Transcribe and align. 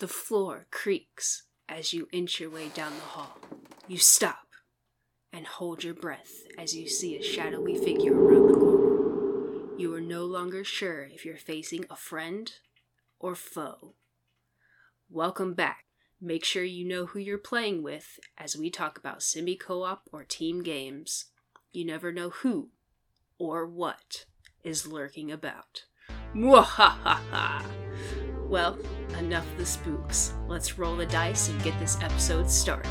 The 0.00 0.08
floor 0.08 0.66
creaks 0.70 1.42
as 1.68 1.92
you 1.92 2.08
inch 2.10 2.40
your 2.40 2.48
way 2.48 2.68
down 2.68 2.94
the 2.94 3.02
hall. 3.02 3.38
You 3.86 3.98
stop 3.98 4.46
and 5.30 5.46
hold 5.46 5.84
your 5.84 5.92
breath 5.92 6.32
as 6.56 6.74
you 6.74 6.88
see 6.88 7.18
a 7.18 7.22
shadowy 7.22 7.76
figure 7.76 8.14
around 8.14 8.48
the 8.48 8.54
corner. 8.54 9.76
You 9.76 9.94
are 9.94 10.00
no 10.00 10.24
longer 10.24 10.64
sure 10.64 11.02
if 11.02 11.26
you're 11.26 11.36
facing 11.36 11.84
a 11.90 11.96
friend 11.96 12.50
or 13.18 13.34
foe. 13.34 13.92
Welcome 15.10 15.52
back. 15.52 15.84
Make 16.18 16.46
sure 16.46 16.64
you 16.64 16.88
know 16.88 17.04
who 17.04 17.18
you're 17.18 17.36
playing 17.36 17.82
with 17.82 18.18
as 18.38 18.56
we 18.56 18.70
talk 18.70 18.96
about 18.96 19.22
semi 19.22 19.54
co 19.54 19.82
op 19.82 20.04
or 20.10 20.24
team 20.24 20.62
games. 20.62 21.26
You 21.72 21.84
never 21.84 22.10
know 22.10 22.30
who 22.30 22.70
or 23.38 23.66
what 23.66 24.24
is 24.64 24.86
lurking 24.86 25.30
about. 25.30 25.84
Mwahaha! 26.34 27.66
Well, 28.50 28.80
enough 29.16 29.48
of 29.52 29.58
the 29.58 29.64
spooks. 29.64 30.34
Let's 30.48 30.76
roll 30.76 30.96
the 30.96 31.06
dice 31.06 31.48
and 31.50 31.62
get 31.62 31.78
this 31.78 31.96
episode 32.02 32.50
started. 32.50 32.90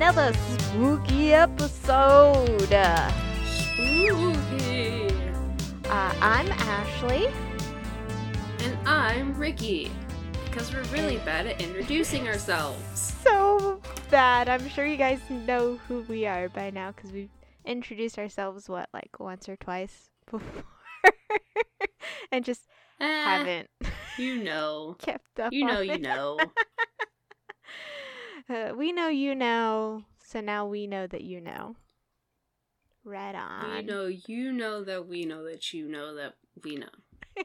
Another 0.00 0.32
spooky 0.58 1.34
episode. 1.34 2.70
Spooky! 3.44 5.14
Uh, 5.84 6.14
I'm 6.22 6.50
Ashley. 6.52 7.28
And 8.60 8.88
I'm 8.88 9.36
Ricky. 9.36 9.90
Because 10.46 10.72
we're 10.72 10.84
really 10.84 11.18
bad 11.18 11.46
at 11.48 11.60
introducing 11.60 12.28
ourselves. 12.28 13.12
So 13.22 13.82
bad. 14.10 14.48
I'm 14.48 14.66
sure 14.70 14.86
you 14.86 14.96
guys 14.96 15.20
know 15.28 15.76
who 15.86 16.00
we 16.08 16.24
are 16.24 16.48
by 16.48 16.70
now 16.70 16.92
because 16.92 17.12
we've 17.12 17.28
introduced 17.66 18.18
ourselves, 18.18 18.70
what, 18.70 18.88
like 18.94 19.20
once 19.20 19.50
or 19.50 19.56
twice 19.56 20.08
before? 20.30 20.64
and 22.32 22.42
just 22.42 22.62
Eh, 23.02 23.04
haven't 23.06 23.68
You 24.16 24.42
know. 24.42 24.96
kept 24.98 25.38
up. 25.40 25.52
You 25.52 25.66
know, 25.66 25.80
you 25.80 25.98
know. 25.98 26.38
Uh, 28.50 28.74
we 28.74 28.90
know 28.90 29.06
you 29.06 29.34
know, 29.36 30.02
so 30.24 30.40
now 30.40 30.66
we 30.66 30.88
know 30.88 31.06
that 31.06 31.22
you 31.22 31.40
know. 31.40 31.76
Right 33.04 33.34
on. 33.34 33.76
We 33.76 33.82
know 33.82 34.06
you 34.06 34.52
know 34.52 34.82
that 34.82 35.06
we 35.06 35.24
know 35.24 35.44
that 35.44 35.72
you 35.72 35.88
know 35.88 36.16
that 36.16 36.34
we 36.64 36.74
know. 36.74 36.88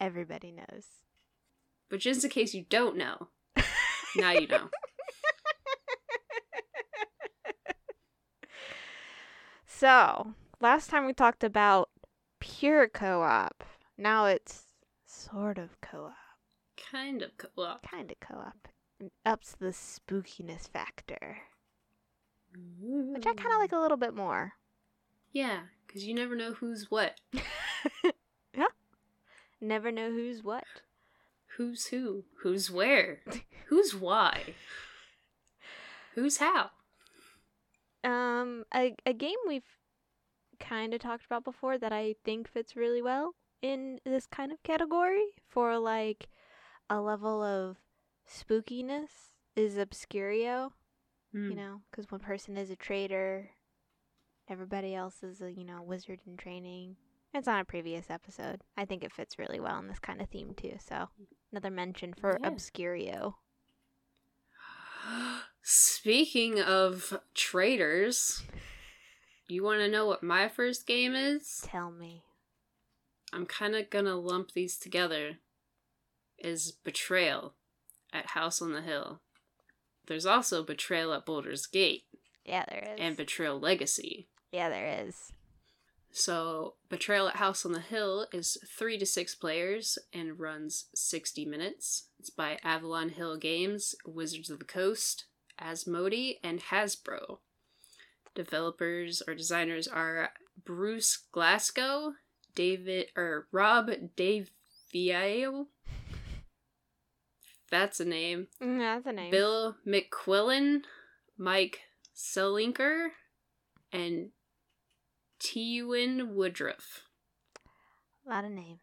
Everybody 0.00 0.52
knows. 0.52 0.86
But 1.88 1.98
just 1.98 2.22
in 2.22 2.30
case 2.30 2.54
you 2.54 2.64
don't 2.68 2.96
know, 2.96 3.28
now 4.16 4.30
you 4.30 4.46
know. 4.46 4.70
So, 9.78 10.32
last 10.58 10.88
time 10.88 11.04
we 11.04 11.12
talked 11.12 11.44
about 11.44 11.90
pure 12.40 12.88
co 12.88 13.20
op. 13.20 13.62
Now 13.98 14.24
it's 14.24 14.62
sort 15.04 15.58
of 15.58 15.78
co 15.82 16.06
op. 16.06 16.14
Kind 16.90 17.20
of 17.20 17.36
co 17.36 17.48
op. 17.58 17.82
Kind 17.82 18.10
of 18.10 18.18
co 18.18 18.36
op. 18.36 18.68
It 18.98 19.12
ups 19.24 19.54
the 19.58 19.66
spookiness 19.66 20.68
factor, 20.68 21.38
which 22.80 23.26
I 23.26 23.34
kind 23.34 23.52
of 23.52 23.58
like 23.58 23.72
a 23.72 23.78
little 23.78 23.96
bit 23.96 24.14
more. 24.14 24.54
Yeah, 25.32 25.60
because 25.86 26.06
you 26.06 26.14
never 26.14 26.34
know 26.34 26.54
who's 26.54 26.90
what. 26.90 27.20
yeah. 28.54 28.68
Never 29.60 29.92
know 29.92 30.10
who's 30.10 30.42
what. 30.42 30.64
Who's 31.56 31.86
who? 31.86 32.24
Who's 32.42 32.70
where? 32.70 33.20
Who's 33.68 33.94
why? 33.94 34.54
Who's 36.14 36.36
how? 36.36 36.70
Um, 38.04 38.64
a, 38.72 38.94
a 39.04 39.12
game 39.12 39.36
we've 39.46 39.64
kind 40.60 40.94
of 40.94 41.00
talked 41.00 41.26
about 41.26 41.44
before 41.44 41.76
that 41.78 41.92
I 41.92 42.14
think 42.24 42.48
fits 42.48 42.76
really 42.76 43.02
well 43.02 43.34
in 43.60 43.98
this 44.04 44.26
kind 44.26 44.52
of 44.52 44.62
category 44.62 45.24
for 45.48 45.78
like 45.78 46.28
a 46.88 47.00
level 47.00 47.42
of 47.42 47.76
spookiness 48.28 49.30
is 49.54 49.74
Obscurio. 49.76 50.70
Hmm. 51.32 51.50
You 51.50 51.56
know, 51.56 51.80
because 51.90 52.10
one 52.10 52.20
person 52.20 52.56
is 52.56 52.70
a 52.70 52.76
traitor, 52.76 53.50
everybody 54.48 54.94
else 54.94 55.22
is 55.22 55.40
a 55.40 55.50
you 55.50 55.64
know 55.64 55.82
wizard 55.82 56.20
in 56.26 56.36
training. 56.36 56.96
It's 57.34 57.48
on 57.48 57.58
a 57.60 57.64
previous 57.64 58.08
episode. 58.08 58.62
I 58.76 58.84
think 58.84 59.04
it 59.04 59.12
fits 59.12 59.38
really 59.38 59.60
well 59.60 59.78
in 59.78 59.88
this 59.88 59.98
kind 59.98 60.22
of 60.22 60.28
theme 60.30 60.54
too. 60.56 60.76
So 60.78 61.08
another 61.52 61.70
mention 61.70 62.14
for 62.14 62.38
Yeah. 62.40 62.50
Obscurio. 62.50 63.34
Speaking 65.62 66.60
of 66.60 67.20
traitors, 67.34 68.42
you 69.48 69.62
want 69.62 69.80
to 69.80 69.88
know 69.88 70.06
what 70.06 70.22
my 70.22 70.48
first 70.48 70.86
game 70.86 71.14
is? 71.14 71.60
Tell 71.64 71.90
me. 71.90 72.22
I'm 73.32 73.46
kind 73.46 73.74
of 73.74 73.90
gonna 73.90 74.16
lump 74.16 74.52
these 74.52 74.78
together. 74.78 75.38
Is 76.38 76.72
Betrayal 76.72 77.54
at 78.12 78.26
House 78.30 78.60
on 78.62 78.72
the 78.72 78.82
Hill. 78.82 79.20
There's 80.06 80.26
also 80.26 80.62
Betrayal 80.62 81.12
at 81.12 81.26
Baldur's 81.26 81.66
Gate 81.66 82.04
Yeah, 82.44 82.64
there 82.68 82.92
is. 82.94 83.00
and 83.00 83.16
Betrayal 83.16 83.58
Legacy. 83.58 84.28
yeah, 84.52 84.68
there 84.68 85.04
is. 85.06 85.32
So, 86.12 86.76
Betrayal 86.88 87.28
at 87.28 87.36
House 87.36 87.66
on 87.66 87.72
the 87.72 87.80
Hill 87.80 88.26
is 88.32 88.56
3 88.78 88.96
to 88.98 89.04
6 89.04 89.34
players 89.34 89.98
and 90.14 90.38
runs 90.40 90.86
60 90.94 91.44
minutes. 91.44 92.08
It's 92.18 92.30
by 92.30 92.58
Avalon 92.64 93.10
Hill 93.10 93.36
Games, 93.36 93.94
Wizards 94.06 94.48
of 94.48 94.58
the 94.58 94.64
Coast, 94.64 95.26
Asmodee, 95.60 96.36
and 96.42 96.60
Hasbro. 96.60 97.38
Developers 98.34 99.22
or 99.26 99.34
designers 99.34 99.86
are 99.88 100.30
Bruce 100.64 101.18
Glassco, 101.34 102.12
David 102.54 103.08
or 103.16 103.46
Rob 103.52 103.90
Daviau. 104.16 105.66
That's 107.70 108.00
a 108.00 108.04
name. 108.04 108.48
Mm, 108.62 108.78
that's 108.78 109.06
a 109.06 109.12
name. 109.12 109.30
Bill 109.30 109.76
McQuillan, 109.86 110.82
Mike 111.36 111.80
Selinker, 112.14 113.08
and 113.92 114.30
Teeuwynn 115.40 116.28
Woodruff. 116.28 117.04
A 118.26 118.30
lot 118.30 118.44
of 118.44 118.50
names. 118.50 118.80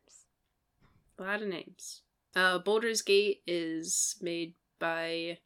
A 1.17 1.23
lot 1.23 1.41
of 1.41 1.47
names. 1.47 2.01
Uh, 2.35 2.59
Baldur's 2.59 3.01
Gate 3.01 3.41
is 3.45 4.15
made 4.21 4.55
by 4.79 5.37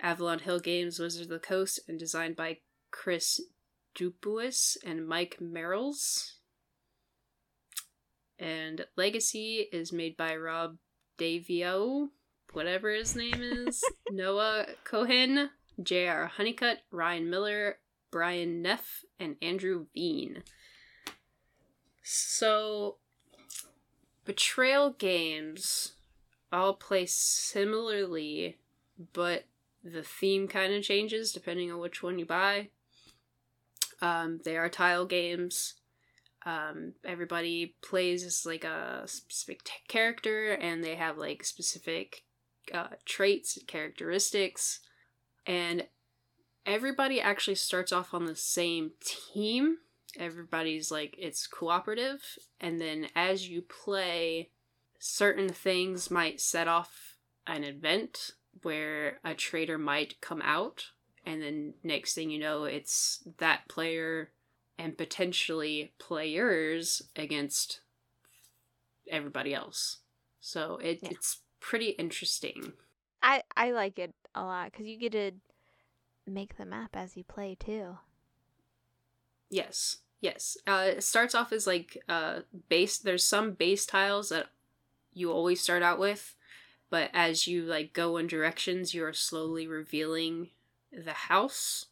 Avalon 0.00 0.40
Hill 0.40 0.60
Games, 0.60 0.98
Wizards 0.98 1.26
of 1.26 1.28
the 1.28 1.38
Coast, 1.38 1.80
and 1.88 1.98
designed 1.98 2.36
by 2.36 2.58
Chris 2.90 3.40
Dupuis 3.94 4.76
and 4.84 5.06
Mike 5.06 5.38
Mearls. 5.40 6.36
And 8.38 8.86
Legacy 8.96 9.68
is 9.72 9.92
made 9.92 10.16
by 10.16 10.36
Rob 10.36 10.76
Daviau, 11.18 12.08
whatever 12.54 12.92
his 12.92 13.16
name 13.16 13.42
is, 13.42 13.82
Noah 14.10 14.66
Cohen, 14.84 15.50
J.R. 15.82 16.26
Honeycutt, 16.26 16.78
Ryan 16.90 17.28
Miller, 17.28 17.78
Brian 18.10 18.62
Neff, 18.62 19.04
and 19.18 19.36
Andrew 19.42 19.86
Veen. 19.94 20.42
So, 22.02 22.96
betrayal 24.24 24.90
games 24.90 25.94
all 26.52 26.74
play 26.74 27.06
similarly, 27.06 28.58
but 29.12 29.44
the 29.82 30.02
theme 30.02 30.48
kind 30.48 30.72
of 30.72 30.82
changes 30.82 31.32
depending 31.32 31.72
on 31.72 31.78
which 31.80 32.02
one 32.02 32.18
you 32.18 32.24
buy. 32.24 32.68
Um, 34.00 34.40
they 34.44 34.56
are 34.56 34.68
tile 34.68 35.06
games. 35.06 35.74
Um, 36.46 36.92
everybody 37.04 37.74
plays 37.82 38.22
as 38.22 38.44
like 38.44 38.64
a 38.64 39.04
specific 39.06 39.64
t- 39.64 39.72
character, 39.88 40.52
and 40.52 40.84
they 40.84 40.94
have 40.94 41.16
like 41.16 41.44
specific 41.44 42.22
uh, 42.72 42.88
traits, 43.04 43.58
characteristics, 43.66 44.80
and 45.46 45.86
everybody 46.64 47.20
actually 47.20 47.56
starts 47.56 47.92
off 47.92 48.14
on 48.14 48.26
the 48.26 48.36
same 48.36 48.92
team. 49.04 49.78
Everybody's 50.18 50.90
like 50.90 51.16
it's 51.18 51.46
cooperative, 51.46 52.22
and 52.60 52.80
then 52.80 53.08
as 53.16 53.48
you 53.48 53.62
play 53.62 54.50
certain 54.98 55.48
things 55.48 56.10
might 56.10 56.40
set 56.40 56.66
off 56.68 57.16
an 57.46 57.64
event 57.64 58.30
where 58.62 59.18
a 59.24 59.34
traitor 59.34 59.76
might 59.76 60.20
come 60.20 60.40
out 60.42 60.86
and 61.26 61.42
then 61.42 61.74
next 61.82 62.14
thing 62.14 62.30
you 62.30 62.38
know 62.38 62.64
it's 62.64 63.22
that 63.38 63.68
player 63.68 64.30
and 64.78 64.96
potentially 64.96 65.92
players 65.98 67.02
against 67.16 67.80
everybody 69.10 69.52
else 69.54 69.98
so 70.40 70.78
it, 70.82 71.00
Yeah. 71.02 71.10
it's 71.10 71.40
pretty 71.64 71.90
interesting 71.90 72.74
I 73.22 73.42
I 73.56 73.70
like 73.70 73.98
it 73.98 74.14
a 74.34 74.42
lot 74.42 74.70
because 74.70 74.86
you 74.86 74.98
get 74.98 75.12
to 75.12 75.30
make 76.26 76.58
the 76.58 76.66
map 76.66 76.90
as 76.94 77.16
you 77.16 77.24
play 77.24 77.56
too. 77.58 77.96
yes 79.48 79.98
yes 80.20 80.58
uh, 80.66 80.84
it 80.96 81.04
starts 81.04 81.34
off 81.34 81.52
as 81.52 81.66
like 81.66 81.96
uh 82.06 82.40
base 82.68 82.98
there's 82.98 83.24
some 83.24 83.52
base 83.52 83.86
tiles 83.86 84.28
that 84.28 84.48
you 85.14 85.32
always 85.32 85.60
start 85.60 85.82
out 85.82 85.98
with 85.98 86.34
but 86.90 87.10
as 87.14 87.46
you 87.46 87.62
like 87.62 87.94
go 87.94 88.18
in 88.18 88.26
directions 88.26 88.92
you 88.92 89.02
are 89.02 89.12
slowly 89.14 89.66
revealing 89.66 90.50
the 90.92 91.12
house 91.12 91.86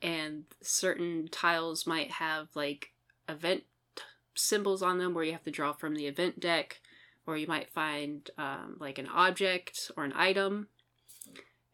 and 0.00 0.44
certain 0.62 1.28
tiles 1.30 1.86
might 1.86 2.12
have 2.12 2.48
like 2.54 2.92
event 3.28 3.64
symbols 4.34 4.82
on 4.82 4.96
them 4.98 5.12
where 5.12 5.24
you 5.24 5.32
have 5.32 5.44
to 5.44 5.50
draw 5.50 5.72
from 5.72 5.94
the 5.94 6.06
event 6.06 6.40
deck 6.40 6.80
or 7.26 7.36
you 7.36 7.46
might 7.46 7.70
find 7.72 8.30
um, 8.38 8.76
like 8.80 8.98
an 8.98 9.06
object 9.08 9.90
or 9.96 10.04
an 10.04 10.12
item 10.16 10.68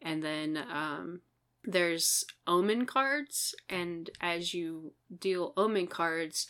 and 0.01 0.23
then 0.23 0.57
um, 0.71 1.21
there's 1.63 2.25
omen 2.47 2.85
cards 2.85 3.55
and 3.67 4.09
as 4.21 4.53
you 4.53 4.93
deal 5.19 5.53
omen 5.57 5.87
cards 5.87 6.47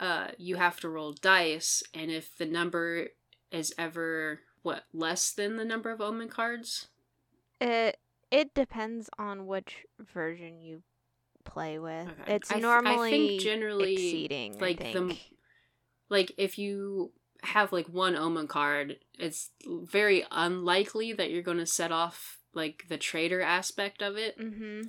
uh, 0.00 0.28
you 0.36 0.56
have 0.56 0.78
to 0.80 0.88
roll 0.88 1.12
dice 1.12 1.82
and 1.94 2.10
if 2.10 2.36
the 2.36 2.46
number 2.46 3.08
is 3.50 3.72
ever 3.78 4.40
what 4.62 4.84
less 4.92 5.30
than 5.32 5.56
the 5.56 5.64
number 5.64 5.90
of 5.90 6.00
omen 6.00 6.28
cards 6.28 6.88
It 7.60 7.98
it 8.30 8.52
depends 8.54 9.08
on 9.18 9.46
which 9.46 9.84
version 10.12 10.60
you 10.60 10.82
play 11.44 11.78
with. 11.78 12.08
Okay. 12.08 12.34
It's 12.34 12.50
I 12.50 12.54
th- 12.54 12.64
I 12.64 12.68
normally 12.68 13.10
think 13.10 13.40
generally, 13.42 13.92
exceeding. 13.92 14.58
like, 14.58 14.82
I 14.82 14.92
the- 14.92 15.16
like 16.10 16.32
if 16.36 16.58
you 16.58 17.12
have 17.42 17.72
like 17.72 17.86
one 17.86 18.16
omen 18.16 18.46
card 18.46 18.96
it's 19.18 19.50
very 19.66 20.24
unlikely 20.30 21.12
that 21.12 21.30
you're 21.30 21.42
going 21.42 21.58
to 21.58 21.66
set 21.66 21.92
off 21.92 22.38
like 22.54 22.84
the 22.88 22.96
traitor 22.98 23.40
aspect 23.40 24.02
of 24.02 24.16
it 24.16 24.38
mm-hmm. 24.38 24.82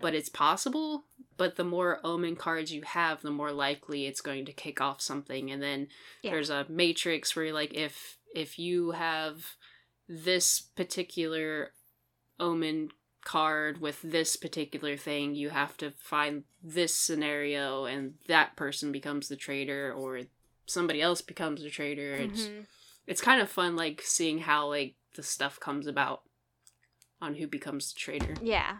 but 0.00 0.14
it's 0.14 0.28
possible 0.28 1.04
but 1.36 1.56
the 1.56 1.64
more 1.64 1.98
omen 2.04 2.36
cards 2.36 2.72
you 2.72 2.82
have 2.82 3.22
the 3.22 3.30
more 3.30 3.52
likely 3.52 4.06
it's 4.06 4.20
going 4.20 4.44
to 4.44 4.52
kick 4.52 4.80
off 4.80 5.00
something 5.00 5.50
and 5.50 5.62
then 5.62 5.88
Yeah. 6.22 6.32
there's 6.32 6.50
a 6.50 6.66
matrix 6.68 7.34
where 7.34 7.52
like 7.52 7.74
if 7.74 8.18
if 8.34 8.58
you 8.58 8.92
have 8.92 9.56
this 10.08 10.60
particular 10.60 11.72
omen 12.40 12.90
card 13.24 13.80
with 13.80 14.02
this 14.02 14.34
particular 14.36 14.96
thing 14.96 15.34
you 15.34 15.50
have 15.50 15.76
to 15.76 15.92
find 15.92 16.42
this 16.62 16.94
scenario 16.94 17.84
and 17.84 18.14
that 18.26 18.56
person 18.56 18.90
becomes 18.90 19.28
the 19.28 19.36
traitor 19.36 19.92
or 19.92 20.22
somebody 20.66 21.00
else 21.02 21.20
becomes 21.22 21.62
a 21.62 21.70
traitor 21.70 22.12
it's 22.14 22.42
Mhm. 22.46 22.66
it's 23.06 23.20
kind 23.20 23.40
of 23.40 23.50
fun 23.50 23.74
like 23.76 24.00
seeing 24.02 24.38
how 24.40 24.68
like 24.68 24.94
the 25.16 25.22
stuff 25.22 25.58
comes 25.60 25.86
about 25.86 26.22
on 27.20 27.34
who 27.34 27.46
becomes 27.46 27.92
the 27.92 27.98
traitor 27.98 28.34
Yeah. 28.42 28.78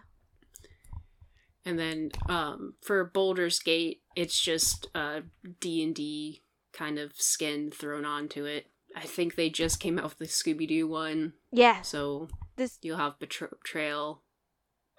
and 1.65 1.79
then 1.79 2.11
um, 2.29 2.75
for 2.83 3.05
Baldur's 3.05 3.59
Gate, 3.61 4.03
it's 4.17 4.41
just 4.41 4.87
a 4.95 5.23
D 5.61 5.83
and 5.83 5.95
D 5.95 6.43
kind 6.73 6.99
of 6.99 7.13
skin 7.17 7.71
thrown 7.71 8.05
onto 8.05 8.45
it. 8.45 8.67
I 8.97 9.03
think 9.03 9.35
they 9.37 9.49
just 9.51 9.79
came 9.81 9.99
out 9.99 10.05
with 10.05 10.19
the 10.19 10.25
Scooby 10.27 10.67
Doo 10.69 10.89
one, 10.89 11.35
Yeah. 11.53 11.83
so 11.83 12.29
This 12.57 12.79
you'll 12.83 12.97
have 12.99 13.19
Betr- 13.19 13.51
Betrayal 13.51 14.23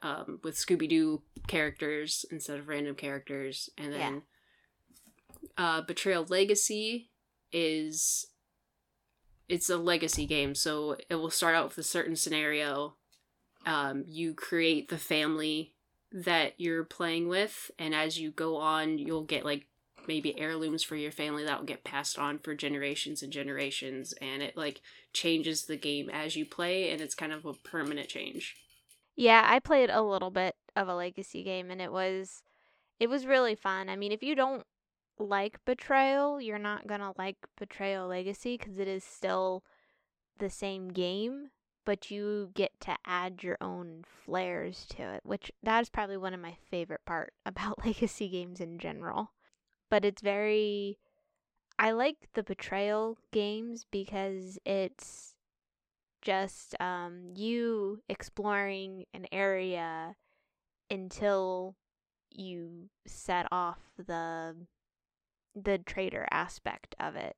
um, 0.01 0.39
with 0.43 0.55
Scooby 0.55 0.87
Doo 0.89 1.23
characters 1.47 2.25
instead 2.31 2.59
of 2.59 2.67
random 2.67 2.95
characters, 2.95 3.69
and 3.77 3.91
then 3.93 4.21
uh, 5.57 5.81
Betrayal 5.81 6.25
Legacy 6.27 7.09
is 7.51 8.27
it's 9.49 9.69
a 9.69 9.77
legacy 9.77 10.25
game, 10.25 10.55
so 10.55 10.97
it 11.09 11.15
will 11.15 11.29
start 11.29 11.55
out 11.55 11.69
with 11.69 11.77
a 11.77 11.83
certain 11.83 12.15
scenario. 12.15 12.95
Um, 13.65 14.03
you 14.07 14.33
create 14.33 14.89
the 14.89 14.97
family 14.97 15.73
that 16.11 16.53
you're 16.57 16.83
playing 16.83 17.27
with, 17.27 17.71
and 17.77 17.93
as 17.93 18.19
you 18.19 18.31
go 18.31 18.57
on, 18.57 18.97
you'll 18.97 19.23
get 19.23 19.45
like 19.45 19.67
maybe 20.07 20.37
heirlooms 20.37 20.83
for 20.83 20.95
your 20.95 21.11
family 21.11 21.45
that 21.45 21.59
will 21.59 21.65
get 21.65 21.83
passed 21.83 22.19
on 22.19 22.39
for 22.39 22.55
generations 22.55 23.21
and 23.21 23.31
generations, 23.31 24.13
and 24.21 24.41
it 24.41 24.57
like 24.57 24.81
changes 25.13 25.65
the 25.65 25.77
game 25.77 26.09
as 26.09 26.35
you 26.35 26.45
play, 26.45 26.89
and 26.89 27.01
it's 27.01 27.15
kind 27.15 27.31
of 27.31 27.45
a 27.45 27.53
permanent 27.53 28.09
change. 28.09 28.55
Yeah, 29.15 29.45
I 29.47 29.59
played 29.59 29.89
a 29.89 30.01
little 30.01 30.31
bit 30.31 30.55
of 30.75 30.87
a 30.87 30.95
legacy 30.95 31.43
game 31.43 31.69
and 31.69 31.81
it 31.81 31.91
was 31.91 32.41
it 32.99 33.07
was 33.07 33.25
really 33.25 33.55
fun. 33.55 33.89
I 33.89 33.95
mean, 33.95 34.11
if 34.11 34.23
you 34.23 34.35
don't 34.35 34.65
like 35.19 35.63
Betrayal, 35.65 36.41
you're 36.41 36.59
not 36.59 36.87
to 36.99 37.13
like 37.17 37.37
Betrayal 37.57 38.07
Legacy 38.07 38.57
cuz 38.57 38.79
it 38.79 38.87
is 38.87 39.03
still 39.03 39.63
the 40.37 40.49
same 40.49 40.89
game, 40.89 41.51
but 41.85 42.11
you 42.11 42.51
get 42.53 42.79
to 42.81 42.97
add 43.05 43.43
your 43.43 43.57
own 43.61 44.03
flares 44.03 44.85
to 44.87 45.03
it, 45.03 45.25
which 45.25 45.51
that 45.61 45.81
is 45.81 45.89
probably 45.89 46.17
one 46.17 46.33
of 46.33 46.39
my 46.39 46.55
favorite 46.69 47.05
part 47.05 47.33
about 47.45 47.85
legacy 47.85 48.29
games 48.29 48.59
in 48.59 48.79
general. 48.79 49.31
But 49.89 50.05
it's 50.05 50.21
very 50.21 50.99
I 51.79 51.91
like 51.91 52.29
the 52.33 52.43
Betrayal 52.43 53.17
games 53.31 53.85
because 53.89 54.59
it's 54.65 55.33
just 56.21 56.79
um, 56.79 57.33
you 57.35 58.01
exploring 58.07 59.05
an 59.13 59.25
area 59.31 60.15
until 60.89 61.75
you 62.31 62.89
set 63.05 63.47
off 63.51 63.79
the 63.97 64.55
the 65.55 65.77
traitor 65.77 66.27
aspect 66.31 66.95
of 66.99 67.15
it, 67.15 67.35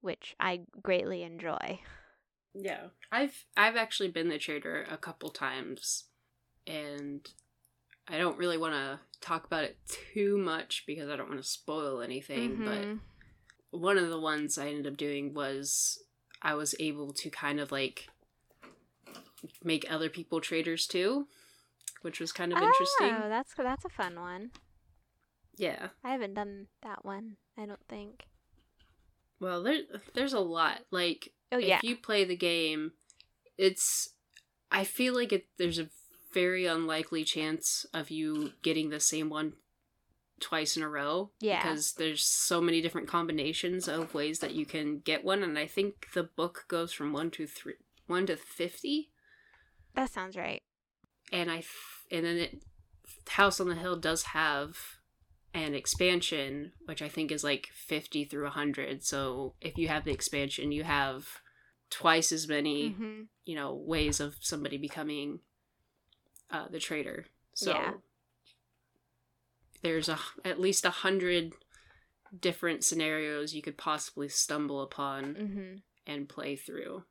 which 0.00 0.34
I 0.40 0.62
greatly 0.82 1.22
enjoy. 1.22 1.80
Yeah, 2.54 2.88
I've 3.10 3.46
I've 3.56 3.76
actually 3.76 4.10
been 4.10 4.28
the 4.28 4.38
traitor 4.38 4.86
a 4.90 4.96
couple 4.96 5.30
times, 5.30 6.04
and 6.66 7.28
I 8.08 8.18
don't 8.18 8.38
really 8.38 8.58
want 8.58 8.74
to 8.74 9.00
talk 9.20 9.46
about 9.46 9.64
it 9.64 9.78
too 10.12 10.36
much 10.36 10.84
because 10.86 11.08
I 11.08 11.16
don't 11.16 11.28
want 11.28 11.42
to 11.42 11.48
spoil 11.48 12.00
anything. 12.00 12.58
Mhm. 12.58 12.64
But 12.64 13.78
one 13.78 13.96
of 13.96 14.10
the 14.10 14.20
ones 14.20 14.58
I 14.58 14.68
ended 14.68 14.86
up 14.86 14.98
doing 14.98 15.32
was 15.32 16.02
I 16.42 16.54
was 16.54 16.74
able 16.78 17.12
to 17.14 17.30
kind 17.30 17.58
of 17.58 17.72
like 17.72 18.08
make 19.64 19.86
other 19.90 20.10
people 20.10 20.40
traitors 20.40 20.86
too, 20.86 21.28
which 22.02 22.20
was 22.20 22.32
kind 22.32 22.52
of 22.52 22.58
interesting. 22.58 23.14
Oh, 23.14 23.28
that's 23.28 23.54
that's 23.54 23.84
a 23.84 23.88
fun 23.88 24.16
one. 24.20 24.50
Yeah. 25.56 25.88
I 26.02 26.10
haven't 26.10 26.34
done 26.34 26.66
that 26.82 27.04
one. 27.04 27.36
I 27.58 27.66
don't 27.66 27.86
think. 27.88 28.24
Well, 29.40 29.62
there 29.62 29.78
there's 30.14 30.32
a 30.32 30.40
lot. 30.40 30.80
Like 30.90 31.32
Oh 31.50 31.58
yeah. 31.58 31.78
if 31.78 31.84
you 31.84 31.96
play 31.96 32.24
the 32.24 32.36
game, 32.36 32.92
it's 33.58 34.10
I 34.70 34.84
feel 34.84 35.14
like 35.14 35.32
it 35.32 35.46
there's 35.58 35.78
a 35.78 35.88
very 36.32 36.64
unlikely 36.66 37.24
chance 37.24 37.84
of 37.92 38.10
you 38.10 38.52
getting 38.62 38.88
the 38.88 39.00
same 39.00 39.28
one 39.28 39.52
twice 40.40 40.76
in 40.76 40.82
a 40.82 40.88
row 40.88 41.30
Yeah. 41.40 41.62
because 41.62 41.92
there's 41.92 42.24
so 42.24 42.60
many 42.60 42.80
different 42.80 43.06
combinations 43.06 43.86
of 43.86 44.14
ways 44.14 44.38
that 44.40 44.54
you 44.54 44.64
can 44.66 44.98
get 45.00 45.22
one 45.24 45.42
and 45.42 45.58
I 45.58 45.66
think 45.66 46.06
the 46.14 46.24
book 46.24 46.64
goes 46.68 46.92
from 46.92 47.12
1 47.12 47.30
to 47.32 47.46
3 47.46 47.74
1 48.06 48.26
to 48.26 48.36
50 48.36 49.10
that 49.94 50.10
sounds 50.10 50.36
right. 50.36 50.60
and 51.30 51.48
I 51.50 51.56
th- 51.56 51.68
and 52.10 52.24
then 52.24 52.38
it 52.38 52.62
House 53.28 53.60
on 53.60 53.68
the 53.68 53.74
Hill 53.76 53.96
does 53.96 54.22
have 54.24 54.76
an 55.54 55.74
expansion 55.74 56.72
which 56.86 57.02
I 57.02 57.08
think 57.08 57.30
is 57.30 57.44
like 57.44 57.68
50 57.74 58.24
through 58.24 58.44
100 58.44 59.04
so 59.04 59.54
if 59.60 59.76
you 59.78 59.88
have 59.88 60.04
the 60.04 60.12
expansion 60.12 60.72
you 60.72 60.84
have 60.84 61.26
twice 61.90 62.32
as 62.32 62.48
many 62.48 62.92
hmm 62.92 63.22
you 63.44 63.54
know 63.56 63.74
ways 63.74 64.20
of 64.20 64.36
somebody 64.40 64.78
becoming 64.78 65.40
uh, 66.50 66.68
the 66.70 66.78
traitor 66.78 67.26
so 67.54 67.70
Yeah. 67.72 67.92
there's 69.82 70.08
a 70.08 70.18
at 70.44 70.60
least 70.60 70.84
a 70.84 70.90
hundred 70.90 71.54
different 72.40 72.84
scenarios 72.84 73.54
you 73.54 73.60
could 73.62 73.76
possibly 73.76 74.28
stumble 74.28 74.80
upon 74.80 75.34
hmm 75.34 75.74
and 76.06 76.28
play 76.28 76.56
through 76.56 77.04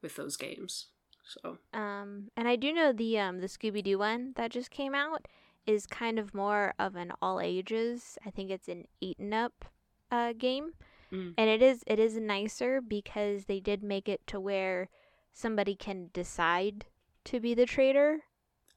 with 0.00 0.16
those 0.16 0.36
games. 0.36 0.86
So 1.26 1.58
Um, 1.72 2.28
and 2.36 2.48
I 2.48 2.56
do 2.56 2.72
know 2.72 2.92
the 2.92 3.18
um 3.18 3.40
the 3.40 3.46
Scooby 3.46 3.82
Doo 3.82 3.98
one 3.98 4.32
that 4.36 4.50
just 4.50 4.70
came 4.70 4.94
out 4.94 5.26
is 5.66 5.86
kind 5.86 6.18
of 6.18 6.34
more 6.34 6.74
of 6.78 6.96
an 6.96 7.12
all 7.22 7.40
ages. 7.40 8.18
I 8.26 8.30
think 8.30 8.50
it's 8.50 8.68
an 8.68 8.86
and 9.00 9.32
up 9.34 9.64
uh 10.10 10.32
game, 10.32 10.72
Mm. 11.12 11.34
and 11.36 11.50
it 11.50 11.60
is 11.62 11.84
it 11.86 11.98
is 11.98 12.16
nicer 12.16 12.80
because 12.80 13.44
they 13.44 13.60
did 13.60 13.82
make 13.82 14.08
it 14.08 14.26
to 14.28 14.40
where 14.40 14.88
somebody 15.32 15.74
can 15.74 16.08
decide 16.12 16.86
to 17.24 17.38
be 17.40 17.54
the 17.54 17.66
traitor 17.66 18.20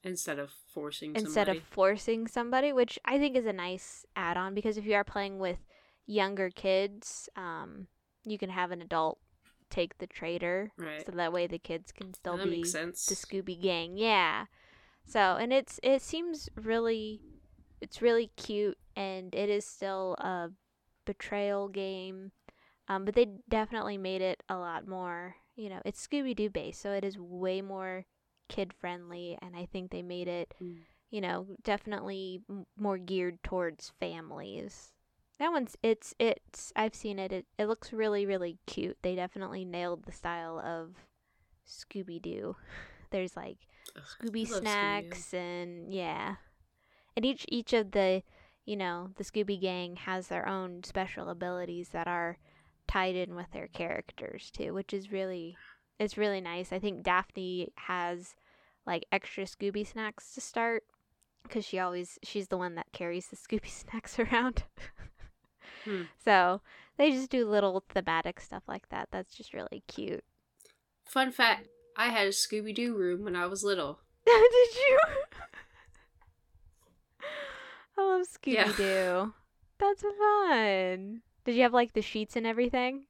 instead 0.04 0.38
of 0.38 0.50
forcing 0.50 1.14
instead 1.16 1.46
somebody. 1.46 1.58
of 1.58 1.64
forcing 1.64 2.26
somebody, 2.28 2.72
which 2.72 2.98
I 3.04 3.18
think 3.18 3.36
is 3.36 3.46
a 3.46 3.52
nice 3.52 4.04
add 4.14 4.36
on 4.36 4.54
because 4.54 4.76
if 4.76 4.84
you 4.86 4.94
are 4.94 5.04
playing 5.04 5.38
with 5.38 5.58
younger 6.06 6.50
kids, 6.50 7.28
um, 7.36 7.88
you 8.24 8.38
can 8.38 8.50
have 8.50 8.70
an 8.70 8.82
adult 8.82 9.18
take 9.70 9.98
the 9.98 10.06
traitor, 10.06 10.70
Right. 10.76 11.04
so 11.04 11.12
that 11.12 11.32
way 11.32 11.46
the 11.48 11.58
kids 11.58 11.90
can 11.90 12.14
still 12.14 12.36
that 12.36 12.44
be 12.44 12.62
the 12.62 13.14
Scooby 13.16 13.60
Gang. 13.60 13.96
Yeah. 13.96 14.46
So, 15.06 15.36
and 15.40 15.52
it's 15.52 15.78
it 15.82 16.02
seems 16.02 16.48
really 16.56 17.20
it's 17.80 18.02
really 18.02 18.30
cute 18.36 18.78
and 18.96 19.34
it 19.34 19.48
is 19.48 19.64
still 19.64 20.14
a 20.18 20.50
betrayal 21.04 21.68
game. 21.68 22.32
Um 22.88 23.04
but 23.04 23.14
they 23.14 23.28
definitely 23.48 23.98
made 23.98 24.22
it 24.22 24.42
a 24.48 24.56
lot 24.56 24.86
more, 24.86 25.36
you 25.54 25.68
know, 25.68 25.80
it's 25.84 26.04
Scooby 26.04 26.34
Doo 26.34 26.50
based, 26.50 26.80
so 26.80 26.92
it 26.92 27.04
is 27.04 27.18
way 27.18 27.60
more 27.62 28.04
kid 28.48 28.72
friendly 28.72 29.38
and 29.42 29.56
I 29.56 29.66
think 29.66 29.90
they 29.90 30.02
made 30.02 30.28
it, 30.28 30.54
Mm. 30.62 30.78
you 31.10 31.20
know, 31.20 31.46
definitely 31.62 32.42
m- 32.50 32.66
more 32.76 32.98
geared 32.98 33.42
towards 33.42 33.92
families. 34.00 34.92
That 35.38 35.52
one's 35.52 35.76
it's 35.82 36.14
it's 36.18 36.72
I've 36.74 36.94
seen 36.94 37.18
it. 37.18 37.30
It 37.32 37.46
it 37.58 37.66
looks 37.66 37.92
really 37.92 38.26
really 38.26 38.58
cute. 38.66 38.98
They 39.02 39.14
definitely 39.14 39.64
nailed 39.64 40.04
the 40.04 40.12
style 40.12 40.58
of 40.58 40.94
Scooby 41.66 42.20
Doo. 42.20 42.56
There's 43.10 43.36
like 43.36 43.58
Scooby 43.94 44.46
I 44.48 44.50
love 44.52 44.60
Scooby-Doo. 44.60 44.60
snacks 44.60 45.34
and 45.34 45.92
yeah. 45.92 46.36
And 47.16 47.24
each 47.24 47.44
each 47.48 47.72
of 47.72 47.92
the, 47.92 48.22
you 48.64 48.76
know, 48.76 49.10
the 49.16 49.24
Scooby 49.24 49.60
gang 49.60 49.96
has 49.96 50.28
their 50.28 50.48
own 50.48 50.82
special 50.84 51.28
abilities 51.28 51.90
that 51.90 52.06
are 52.06 52.38
tied 52.88 53.16
in 53.16 53.34
with 53.34 53.50
their 53.52 53.68
characters 53.68 54.50
too, 54.50 54.72
which 54.74 54.92
is 54.92 55.10
really 55.12 55.56
it's 55.98 56.18
really 56.18 56.40
nice. 56.40 56.72
I 56.72 56.78
think 56.78 57.02
Daphne 57.02 57.72
has 57.76 58.34
like 58.86 59.06
extra 59.10 59.44
Scooby 59.44 59.86
snacks 59.86 60.32
to 60.34 60.40
start 60.40 60.84
cuz 61.48 61.64
she 61.64 61.78
always 61.78 62.18
she's 62.22 62.48
the 62.48 62.58
one 62.58 62.74
that 62.74 62.92
carries 62.92 63.28
the 63.28 63.36
Scooby 63.44 63.68
snacks 63.70 64.18
around. 64.18 64.64
Hmm. 65.84 66.02
So, 66.24 66.62
they 66.96 67.12
just 67.12 67.30
do 67.30 67.46
little 67.48 67.84
thematic 67.88 68.40
stuff 68.40 68.64
like 68.66 68.88
that. 68.88 69.08
That's 69.12 69.32
just 69.36 69.54
really 69.54 69.84
cute. 69.86 70.24
Fun 71.04 71.30
fact: 71.30 71.68
I 71.96 72.08
had 72.08 72.26
a 72.26 72.30
Scooby 72.30 72.74
Doo 72.74 72.94
room 72.94 73.24
when 73.24 73.34
I 73.34 73.46
was 73.46 73.64
little. 73.64 74.00
Did 74.26 74.34
you? 74.74 74.98
I 77.98 78.02
love 78.02 78.26
Scooby 78.26 78.76
Doo. 78.76 79.32
That's 79.78 80.02
fun. 80.02 81.22
Did 81.44 81.54
you 81.54 81.62
have 81.62 81.72
like 81.72 81.94
the 81.94 82.02
sheets 82.02 82.36
and 82.36 82.46
everything? 82.46 83.06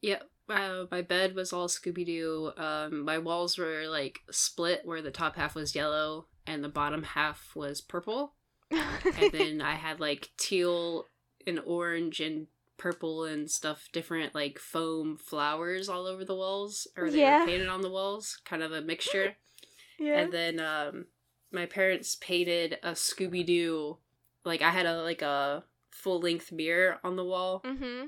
Yep. 0.00 0.28
Uh, 0.48 0.84
my 0.90 1.02
bed 1.02 1.34
was 1.34 1.52
all 1.52 1.68
Scooby 1.68 2.06
Doo. 2.06 2.52
Um, 2.56 3.04
my 3.04 3.18
walls 3.18 3.58
were 3.58 3.84
like 3.88 4.20
split, 4.30 4.82
where 4.84 5.02
the 5.02 5.10
top 5.10 5.36
half 5.36 5.54
was 5.54 5.74
yellow 5.74 6.26
and 6.46 6.62
the 6.62 6.68
bottom 6.68 7.02
half 7.02 7.50
was 7.54 7.80
purple. 7.80 8.34
and 8.70 9.32
then 9.32 9.60
I 9.60 9.74
had 9.74 10.00
like 10.00 10.30
teal 10.36 11.06
and 11.46 11.60
orange 11.60 12.20
and 12.20 12.46
purple 12.76 13.24
and 13.24 13.50
stuff, 13.50 13.88
different 13.92 14.34
like 14.34 14.58
foam 14.58 15.16
flowers 15.16 15.88
all 15.88 16.06
over 16.06 16.24
the 16.24 16.34
walls, 16.34 16.86
or 16.96 17.10
they 17.10 17.20
Yeah. 17.20 17.40
were 17.40 17.46
painted 17.46 17.68
on 17.68 17.82
the 17.82 17.90
walls, 17.90 18.40
kind 18.44 18.62
of 18.62 18.72
a 18.72 18.80
mixture. 18.80 19.36
yeah. 19.98 20.20
And 20.20 20.32
then 20.32 20.60
um, 20.60 21.06
my 21.52 21.66
parents 21.66 22.16
painted 22.20 22.78
a 22.82 22.92
Scooby 22.92 23.44
Doo, 23.46 23.98
like 24.44 24.62
I 24.62 24.70
had 24.70 24.86
a 24.86 25.02
like 25.02 25.22
a 25.22 25.64
full 25.90 26.20
length 26.20 26.52
mirror 26.52 26.98
on 27.04 27.16
the 27.16 27.24
wall, 27.24 27.62
mm-hmm. 27.64 28.06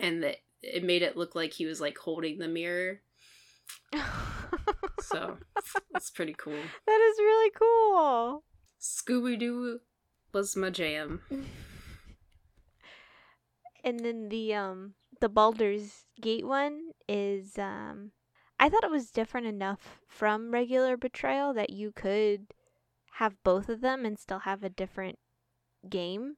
and 0.00 0.22
that 0.22 0.36
it 0.62 0.82
made 0.84 1.02
it 1.02 1.16
look 1.16 1.34
like 1.34 1.52
he 1.52 1.66
was 1.66 1.80
like 1.80 1.98
holding 1.98 2.38
the 2.38 2.48
mirror. 2.48 3.00
So 5.00 5.38
it's 5.94 6.10
pretty 6.10 6.34
cool. 6.36 6.52
that 6.86 7.00
is 7.12 7.18
really 7.18 7.50
cool. 7.58 8.44
Scooby 8.80 9.38
Doo 9.38 9.80
was 10.32 10.56
my 10.56 10.70
jam. 10.70 11.22
And 13.88 14.00
then 14.00 14.28
the 14.28 14.52
um 14.52 14.92
the 15.18 15.30
Baldur's 15.30 16.04
Gate 16.20 16.46
one 16.46 16.90
is 17.08 17.56
um 17.56 18.12
I 18.60 18.68
thought 18.68 18.84
it 18.84 18.90
was 18.90 19.10
different 19.10 19.46
enough 19.46 19.98
from 20.06 20.50
regular 20.50 20.98
Betrayal 20.98 21.54
that 21.54 21.70
you 21.70 21.92
could 21.92 22.48
have 23.12 23.42
both 23.42 23.70
of 23.70 23.80
them 23.80 24.04
and 24.04 24.18
still 24.18 24.40
have 24.40 24.62
a 24.62 24.68
different 24.68 25.18
game. 25.88 26.36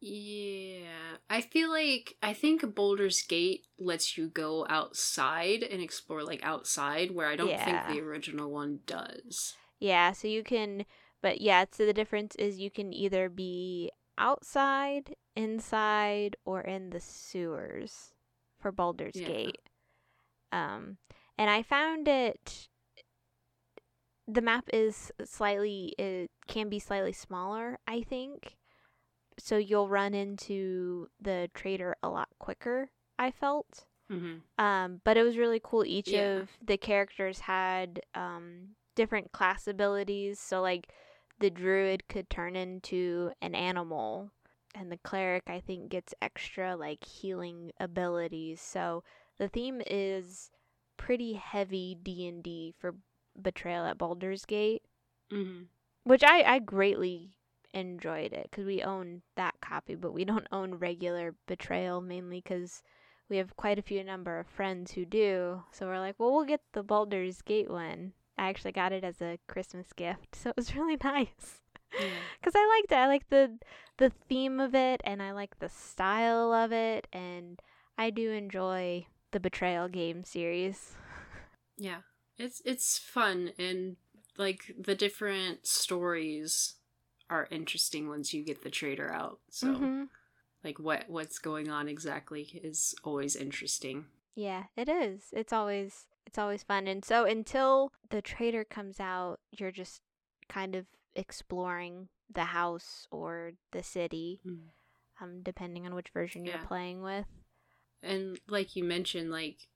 Yeah, 0.00 1.18
I 1.28 1.42
feel 1.42 1.68
like 1.68 2.16
I 2.22 2.32
think 2.32 2.74
Baldur's 2.74 3.20
Gate 3.20 3.66
lets 3.78 4.16
you 4.16 4.28
go 4.28 4.64
outside 4.70 5.62
and 5.62 5.82
explore 5.82 6.22
like 6.22 6.42
outside, 6.42 7.10
where 7.10 7.26
I 7.26 7.36
don't 7.36 7.50
Yeah. 7.50 7.62
think 7.62 8.00
the 8.00 8.00
original 8.08 8.50
one 8.50 8.80
does. 8.86 9.54
Yeah, 9.78 10.12
so 10.12 10.28
you 10.28 10.42
can, 10.42 10.86
but 11.20 11.42
yeah, 11.42 11.66
so 11.70 11.84
the 11.84 11.92
difference 11.92 12.34
is 12.36 12.58
you 12.58 12.70
can 12.70 12.94
either 12.94 13.28
be 13.28 13.90
outside, 14.20 15.16
inside, 15.34 16.36
or 16.44 16.60
in 16.60 16.90
the 16.90 17.00
sewers 17.00 18.12
for 18.58 18.70
Baldur's 18.70 19.16
Yeah. 19.16 19.26
Gate. 19.26 19.60
Um, 20.52 20.98
and 21.38 21.50
I 21.50 21.62
found 21.62 22.06
it. 22.06 22.68
The 24.28 24.42
map 24.42 24.68
is 24.72 25.10
slightly, 25.24 25.94
it 25.98 26.30
can 26.46 26.68
be 26.68 26.78
slightly 26.78 27.12
smaller, 27.12 27.78
I 27.88 28.02
think. 28.02 28.56
So 29.38 29.56
you'll 29.56 29.88
run 29.88 30.14
into 30.14 31.08
the 31.20 31.50
traitor 31.54 31.96
a 32.02 32.08
lot 32.08 32.28
quicker, 32.38 32.90
I 33.18 33.30
felt. 33.30 33.86
Mm-hmm. 34.12 34.62
Um, 34.64 35.00
but 35.04 35.16
it 35.16 35.22
was 35.22 35.36
really 35.38 35.60
cool. 35.62 35.84
Each 35.84 36.08
Yeah. 36.08 36.40
of 36.40 36.50
the 36.62 36.76
characters 36.76 37.40
had 37.40 38.02
um, 38.14 38.76
different 38.94 39.32
class 39.32 39.66
abilities. 39.66 40.38
So, 40.38 40.60
like, 40.60 40.92
the 41.40 41.50
druid 41.50 42.06
could 42.08 42.30
turn 42.30 42.54
into 42.56 43.32
an 43.42 43.54
animal, 43.54 44.30
and 44.74 44.90
the 44.92 44.98
cleric, 44.98 45.44
I 45.48 45.60
think, 45.60 45.88
gets 45.90 46.14
extra, 46.22 46.76
like, 46.76 47.04
healing 47.04 47.72
abilities. 47.80 48.60
So, 48.60 49.02
the 49.38 49.48
theme 49.48 49.82
is 49.86 50.50
pretty 50.96 51.32
heavy 51.34 51.96
D&D 52.00 52.74
for 52.78 52.94
Betrayal 53.40 53.86
at 53.86 53.98
Baldur's 53.98 54.44
Gate, 54.44 54.82
Mm-hmm. 55.32 55.62
which 56.04 56.22
I, 56.24 56.42
I 56.42 56.58
greatly 56.58 57.36
enjoyed 57.72 58.32
it 58.32 58.48
because 58.50 58.66
we 58.66 58.82
own 58.82 59.22
that 59.36 59.54
copy, 59.60 59.94
but 59.94 60.12
we 60.12 60.24
don't 60.24 60.46
own 60.52 60.74
regular 60.74 61.34
Betrayal 61.46 62.00
mainly 62.00 62.40
because 62.40 62.82
we 63.28 63.36
have 63.36 63.56
quite 63.56 63.78
a 63.78 63.82
few 63.82 64.02
number 64.04 64.38
of 64.40 64.46
friends 64.48 64.92
who 64.92 65.04
do. 65.06 65.62
So 65.70 65.86
we're 65.86 66.00
like, 66.00 66.16
well, 66.18 66.32
we'll 66.32 66.44
get 66.44 66.62
the 66.72 66.82
Baldur's 66.82 67.42
Gate 67.42 67.70
one. 67.70 68.12
I 68.40 68.48
actually 68.48 68.72
got 68.72 68.92
it 68.92 69.04
as 69.04 69.20
a 69.20 69.38
Christmas 69.48 69.92
gift, 69.92 70.34
so 70.34 70.48
it 70.50 70.56
was 70.56 70.74
really 70.76 70.96
nice. 71.04 71.60
Yeah. 71.98 72.06
Cause 72.42 72.54
I 72.56 72.66
liked 72.80 72.90
it. 72.92 72.96
I 72.96 73.06
like 73.06 73.28
the 73.28 73.58
the 73.98 74.10
theme 74.28 74.60
of 74.60 74.74
it, 74.74 75.00
and 75.04 75.22
I 75.22 75.32
like 75.32 75.58
the 75.58 75.68
style 75.68 76.52
of 76.54 76.72
it, 76.72 77.06
and 77.12 77.60
I 77.98 78.08
do 78.10 78.30
enjoy 78.30 79.06
the 79.32 79.40
Betrayal 79.40 79.88
game 79.88 80.24
series. 80.24 80.96
Yeah. 81.76 82.00
It's 82.38 82.62
it's 82.64 82.96
fun 82.98 83.52
and 83.58 83.96
like 84.38 84.74
the 84.78 84.94
different 84.94 85.66
stories 85.66 86.76
are 87.28 87.46
interesting 87.50 88.08
once 88.08 88.32
you 88.32 88.42
get 88.42 88.62
the 88.64 88.70
traitor 88.70 89.12
out. 89.12 89.40
So 89.50 89.66
Mhm. 89.66 90.08
like 90.64 90.78
what 90.78 91.04
what's 91.08 91.38
going 91.38 91.68
on 91.70 91.88
exactly 91.88 92.60
is 92.64 92.94
always 93.04 93.36
interesting. 93.36 94.06
Yeah, 94.34 94.64
it 94.76 94.88
is. 94.88 95.24
It's 95.32 95.52
always 95.52 96.06
it's 96.26 96.38
always 96.38 96.62
fun. 96.62 96.86
And 96.86 97.04
so 97.04 97.24
until 97.24 97.92
the 98.10 98.22
traitor 98.22 98.64
comes 98.64 99.00
out, 99.00 99.40
you're 99.50 99.72
just 99.72 100.00
kind 100.48 100.74
of 100.76 100.86
exploring 101.14 102.08
the 102.32 102.44
house 102.44 103.06
or 103.10 103.52
the 103.72 103.82
city, 103.82 104.40
Mm. 104.46 104.68
um, 105.20 105.42
depending 105.42 105.86
on 105.86 105.94
which 105.94 106.10
version 106.10 106.44
you're 106.44 106.58
playing 106.58 107.02
with. 107.02 107.26
And 108.02 108.38
like 108.48 108.76
you 108.76 108.84
mentioned, 108.84 109.30
like 109.30 109.68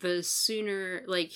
the 0.00 0.22
sooner 0.22 1.02
like 1.06 1.32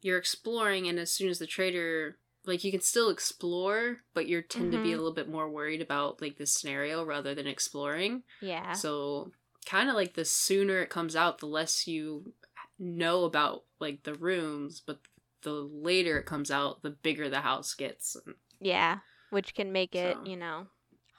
you're 0.00 0.16
exploring 0.18 0.88
and 0.88 0.98
as 0.98 1.10
soon 1.10 1.28
as 1.28 1.38
the 1.38 1.46
traitor 1.46 2.18
like 2.46 2.64
you 2.64 2.70
can 2.70 2.80
still 2.80 3.10
explore, 3.10 3.98
but 4.14 4.26
you 4.26 4.40
tend 4.40 4.72
to 4.72 4.78
be 4.78 4.92
a 4.92 4.94
Mhm. 4.94 4.98
little 4.98 5.12
bit 5.12 5.28
more 5.28 5.50
worried 5.50 5.82
about 5.82 6.22
like 6.22 6.38
the 6.38 6.46
scenario 6.46 7.04
rather 7.04 7.34
than 7.34 7.46
exploring. 7.46 8.22
Yeah. 8.40 8.72
So 8.72 9.32
kind 9.66 9.90
of 9.90 9.94
like 9.96 10.14
the 10.14 10.24
sooner 10.24 10.80
it 10.80 10.88
comes 10.88 11.14
out, 11.14 11.38
the 11.38 11.46
less 11.46 11.86
you 11.86 12.32
know 12.78 13.24
about 13.24 13.64
like 13.80 14.02
the 14.04 14.14
rooms, 14.14 14.82
but 14.84 15.00
the 15.42 15.52
later 15.52 16.18
it 16.18 16.26
comes 16.26 16.50
out, 16.50 16.82
the 16.82 16.90
bigger 16.90 17.28
the 17.28 17.40
house 17.40 17.74
gets. 17.74 18.16
Yeah, 18.60 18.98
which 19.30 19.54
can 19.54 19.72
make 19.72 19.94
it, 19.94 20.16
So- 20.16 20.24
you 20.24 20.36
know, 20.36 20.66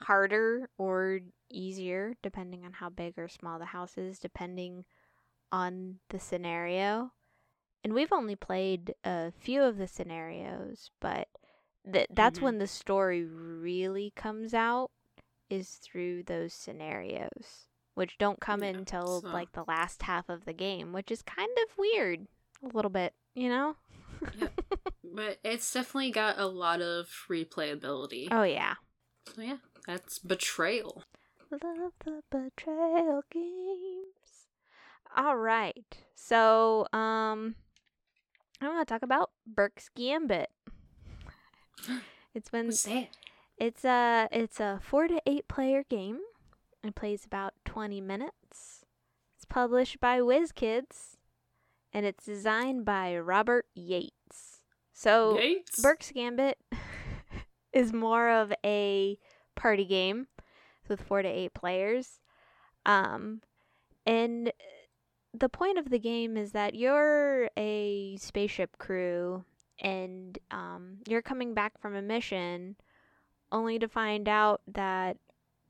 harder 0.02 0.70
or 0.78 1.20
easier 1.50 2.14
depending 2.22 2.64
on 2.64 2.72
how 2.74 2.88
big 2.88 3.18
or 3.18 3.28
small 3.28 3.58
the 3.58 3.66
house 3.66 3.98
is, 3.98 4.18
depending 4.18 4.84
on 5.52 5.98
the 6.10 6.18
scenario. 6.18 7.12
And 7.82 7.94
we've 7.94 8.12
only 8.12 8.36
played 8.36 8.94
a 9.04 9.32
few 9.32 9.62
of 9.62 9.78
the 9.78 9.88
scenarios, 9.88 10.90
but 11.00 11.28
th- 11.90 12.08
that's 12.10 12.38
Mhm. 12.38 12.42
when 12.42 12.58
the 12.58 12.66
story 12.66 13.24
really 13.24 14.10
comes 14.14 14.52
out 14.54 14.90
is 15.48 15.76
through 15.78 16.22
those 16.24 16.52
scenarios, 16.54 17.68
which 17.94 18.18
don't 18.18 18.40
come 18.40 18.62
in 18.62 18.74
Yeah, 18.74 18.78
until 18.80 19.20
so- 19.22 19.28
like 19.28 19.52
the 19.52 19.64
last 19.66 20.02
half 20.02 20.28
of 20.28 20.44
the 20.44 20.52
game, 20.52 20.92
which 20.92 21.10
is 21.10 21.22
kind 21.22 21.50
of 21.64 21.76
weird 21.78 22.26
a 22.62 22.74
little 22.74 22.90
bit, 22.90 23.14
you 23.34 23.48
know? 23.48 23.76
But 25.12 25.38
it's 25.42 25.72
definitely 25.72 26.12
got 26.12 26.38
a 26.38 26.46
lot 26.46 26.80
of 26.80 27.08
replayability. 27.28 28.28
Oh 28.30 28.44
yeah. 28.44 28.74
So 29.34 29.42
yeah, 29.42 29.56
that's 29.84 30.20
betrayal. 30.20 31.02
Love 31.50 31.92
the 32.04 32.22
betrayal 32.30 33.22
games. 33.32 34.46
All 35.16 35.36
right. 35.36 35.84
So, 36.14 36.86
um, 36.92 37.56
I'm 38.60 38.68
going 38.70 38.78
to 38.78 38.84
talk 38.84 39.02
about 39.02 39.30
Burke's 39.46 39.90
Gambit. 39.96 40.50
It's 42.32 42.48
been 42.50 42.66
What's 42.66 42.84
that? 42.84 43.08
it's 43.58 43.84
a 43.84 44.28
it's 44.30 44.60
a 44.60 44.78
four 44.80 45.08
to 45.08 45.20
eight 45.26 45.48
player 45.48 45.82
game. 45.88 46.20
It 46.84 46.94
plays 46.94 47.24
about 47.24 47.54
twenty 47.64 48.00
minutes. 48.00 48.84
It's 49.36 49.44
published 49.48 50.00
by 50.00 50.20
WizKids, 50.20 51.16
and 51.92 52.06
it's 52.06 52.24
designed 52.24 52.84
by 52.84 53.16
Robert 53.18 53.66
Yates. 53.74 54.62
So 54.92 55.38
Yates? 55.38 55.80
Burke's 55.80 56.10
Gambit 56.12 56.58
is 57.72 57.92
more 57.92 58.30
of 58.30 58.52
a 58.64 59.18
party 59.56 59.84
game 59.84 60.26
with 60.88 61.00
four 61.00 61.22
to 61.22 61.28
eight 61.28 61.54
players. 61.54 62.20
Um, 62.84 63.40
and 64.06 64.52
the 65.32 65.48
point 65.48 65.78
of 65.78 65.90
the 65.90 65.98
game 65.98 66.36
is 66.36 66.52
that 66.52 66.74
you're 66.74 67.48
a 67.56 68.16
spaceship 68.18 68.78
crew 68.78 69.44
and 69.80 70.38
um, 70.50 70.98
you're 71.08 71.22
coming 71.22 71.54
back 71.54 71.80
from 71.80 71.94
a 71.94 72.02
mission 72.02 72.76
only 73.52 73.78
to 73.78 73.88
find 73.88 74.28
out 74.28 74.60
that 74.66 75.16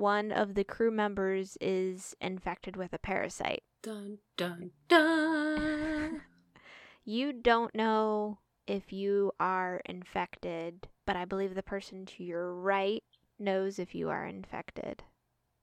one 0.01 0.33
of 0.33 0.55
the 0.55 0.65
crew 0.65 0.91
members 0.91 1.59
is 1.61 2.17
infected 2.21 2.75
with 2.77 2.93
a 2.93 2.99
parasite. 2.99 3.63
Dun 3.83 4.19
dun 4.37 4.71
dun. 4.89 6.23
You 7.05 7.33
don't 7.33 7.75
know 7.75 8.39
if 8.67 8.93
you 8.93 9.33
are 9.41 9.81
infected, 9.87 10.87
but 11.07 11.17
I 11.17 11.25
believe 11.25 11.55
the 11.55 11.63
person 11.63 12.07
to 12.07 12.23
your 12.23 12.55
right 12.55 13.03
knows 13.39 13.79
if 13.79 13.95
you 13.95 14.11
are 14.11 14.27
infected. 14.27 15.03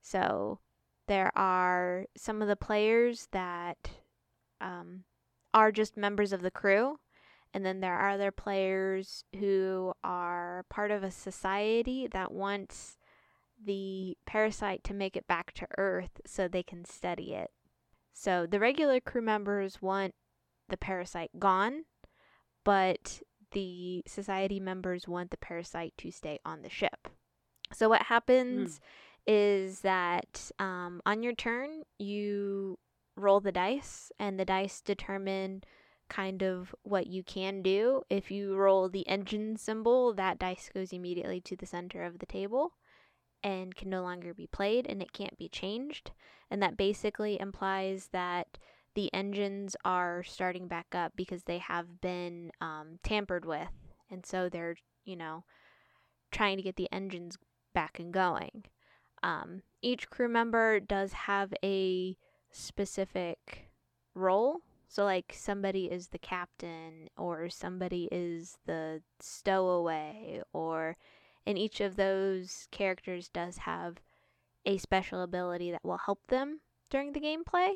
So 0.02 0.60
there 1.08 1.32
are 1.38 2.06
some 2.18 2.42
of 2.42 2.48
the 2.48 2.56
players 2.56 3.28
that 3.32 3.78
um, 4.60 5.04
are 5.54 5.72
just 5.72 5.96
members 5.96 6.34
of 6.34 6.42
the 6.42 6.52
crew, 6.52 7.00
and 7.54 7.66
then 7.66 7.80
there 7.80 7.96
are 7.96 8.10
other 8.10 8.32
players 8.32 9.24
who 9.40 9.94
are 10.04 10.66
part 10.70 10.92
of 10.92 11.04
a 11.04 11.12
society 11.12 12.08
that 12.12 12.32
wants 12.32 12.97
the 13.64 14.18
parasite 14.26 14.84
to 14.86 14.94
make 14.94 15.16
it 15.16 15.28
back 15.28 15.54
to 15.54 15.68
Earth 15.78 16.22
so 16.26 16.48
they 16.48 16.64
can 16.64 16.86
study 16.86 17.34
it. 17.34 17.52
So 18.14 18.46
the 18.50 18.60
regular 18.60 19.00
crew 19.00 19.22
members 19.22 19.82
want 19.82 20.14
the 20.70 20.78
parasite 20.78 21.32
gone, 21.40 21.86
but 22.64 23.22
the 23.52 24.04
society 24.08 24.60
members 24.60 25.08
want 25.08 25.32
the 25.32 25.38
parasite 25.38 25.94
to 26.00 26.12
stay 26.12 26.40
on 26.46 26.62
the 26.62 26.70
ship. 26.70 27.08
So 27.74 27.90
what 27.90 28.04
happens 28.04 28.80
is 29.26 29.82
that 29.82 30.52
um, 30.58 31.02
on 31.06 31.22
your 31.22 31.34
turn 31.34 31.84
you 31.98 32.80
roll 33.16 33.40
the 33.40 33.52
dice, 33.52 34.12
and 34.20 34.40
the 34.40 34.46
dice 34.46 34.80
determine 34.82 35.64
kind 36.08 36.42
of 36.42 36.74
what 36.84 37.08
you 37.08 37.24
can 37.24 37.62
do. 37.62 38.04
If 38.10 38.32
you 38.32 38.56
roll 38.56 38.90
the 38.90 39.08
engine 39.08 39.58
symbol, 39.58 40.14
that 40.14 40.40
dice 40.40 40.70
goes 40.74 40.94
immediately 40.94 41.42
to 41.42 41.56
the 41.56 41.66
center 41.66 42.04
of 42.04 42.20
the 42.20 42.26
table 42.26 42.74
and 43.48 43.78
can 43.78 43.90
no 43.90 44.02
longer 44.02 44.34
be 44.34 44.46
played 44.46 44.86
and 44.86 45.02
it 45.02 45.14
can't 45.14 45.38
be 45.38 45.48
changed. 45.48 46.12
And 46.52 46.62
that 46.62 46.76
basically 46.76 47.40
implies 47.40 48.10
that 48.12 48.58
the 48.94 49.10
engines 49.14 49.74
are 49.86 50.22
starting 50.22 50.68
back 50.68 50.88
up 50.94 51.14
because 51.16 51.44
they 51.44 51.60
have 51.60 52.02
been 52.02 52.52
um, 52.60 53.00
tampered 53.04 53.46
with. 53.46 53.72
And 54.12 54.26
so 54.26 54.50
they're, 54.50 54.76
you 55.06 55.16
know, 55.16 55.46
trying 56.30 56.58
to 56.58 56.64
get 56.64 56.76
the 56.76 56.92
engines 56.92 57.38
back 57.74 58.00
and 58.00 58.14
going. 58.14 58.66
Um, 59.24 59.62
each 59.82 60.10
crew 60.10 60.28
member 60.28 60.82
does 60.82 61.14
have 61.14 61.54
a 61.64 62.18
specific 62.52 63.70
role. 64.14 64.58
So, 64.90 65.06
like, 65.06 65.34
somebody 65.38 65.86
is 65.86 66.10
the 66.10 66.18
captain, 66.18 67.10
or 67.18 67.50
somebody 67.50 68.08
is 68.12 68.58
the 68.66 69.02
stowaway, 69.20 70.42
or 70.54 70.96
and 71.48 71.58
each 71.58 71.80
of 71.80 71.96
those 71.96 72.68
characters 72.72 73.30
does 73.30 73.60
have 73.60 74.02
a 74.66 74.78
special 74.78 75.22
ability 75.22 75.72
that 75.72 75.84
will 75.84 75.98
help 75.98 76.20
them 76.28 76.60
during 76.90 77.14
the 77.14 77.22
gameplay. 77.22 77.76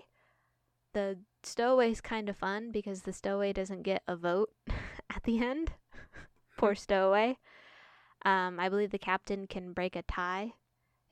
The 0.93 1.19
stowaway 1.41 1.91
is 1.91 2.01
kind 2.01 2.27
of 2.27 2.35
fun 2.35 2.71
because 2.71 3.03
the 3.03 3.13
stowaway 3.13 3.53
doesn't 3.53 3.83
get 3.83 4.03
a 4.09 4.17
vote 4.17 4.49
at 5.09 5.23
the 5.23 5.39
end. 5.41 5.71
Poor 6.57 6.75
stowaway. 6.75 7.37
Um, 8.25 8.59
I 8.59 8.67
believe 8.67 8.91
the 8.91 8.99
captain 8.99 9.47
can 9.47 9.71
break 9.71 9.95
a 9.95 10.01
tie 10.01 10.51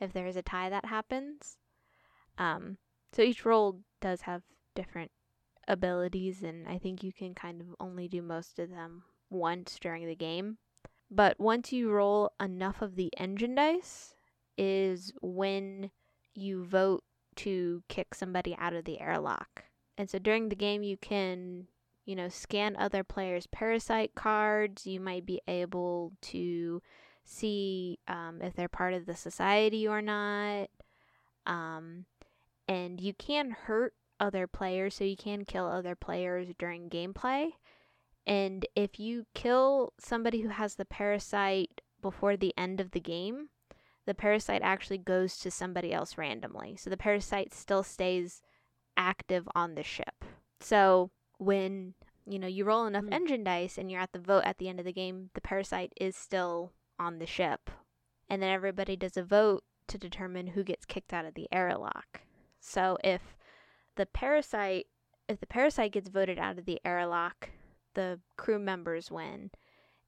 if 0.02 0.12
there 0.12 0.28
is 0.28 0.36
a 0.36 0.42
tie 0.42 0.70
that 0.70 0.86
happens. 0.86 1.58
Um, 2.38 2.78
so 3.14 3.22
each 3.22 3.46
role 3.46 3.80
does 4.02 4.22
have 4.24 4.44
different 4.76 5.12
abilities, 5.66 6.44
and 6.44 6.68
I 6.68 6.78
think 6.78 7.04
you 7.04 7.14
can 7.14 7.34
kind 7.34 7.62
of 7.62 7.68
only 7.80 8.10
do 8.10 8.22
most 8.22 8.60
of 8.60 8.70
them 8.70 9.04
once 9.30 9.78
during 9.80 10.06
the 10.06 10.16
game. 10.16 10.58
But 11.12 11.40
once 11.40 11.72
you 11.72 11.90
roll 11.92 12.32
enough 12.40 12.82
of 12.82 12.96
the 12.96 13.12
engine 13.18 13.56
dice, 13.56 14.14
is 14.58 15.14
when 15.22 15.92
you 16.36 16.66
vote 16.66 17.04
to 17.38 17.84
kick 17.88 18.14
somebody 18.14 18.56
out 18.60 18.74
of 18.74 18.86
the 18.86 19.00
airlock. 19.00 19.64
And 19.98 20.10
so 20.10 20.20
during 20.20 20.50
the 20.50 20.56
game, 20.56 20.84
you 20.84 20.98
can, 20.98 21.68
you 22.06 22.16
know, 22.16 22.30
scan 22.30 22.76
other 22.78 23.04
players' 23.04 23.48
parasite 23.48 24.16
cards. 24.16 24.86
You 24.86 25.00
might 25.00 25.26
be 25.26 25.42
able 25.48 26.14
to 26.22 26.82
see 27.24 28.00
um, 28.08 28.40
if 28.42 28.56
they're 28.56 28.68
part 28.68 28.94
of 28.94 29.06
the 29.06 29.16
society 29.16 29.88
or 29.88 30.02
not. 30.02 30.70
Um, 31.46 32.06
and 32.68 33.02
you 33.02 33.14
can 33.14 33.52
hurt 33.52 33.94
other 34.20 34.48
players, 34.48 34.96
so 34.96 35.04
you 35.04 35.18
can 35.18 35.46
kill 35.46 35.66
other 35.66 35.96
players 35.96 36.50
during 36.58 36.90
gameplay. 36.90 37.52
And 38.30 38.68
if 38.76 39.00
you 39.00 39.26
kill 39.34 39.94
somebody 40.00 40.42
who 40.42 40.50
has 40.50 40.76
the 40.76 40.86
parasite 40.86 41.82
before 42.00 42.38
the 42.38 42.54
end 42.56 42.80
of 42.80 42.92
the 42.92 43.00
game, 43.00 43.50
the 44.06 44.14
parasite 44.14 44.62
actually 44.64 45.00
goes 45.00 45.40
to 45.40 45.50
somebody 45.50 45.92
else 45.92 46.16
randomly. 46.16 46.78
So 46.78 46.92
the 46.92 46.96
parasite 46.96 47.56
still 47.56 47.82
stays 47.82 48.44
active 48.96 49.50
on 49.56 49.74
the 49.74 49.82
ship. 49.82 50.24
So 50.62 51.10
when 51.40 51.96
you 52.28 52.38
know 52.38 52.48
you 52.48 52.66
roll 52.66 52.86
enough 52.86 53.06
Hmm. 53.06 53.14
engine 53.14 53.44
dice 53.44 53.80
and 53.80 53.90
you're 53.90 54.02
at 54.02 54.12
the 54.12 54.20
vote 54.20 54.44
at 54.46 54.60
the 54.60 54.70
end 54.70 54.80
of 54.80 54.86
the 54.86 54.94
game, 54.94 55.32
the 55.34 55.42
parasite 55.42 55.92
is 56.00 56.16
still 56.16 56.72
on 57.00 57.18
the 57.18 57.26
ship. 57.26 57.72
And 58.30 58.44
then 58.44 58.52
everybody 58.52 58.96
does 58.96 59.18
a 59.18 59.24
vote 59.24 59.64
to 59.88 59.98
determine 59.98 60.48
who 60.48 60.64
gets 60.64 60.86
kicked 60.86 61.14
out 61.14 61.26
of 61.26 61.34
the 61.34 61.48
airlock. 61.52 62.22
So 62.60 63.00
if 63.04 63.36
the 63.96 64.06
parasite 64.06 64.86
if 65.28 65.40
the 65.40 65.48
parasite 65.48 65.94
gets 65.94 66.10
voted 66.10 66.38
out 66.38 66.60
of 66.60 66.66
the 66.66 66.80
airlock, 66.86 67.50
the 68.00 68.18
crew 68.38 68.60
members 68.60 69.12
win. 69.12 69.52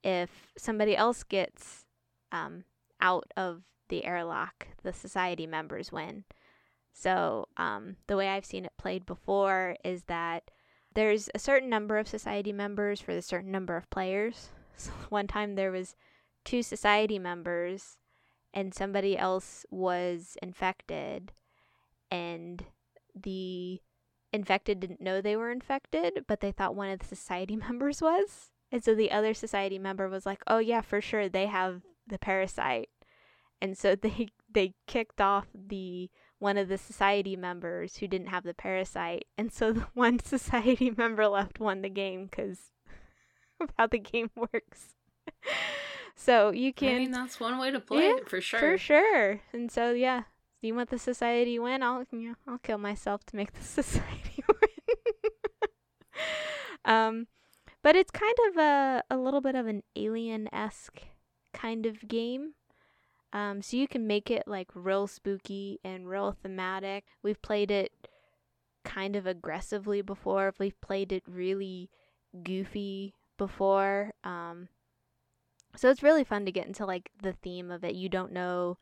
If 0.01 0.53
somebody 0.57 0.95
else 0.95 1.23
gets 1.23 1.83
um, 2.31 2.63
out 3.01 3.29
of 3.35 3.63
the 3.89 4.05
airlock, 4.05 4.67
the 4.81 4.93
society 4.93 5.45
members 5.45 5.91
win. 5.91 6.23
So 6.93 7.49
um, 7.57 7.97
the 8.07 8.15
way 8.15 8.29
I've 8.29 8.45
seen 8.45 8.63
it 8.63 8.71
played 8.77 9.05
before 9.05 9.75
is 9.83 10.03
that 10.03 10.51
there's 10.93 11.29
a 11.35 11.39
certain 11.39 11.69
number 11.69 11.97
of 11.97 12.07
society 12.07 12.53
members 12.53 13.01
for 13.01 13.13
the 13.13 13.21
certain 13.21 13.51
number 13.51 13.75
of 13.75 13.89
players. 13.89 14.49
So 14.77 14.91
one 15.09 15.27
time 15.27 15.53
there 15.53 15.71
was 15.71 15.95
two 16.43 16.63
society 16.63 17.19
members 17.19 17.97
and 18.51 18.73
somebody 18.73 19.15
else 19.15 19.63
was 19.69 20.37
infected 20.41 21.33
and 22.09 22.65
the 23.13 23.79
infected 24.33 24.79
didn't 24.79 25.01
know 25.01 25.21
they 25.21 25.35
were 25.35 25.51
infected, 25.51 26.25
but 26.27 26.39
they 26.39 26.51
thought 26.51 26.75
one 26.75 26.89
of 26.89 26.99
the 26.99 27.05
society 27.15 27.55
members 27.67 28.01
was. 28.01 28.51
And 28.71 28.83
so 28.83 28.95
the 28.95 29.11
other 29.11 29.33
society 29.33 29.77
member 29.77 30.07
was 30.07 30.25
like, 30.25 30.41
"Oh 30.47 30.59
yeah, 30.59 30.81
for 30.81 31.01
sure 31.01 31.27
they 31.27 31.47
have 31.47 31.81
the 32.07 32.17
parasite." 32.19 32.89
And 33.61 33.77
so 33.77 33.95
they 34.01 34.29
they 34.49 34.73
kicked 34.87 35.21
off 35.21 35.47
the 35.53 36.09
one 36.39 36.57
of 36.57 36.67
the 36.69 36.77
society 36.77 37.35
members 37.35 37.97
who 37.97 38.07
didn't 38.07 38.27
have 38.27 38.43
the 38.43 38.53
parasite. 38.53 39.25
And 39.37 39.51
so 39.51 39.71
the 39.73 39.87
one 39.93 40.19
society 40.19 40.91
member 40.95 41.27
left 41.27 41.59
won 41.59 41.81
the 41.81 41.89
game 41.89 42.27
cuz 42.29 42.71
of 43.59 43.69
how 43.77 43.87
the 43.87 43.99
game 43.99 44.31
works. 44.35 44.95
so 46.15 46.51
you 46.51 46.73
can 46.73 46.95
I 46.95 46.99
mean, 46.99 47.11
that's 47.11 47.39
one 47.39 47.57
way 47.57 47.71
to 47.71 47.79
play 47.79 48.07
Yeah, 48.07 48.15
it 48.17 48.29
for 48.29 48.41
sure. 48.41 48.59
for 48.59 48.77
sure. 48.77 49.41
And 49.53 49.71
so 49.71 49.91
yeah, 49.91 50.23
you 50.67 50.75
want 50.75 50.89
the 50.89 50.99
society 50.99 51.59
win? 51.59 51.83
I'll 51.83 52.05
you 52.11 52.29
know, 52.29 52.35
I'll 52.47 52.57
kill 52.59 52.77
myself 52.77 53.25
to 53.27 53.35
make 53.35 53.53
the 53.53 53.63
society 53.81 54.43
win. 54.47 56.19
um, 56.85 57.27
but 57.83 57.95
it's 57.95 58.11
kind 58.11 58.35
of 58.49 58.57
a 58.57 59.03
a 59.09 59.17
little 59.17 59.41
bit 59.41 59.55
of 59.55 59.67
an 59.67 59.83
alien 59.95 60.53
esque 60.53 61.01
kind 61.53 61.85
of 61.85 62.07
game. 62.07 62.53
Um, 63.33 63.61
so 63.61 63.77
you 63.77 63.87
can 63.87 64.07
make 64.07 64.29
it 64.29 64.43
like 64.45 64.67
real 64.73 65.07
spooky 65.07 65.79
and 65.83 66.09
real 66.09 66.35
thematic. 66.41 67.05
We've 67.23 67.41
played 67.41 67.71
it 67.71 67.91
kind 68.83 69.15
of 69.15 69.25
aggressively 69.25 70.01
before. 70.01 70.53
We've 70.59 70.79
played 70.81 71.11
it 71.11 71.23
really 71.27 71.89
goofy 72.43 73.13
before. 73.37 74.13
Um, 74.23 74.67
so 75.75 75.89
it's 75.89 76.03
really 76.03 76.23
fun 76.25 76.45
to 76.45 76.51
get 76.51 76.67
into 76.67 76.85
like 76.85 77.09
the 77.21 77.33
theme 77.33 77.71
of 77.71 77.83
it. 77.83 77.95
You 77.95 78.09
don't 78.09 78.33
know 78.33 78.77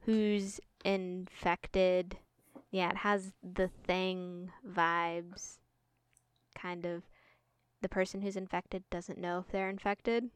who's 0.00 0.60
infected. 0.86 2.18
Yeah, 2.70 2.90
it 2.90 2.96
has 2.98 3.32
the 3.42 3.68
thing 3.86 4.50
vibes. 4.68 5.58
Kind 6.56 6.86
of. 6.86 7.02
The 7.82 7.88
person 7.88 8.22
who's 8.22 8.36
infected 8.36 8.84
doesn't 8.90 9.18
know 9.18 9.40
if 9.40 9.52
they're 9.52 9.68
infected. 9.68 10.30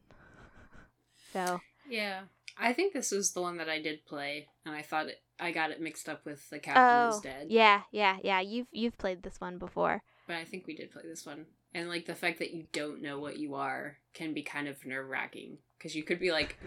So, 1.33 1.61
Yeah. 1.89 2.21
I 2.57 2.73
think 2.73 2.93
this 2.93 3.11
is 3.11 3.31
the 3.31 3.41
one 3.41 3.57
that 3.57 3.69
I 3.69 3.81
did 3.81 4.05
play, 4.05 4.49
and 4.65 4.75
I 4.75 4.81
thought 4.81 5.07
it, 5.07 5.21
I 5.39 5.51
got 5.51 5.71
it 5.71 5.81
mixed 5.81 6.07
up 6.09 6.25
with 6.25 6.49
The 6.49 6.59
Captain 6.59 7.09
is 7.09 7.15
oh, 7.15 7.21
Dead. 7.23 7.47
yeah, 7.49 7.81
yeah, 7.91 8.17
yeah. 8.23 8.41
You've 8.41 8.67
you've 8.71 8.97
played 8.97 9.23
this 9.23 9.39
one 9.39 9.57
before. 9.57 10.03
But 10.27 10.35
I 10.35 10.43
think 10.43 10.67
we 10.67 10.75
did 10.75 10.91
play 10.91 11.03
this 11.05 11.25
one. 11.25 11.45
And 11.73 11.87
like 11.89 12.05
the 12.05 12.13
fact 12.13 12.39
that 12.39 12.51
you 12.53 12.65
don't 12.73 13.01
know 13.01 13.19
what 13.19 13.37
you 13.37 13.55
are 13.55 13.97
can 14.13 14.33
be 14.33 14.43
kind 14.43 14.67
of 14.67 14.85
nerve 14.85 15.07
wracking. 15.09 15.57
Because 15.77 15.95
you 15.95 16.03
could 16.03 16.19
be 16.19 16.31
like 16.31 16.57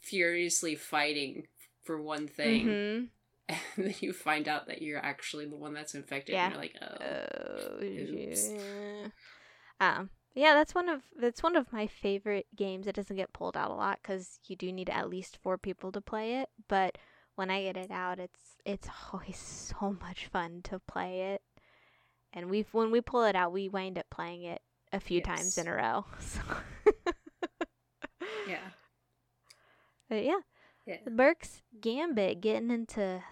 furiously 0.00 0.76
fighting 0.76 1.48
for 1.82 2.00
one 2.00 2.28
thing, 2.28 2.66
Mhm. 2.66 3.08
and 3.48 3.58
then 3.76 3.94
you 4.00 4.12
find 4.12 4.48
out 4.48 4.66
that 4.66 4.82
you're 4.82 5.04
actually 5.04 5.46
the 5.46 5.56
one 5.56 5.74
that's 5.74 5.94
infected. 5.94 6.34
Yeah. 6.34 6.46
And 6.46 6.54
you're 6.54 6.62
like, 6.62 6.74
oh. 6.82 6.96
Oh, 7.00 7.82
Oops. 7.82 8.50
yeah. 8.50 9.08
Um, 9.78 10.10
yeah, 10.34 10.54
that's 10.54 10.74
one 10.74 10.88
of 10.88 11.02
that's 11.18 11.42
one 11.42 11.56
of 11.56 11.72
my 11.72 11.86
favorite 11.86 12.46
games. 12.54 12.86
It 12.86 12.94
doesn't 12.94 13.16
get 13.16 13.32
pulled 13.32 13.56
out 13.56 13.70
a 13.70 13.74
lot 13.74 14.00
because 14.02 14.38
you 14.46 14.56
do 14.56 14.70
need 14.72 14.90
at 14.90 15.08
least 15.08 15.38
four 15.42 15.56
people 15.56 15.92
to 15.92 16.00
play 16.00 16.36
it. 16.36 16.48
But 16.68 16.98
when 17.36 17.50
I 17.50 17.62
get 17.62 17.76
it 17.76 17.90
out, 17.90 18.18
it's 18.18 18.56
it's 18.64 18.88
always 19.12 19.36
so 19.80 19.96
much 20.00 20.26
fun 20.26 20.60
to 20.64 20.78
play 20.78 21.34
it. 21.34 21.42
And 22.32 22.50
we 22.50 22.66
when 22.72 22.90
we 22.90 23.00
pull 23.00 23.24
it 23.24 23.36
out, 23.36 23.52
we 23.52 23.68
wind 23.68 23.98
up 23.98 24.06
playing 24.10 24.42
it 24.42 24.60
a 24.92 25.00
few 25.00 25.20
times 25.20 25.56
in 25.56 25.68
a 25.68 25.74
row. 25.74 26.04
So. 26.20 26.40
Yeah. 28.48 28.58
But 30.08 30.24
yeah, 30.24 30.40
Yeah. 30.86 30.98
Burke's 31.10 31.62
Gambit 31.80 32.40
getting 32.40 32.70
into 32.70 33.22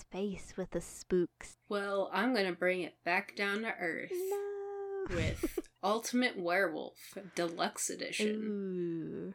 space 0.00 0.54
with 0.56 0.70
the 0.72 0.80
spooks. 0.80 1.56
Well, 1.68 2.10
I'm 2.12 2.34
going 2.34 2.46
to 2.46 2.52
bring 2.52 2.82
it 2.82 2.96
back 3.04 3.34
down 3.34 3.62
to 3.62 3.72
earth 3.80 4.10
No. 4.12 5.06
with 5.16 5.68
Ultimate 5.82 6.38
Werewolf 6.38 7.16
Deluxe 7.34 7.88
Edition. 7.90 9.32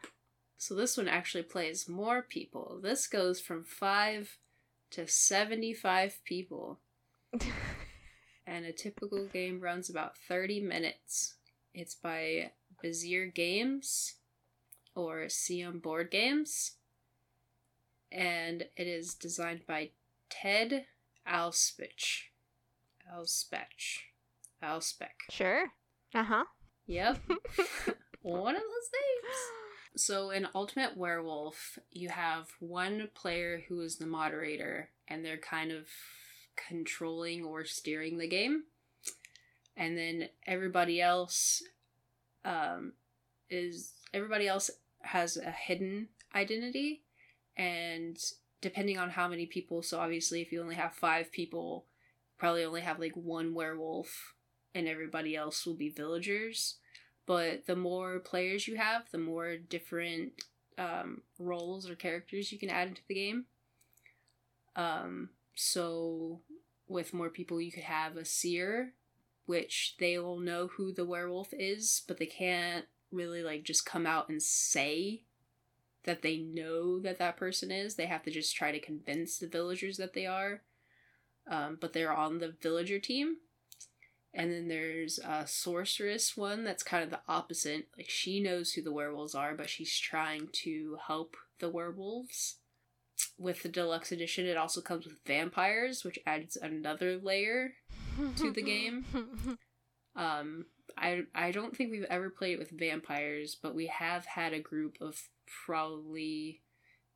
So 0.56 0.74
this 0.74 0.96
one 0.96 1.08
actually 1.08 1.42
plays 1.42 1.88
more 1.88 2.22
people. 2.22 2.78
This 2.82 3.06
goes 3.06 3.40
from 3.40 3.64
5 3.64 4.38
to 4.92 5.06
75 5.08 6.20
people. 6.24 6.78
and 8.46 8.64
a 8.64 8.72
typical 8.72 9.26
game 9.26 9.60
runs 9.60 9.90
about 9.90 10.16
30 10.28 10.60
minutes. 10.60 11.34
It's 11.74 11.94
by 11.96 12.52
Bézier 12.82 13.34
Games 13.34 14.14
or 14.94 15.28
Siam 15.28 15.80
Board 15.80 16.10
Games. 16.10 16.76
And 18.14 18.62
it 18.76 18.86
is 18.86 19.14
designed 19.14 19.66
by 19.66 19.90
Ted 20.30 20.86
Alspach. 21.28 22.28
Alspech. 23.12 23.98
Alspec. 24.62 25.24
Sure. 25.30 25.66
Uh 26.14 26.22
huh. 26.22 26.44
Yep. 26.86 27.18
One 28.22 28.54
of 28.54 28.62
those 28.62 28.90
names. 28.92 29.36
So 29.96 30.30
in 30.30 30.48
Ultimate 30.54 30.96
Werewolf, 30.96 31.78
you 31.90 32.08
have 32.08 32.48
one 32.58 33.08
player 33.14 33.62
who 33.68 33.80
is 33.80 33.96
the 33.96 34.06
moderator, 34.06 34.90
and 35.06 35.24
they're 35.24 35.38
kind 35.38 35.70
of 35.70 35.86
controlling 36.56 37.44
or 37.44 37.64
steering 37.64 38.18
the 38.18 38.26
game. 38.26 38.64
And 39.76 39.96
then 39.96 40.28
everybody 40.46 41.00
else 41.00 41.62
um, 42.44 42.94
is 43.48 43.92
everybody 44.12 44.48
else 44.48 44.70
has 45.02 45.36
a 45.36 45.50
hidden 45.50 46.08
identity, 46.34 47.03
and 47.56 48.18
depending 48.60 48.98
on 48.98 49.10
how 49.10 49.28
many 49.28 49.46
people, 49.46 49.82
so 49.82 50.00
obviously 50.00 50.40
if 50.40 50.52
you 50.52 50.60
only 50.60 50.74
have 50.74 50.94
five 50.94 51.30
people, 51.32 51.86
probably 52.38 52.64
only 52.64 52.80
have 52.80 52.98
like 52.98 53.14
one 53.14 53.54
werewolf, 53.54 54.34
and 54.74 54.88
everybody 54.88 55.36
else 55.36 55.64
will 55.64 55.74
be 55.74 55.88
villagers 55.88 56.76
but 57.26 57.66
the 57.66 57.76
more 57.76 58.18
players 58.18 58.68
you 58.68 58.76
have, 58.76 59.10
the 59.10 59.18
more 59.18 59.56
different 59.56 60.32
um, 60.76 61.22
roles 61.38 61.88
or 61.88 61.94
characters 61.94 62.52
you 62.52 62.58
can 62.58 62.70
add 62.70 62.88
into 62.88 63.02
the 63.08 63.14
game. 63.14 63.44
Um, 64.76 65.30
so, 65.54 66.40
with 66.86 67.14
more 67.14 67.30
people, 67.30 67.60
you 67.60 67.72
could 67.72 67.84
have 67.84 68.16
a 68.16 68.24
seer, 68.24 68.92
which 69.46 69.94
they 69.98 70.18
will 70.18 70.38
know 70.38 70.68
who 70.68 70.92
the 70.92 71.04
werewolf 71.04 71.48
is, 71.52 72.02
but 72.06 72.18
they 72.18 72.26
can't 72.26 72.84
really 73.10 73.42
like 73.42 73.62
just 73.62 73.86
come 73.86 74.06
out 74.06 74.28
and 74.28 74.42
say 74.42 75.22
that 76.04 76.22
they 76.22 76.38
know 76.38 77.00
that 77.00 77.18
that 77.18 77.36
person 77.36 77.70
is. 77.70 77.94
They 77.94 78.06
have 78.06 78.22
to 78.24 78.30
just 78.30 78.54
try 78.54 78.72
to 78.72 78.80
convince 78.80 79.38
the 79.38 79.46
villagers 79.46 79.96
that 79.96 80.14
they 80.14 80.26
are. 80.26 80.62
Um, 81.50 81.78
but 81.80 81.92
they're 81.92 82.12
on 82.12 82.38
the 82.38 82.54
villager 82.62 82.98
team. 82.98 83.36
And 84.32 84.52
then 84.52 84.68
there's 84.68 85.18
a 85.18 85.46
sorceress 85.46 86.36
one 86.36 86.64
that's 86.64 86.82
kind 86.82 87.04
of 87.04 87.10
the 87.10 87.20
opposite. 87.28 87.88
Like 87.96 88.08
she 88.08 88.40
knows 88.40 88.72
who 88.72 88.82
the 88.82 88.92
werewolves 88.92 89.34
are, 89.34 89.54
but 89.54 89.70
she's 89.70 89.96
trying 89.98 90.48
to 90.64 90.98
help 91.06 91.36
the 91.60 91.68
werewolves. 91.70 92.56
With 93.38 93.62
the 93.62 93.68
deluxe 93.68 94.10
edition, 94.10 94.46
it 94.46 94.56
also 94.56 94.80
comes 94.80 95.06
with 95.06 95.24
vampires, 95.24 96.02
which 96.04 96.18
adds 96.26 96.56
another 96.56 97.16
layer. 97.16 97.74
to 98.36 98.50
the 98.50 98.62
game. 98.62 99.04
Um, 100.16 100.66
I 100.96 101.22
I 101.34 101.50
don't 101.50 101.76
think 101.76 101.90
we've 101.90 102.04
ever 102.04 102.30
played 102.30 102.52
it 102.54 102.58
with 102.58 102.70
vampires, 102.70 103.56
but 103.60 103.74
we 103.74 103.86
have 103.88 104.26
had 104.26 104.52
a 104.52 104.60
group 104.60 104.96
of 105.00 105.20
probably 105.66 106.60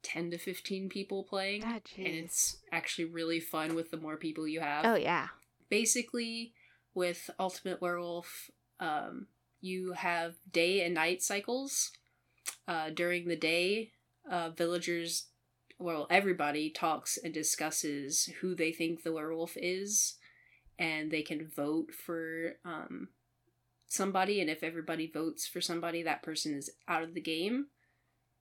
ten 0.02 0.30
to 0.30 0.38
fifteen 0.38 0.88
people 0.88 1.24
playing, 1.24 1.62
Ah, 1.64 1.80
and 1.96 2.06
it's 2.06 2.58
actually 2.72 3.06
really 3.06 3.40
fun 3.40 3.74
with 3.74 3.90
the 3.90 3.96
more 3.96 4.16
people 4.16 4.46
you 4.46 4.60
have. 4.60 4.84
Oh 4.84 4.94
yeah. 4.94 5.28
basically 5.70 6.52
with 6.94 7.30
ultimate 7.38 7.80
werewolf 7.80 8.50
um, 8.80 9.26
you 9.60 9.92
have 9.92 10.34
day 10.50 10.82
and 10.84 10.94
night 10.94 11.22
cycles. 11.22 11.92
Uh, 12.66 12.90
during 12.90 13.28
the 13.28 13.36
day 13.36 13.90
uh, 14.30 14.50
villagers 14.50 15.26
well 15.78 16.06
everybody 16.10 16.70
talks 16.70 17.16
and 17.22 17.32
discusses 17.34 18.26
who 18.40 18.54
they 18.54 18.72
think 18.72 19.02
the 19.02 19.12
werewolf 19.12 19.52
is 19.56 20.16
and 20.78 21.10
they 21.10 21.22
can 21.22 21.46
vote 21.48 21.92
for 21.92 22.54
um, 22.64 23.08
somebody. 23.86 24.40
And 24.40 24.48
if 24.50 24.62
everybody 24.62 25.10
votes 25.10 25.46
for 25.46 25.60
somebody 25.60 26.02
that 26.02 26.22
person 26.22 26.54
is 26.54 26.70
out 26.86 27.02
of 27.02 27.14
the 27.14 27.20
game 27.20 27.66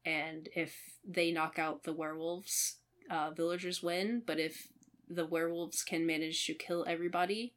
and 0.08 0.50
if 0.56 0.76
they 1.08 1.32
knock 1.32 1.60
out 1.60 1.84
the 1.84 1.94
werewolves 1.94 2.78
uh, 3.12 3.30
villagers 3.32 3.84
win 3.84 4.22
but 4.26 4.40
if 4.40 4.68
the 5.10 5.26
werewolves 5.26 5.84
can 5.84 6.06
manage 6.06 6.46
to 6.46 6.54
kill 6.54 6.84
everybody 6.88 7.54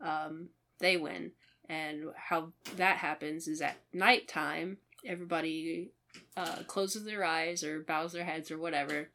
um, 0.00 0.48
they 0.80 0.96
win. 0.96 1.32
And 1.68 2.04
how 2.16 2.52
that 2.76 2.98
happens 2.98 3.48
is 3.48 3.62
at 3.62 3.78
nighttime, 3.92 4.78
everybody 5.06 5.92
uh, 6.36 6.58
closes 6.66 7.04
their 7.04 7.24
eyes 7.24 7.64
or 7.64 7.80
bows 7.80 8.12
their 8.12 8.24
heads 8.24 8.50
or 8.50 8.58
whatever, 8.58 9.08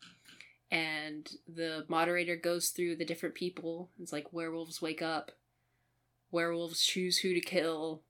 and 0.71 1.29
the 1.47 1.85
moderator 1.87 2.35
goes 2.35 2.69
through 2.69 2.95
the 2.95 3.05
different 3.05 3.35
people. 3.35 3.89
It's 4.01 4.11
like 4.11 4.33
werewolves 4.33 4.81
wake 4.81 5.01
up, 5.01 5.31
werewolves 6.31 6.83
choose 6.83 7.19
who 7.19 7.33
to 7.33 7.39
kill. 7.39 8.01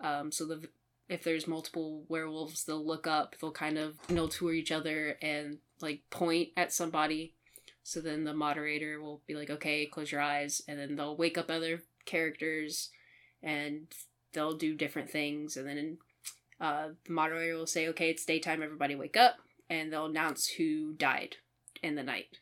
Um, 0.00 0.32
so 0.32 0.44
the 0.46 0.68
if 1.08 1.22
there's 1.22 1.46
multiple 1.46 2.04
werewolves, 2.08 2.64
they'll 2.64 2.84
look 2.84 3.06
up, 3.06 3.36
they'll 3.40 3.52
kind 3.52 3.78
of 3.78 3.96
know 4.10 4.26
to 4.26 4.50
each 4.50 4.72
other 4.72 5.16
and 5.22 5.58
like 5.80 6.02
point 6.10 6.48
at 6.56 6.72
somebody. 6.72 7.34
So 7.82 8.00
then 8.00 8.24
the 8.24 8.34
moderator 8.34 9.00
will 9.00 9.22
be 9.26 9.34
like, 9.34 9.50
okay, 9.50 9.86
close 9.86 10.10
your 10.10 10.20
eyes. 10.20 10.60
And 10.66 10.78
then 10.78 10.96
they'll 10.96 11.16
wake 11.16 11.38
up 11.38 11.50
other 11.50 11.82
characters 12.04 12.90
and 13.42 13.86
they'll 14.32 14.56
do 14.56 14.74
different 14.74 15.08
things. 15.10 15.56
And 15.56 15.68
then 15.68 15.98
uh, 16.60 16.88
the 17.04 17.12
moderator 17.12 17.56
will 17.56 17.66
say, 17.66 17.86
okay, 17.88 18.10
it's 18.10 18.24
daytime, 18.24 18.62
everybody 18.62 18.96
wake 18.96 19.16
up. 19.16 19.36
And 19.70 19.92
they'll 19.92 20.06
announce 20.06 20.48
who 20.48 20.94
died 20.94 21.36
in 21.82 21.94
the 21.94 22.02
night. 22.02 22.38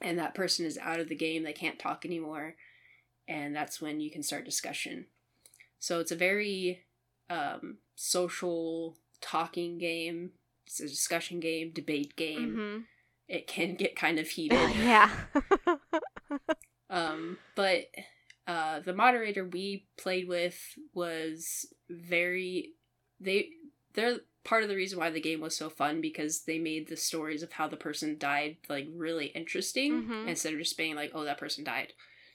And 0.00 0.18
that 0.18 0.34
person 0.34 0.64
is 0.64 0.78
out 0.78 1.00
of 1.00 1.08
the 1.08 1.14
game, 1.14 1.42
they 1.42 1.52
can't 1.52 1.78
talk 1.78 2.06
anymore. 2.06 2.56
And 3.28 3.54
that's 3.54 3.80
when 3.80 4.00
you 4.00 4.10
can 4.10 4.22
start 4.22 4.44
discussion. 4.44 5.06
So 5.78 6.00
it's 6.00 6.12
a 6.12 6.16
very 6.16 6.84
um, 7.30 7.78
social 7.94 8.96
talking 9.20 9.78
game. 9.78 10.30
It's 10.66 10.80
a 10.80 10.88
discussion 10.88 11.40
game, 11.40 11.72
debate 11.74 12.16
game. 12.16 12.50
Mm-hmm. 12.56 12.78
It 13.28 13.46
can 13.46 13.74
get 13.74 13.96
kind 13.96 14.18
of 14.18 14.28
heated. 14.36 14.58
yeah. 14.76 15.10
Um, 16.90 17.38
but 17.56 17.86
uh, 18.46 18.80
the 18.80 18.92
moderator 18.94 19.44
we 19.44 19.86
played 19.96 20.28
with 20.28 20.58
was 20.92 21.66
very 21.90 22.72
they 23.20 23.48
they're 23.94 24.18
part 24.44 24.62
of 24.62 24.68
the 24.68 24.76
reason 24.76 24.98
why 24.98 25.08
the 25.10 25.20
game 25.20 25.40
was 25.40 25.56
so 25.56 25.70
fun 25.70 26.00
because 26.00 26.42
they 26.42 26.58
made 26.58 26.88
the 26.88 26.96
stories 26.96 27.42
of 27.42 27.52
how 27.52 27.66
the 27.66 27.76
person 27.76 28.18
died 28.18 28.58
like 28.68 28.86
really 28.94 29.26
interesting 29.26 30.04
Mhm. 30.04 30.28
instead 30.28 30.52
of 30.52 30.58
just 30.58 30.76
being 30.76 30.94
like 30.94 31.12
oh 31.14 31.24
that 31.24 31.38
person 31.38 31.64
died 31.64 31.94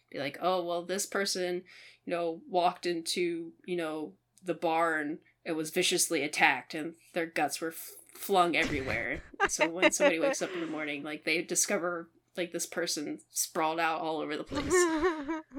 be 0.10 0.18
like 0.18 0.38
oh 0.42 0.64
well 0.66 0.84
this 0.84 1.06
person 1.06 1.64
you 2.06 2.12
know 2.12 2.42
walked 2.50 2.86
into 2.88 3.52
you 3.66 3.76
know 3.78 4.14
the 4.44 4.54
barn 4.54 5.20
and 5.46 5.56
was 5.56 5.70
viciously 5.70 6.24
attacked 6.24 6.74
and 6.74 6.94
their 7.14 7.26
guts 7.26 7.62
were 7.62 7.70
f- 7.70 7.92
flung 8.16 8.56
everywhere 8.56 9.22
so 9.48 9.70
when 9.70 9.92
somebody 9.92 10.20
wakes 10.20 10.42
up 10.42 10.54
in 10.54 10.62
the 10.62 10.68
morning 10.68 11.04
like 11.04 11.24
they 11.24 11.42
discover 11.42 12.10
like 12.40 12.52
this 12.52 12.66
person 12.66 13.20
sprawled 13.32 13.80
out 13.80 14.02
all 14.02 14.20
over 14.20 14.38
the 14.38 14.44
place. 14.44 14.74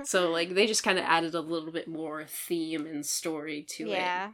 so 0.08 0.30
like 0.30 0.54
they 0.54 0.66
just 0.66 0.82
kind 0.82 0.98
of 0.98 1.04
added 1.04 1.34
a 1.34 1.40
little 1.40 1.70
bit 1.70 1.86
more 1.86 2.24
theme 2.26 2.86
and 2.86 3.04
story 3.04 3.64
to 3.76 3.84
it. 3.84 3.90
yeah. 3.90 4.30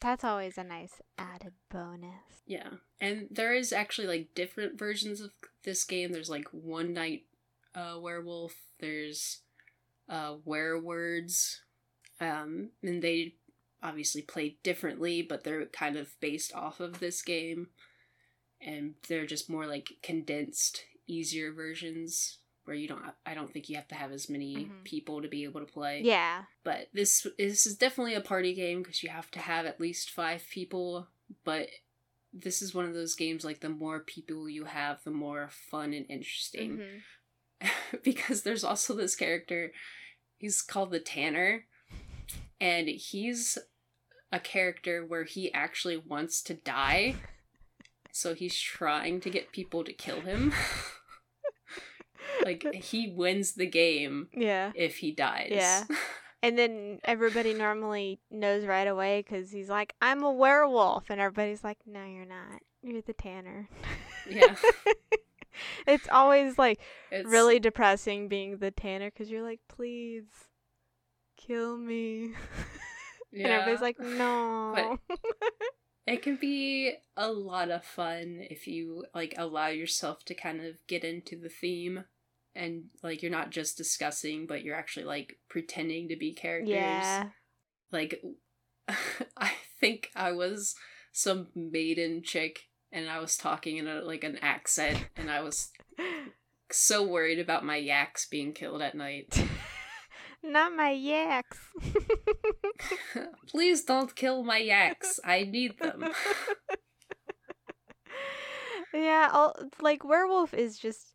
That's 0.00 0.24
always 0.24 0.58
a 0.58 0.64
nice 0.64 1.00
added 1.18 1.52
bonus. 1.70 2.42
Yeah. 2.46 2.68
And 3.00 3.28
there 3.30 3.54
is 3.54 3.72
actually 3.72 4.08
like 4.08 4.34
different 4.34 4.78
versions 4.78 5.20
of 5.20 5.30
this 5.64 5.84
game. 5.84 6.12
There's 6.12 6.30
like 6.30 6.48
one 6.50 6.92
night 6.92 7.22
uh 7.74 7.98
werewolf, 8.00 8.54
there's 8.80 9.40
uh 10.08 10.36
werewords. 10.44 11.60
Um 12.20 12.70
and 12.82 13.02
they 13.02 13.34
obviously 13.82 14.22
play 14.22 14.56
differently, 14.62 15.22
but 15.22 15.44
they're 15.44 15.66
kind 15.66 15.96
of 15.96 16.18
based 16.20 16.54
off 16.54 16.80
of 16.80 16.98
this 17.00 17.22
game. 17.22 17.68
And 18.60 18.94
they're 19.08 19.26
just 19.26 19.50
more 19.50 19.66
like 19.66 19.90
condensed, 20.02 20.82
easier 21.06 21.52
versions 21.52 22.38
where 22.64 22.74
you 22.74 22.88
don't 22.88 23.02
I 23.24 23.34
don't 23.34 23.52
think 23.52 23.68
you 23.68 23.76
have 23.76 23.86
to 23.88 23.94
have 23.94 24.10
as 24.10 24.28
many 24.28 24.56
Mhm. 24.64 24.82
people 24.82 25.22
to 25.22 25.28
be 25.28 25.44
able 25.44 25.60
to 25.60 25.72
play 25.72 26.00
Yeah. 26.02 26.46
but 26.64 26.88
this 26.92 27.24
this 27.38 27.64
is 27.64 27.76
definitely 27.76 28.14
a 28.14 28.20
party 28.20 28.54
game 28.54 28.82
because 28.82 29.04
you 29.04 29.08
have 29.10 29.30
to 29.32 29.38
have 29.38 29.66
at 29.66 29.78
least 29.80 30.10
five 30.10 30.44
people 30.50 31.06
but 31.44 31.68
this 32.32 32.60
is 32.62 32.74
one 32.74 32.84
of 32.86 32.92
those 32.94 33.14
games 33.14 33.44
like 33.44 33.60
the 33.60 33.68
more 33.68 34.00
people 34.00 34.48
you 34.48 34.64
have 34.64 35.04
the 35.04 35.12
more 35.12 35.48
fun 35.48 35.92
and 35.94 36.06
interesting 36.10 36.78
Mhm. 36.78 37.02
because 38.02 38.42
there's 38.42 38.64
also 38.64 38.94
this 38.96 39.14
character 39.14 39.72
he's 40.36 40.60
called 40.60 40.90
the 40.90 40.98
tanner 40.98 41.66
and 42.60 42.88
he's 42.88 43.58
a 44.32 44.40
character 44.40 45.04
where 45.04 45.24
he 45.24 45.52
actually 45.52 45.96
wants 45.96 46.42
to 46.42 46.54
die 46.54 47.14
so 48.12 48.34
he's 48.34 48.58
trying 48.58 49.20
to 49.20 49.30
get 49.30 49.52
people 49.52 49.84
to 49.84 49.92
kill 49.92 50.20
him 50.22 50.52
like 52.44 52.64
he 52.74 53.12
wins 53.14 53.52
the 53.54 53.66
game 53.66 54.28
Yeah. 54.32 54.72
if 54.74 54.98
he 54.98 55.12
dies 55.12 55.48
Yeah. 55.50 55.84
And 56.42 56.56
then 56.56 57.00
everybody 57.02 57.54
normally 57.54 58.20
knows 58.30 58.66
right 58.66 58.86
away 58.86 59.24
because 59.26 59.50
he's 59.50 59.70
like, 59.70 59.94
I'm 60.00 60.22
a 60.22 60.30
werewolf. 60.30 61.08
And 61.10 61.18
everybody's 61.20 61.64
like, 61.64 61.78
no, 61.86 62.04
you're 62.04 62.26
not. 62.26 62.60
You're 62.82 63.00
the 63.00 63.14
tanner. 63.14 63.68
Yeah. 64.28 64.54
it's 65.88 66.06
always 66.12 66.56
like 66.56 66.78
It's 67.10 67.28
really 67.28 67.58
depressing 67.58 68.28
being 68.28 68.58
the 68.58 68.70
tanner 68.70 69.10
because 69.10 69.28
you're 69.30 69.42
like, 69.42 69.60
please 69.66 70.24
kill 71.36 71.76
me. 71.76 72.34
And 73.32 73.52
everybody's 73.52 73.82
like, 73.82 74.00
no. 74.00 74.98
it 76.06 76.22
can 76.22 76.36
be 76.36 76.94
a 77.16 77.30
lot 77.30 77.70
of 77.70 77.84
fun 77.84 78.46
if 78.48 78.66
you 78.66 79.04
like 79.14 79.34
allow 79.36 79.68
yourself 79.68 80.24
to 80.26 80.34
kind 80.34 80.64
of 80.64 80.76
get 80.86 81.04
into 81.04 81.36
the 81.36 81.48
theme 81.48 82.04
and 82.54 82.84
like 83.02 83.22
you're 83.22 83.30
not 83.30 83.50
just 83.50 83.76
discussing 83.76 84.46
but 84.46 84.62
you're 84.62 84.76
actually 84.76 85.04
like 85.04 85.38
pretending 85.48 86.08
to 86.08 86.16
be 86.16 86.32
characters. 86.32 86.70
yeah. 86.70 87.24
Like 87.92 88.22
I 89.36 89.52
think 89.80 90.10
I 90.14 90.32
was 90.32 90.74
some 91.12 91.48
maiden 91.54 92.22
chick 92.22 92.60
and 92.92 93.10
I 93.10 93.18
was 93.18 93.36
talking 93.36 93.76
in 93.76 93.88
a 93.88 94.00
like 94.00 94.24
an 94.24 94.38
accent 94.40 95.08
and 95.16 95.30
I 95.30 95.40
was 95.40 95.70
so 96.70 97.02
worried 97.02 97.38
about 97.38 97.64
my 97.64 97.76
yaks 97.76 98.26
being 98.26 98.52
killed 98.52 98.80
at 98.80 98.94
night. 98.94 99.46
Not 100.46 100.72
my 100.74 100.90
yaks. 100.90 101.58
Please 103.48 103.84
don't 103.84 104.14
kill 104.14 104.44
my 104.44 104.58
yaks. 104.58 105.18
I 105.24 105.42
need 105.42 105.78
them. 105.78 106.04
yeah, 108.94 109.28
all, 109.32 109.54
like 109.80 110.04
Werewolf 110.04 110.54
is 110.54 110.78
just 110.78 111.12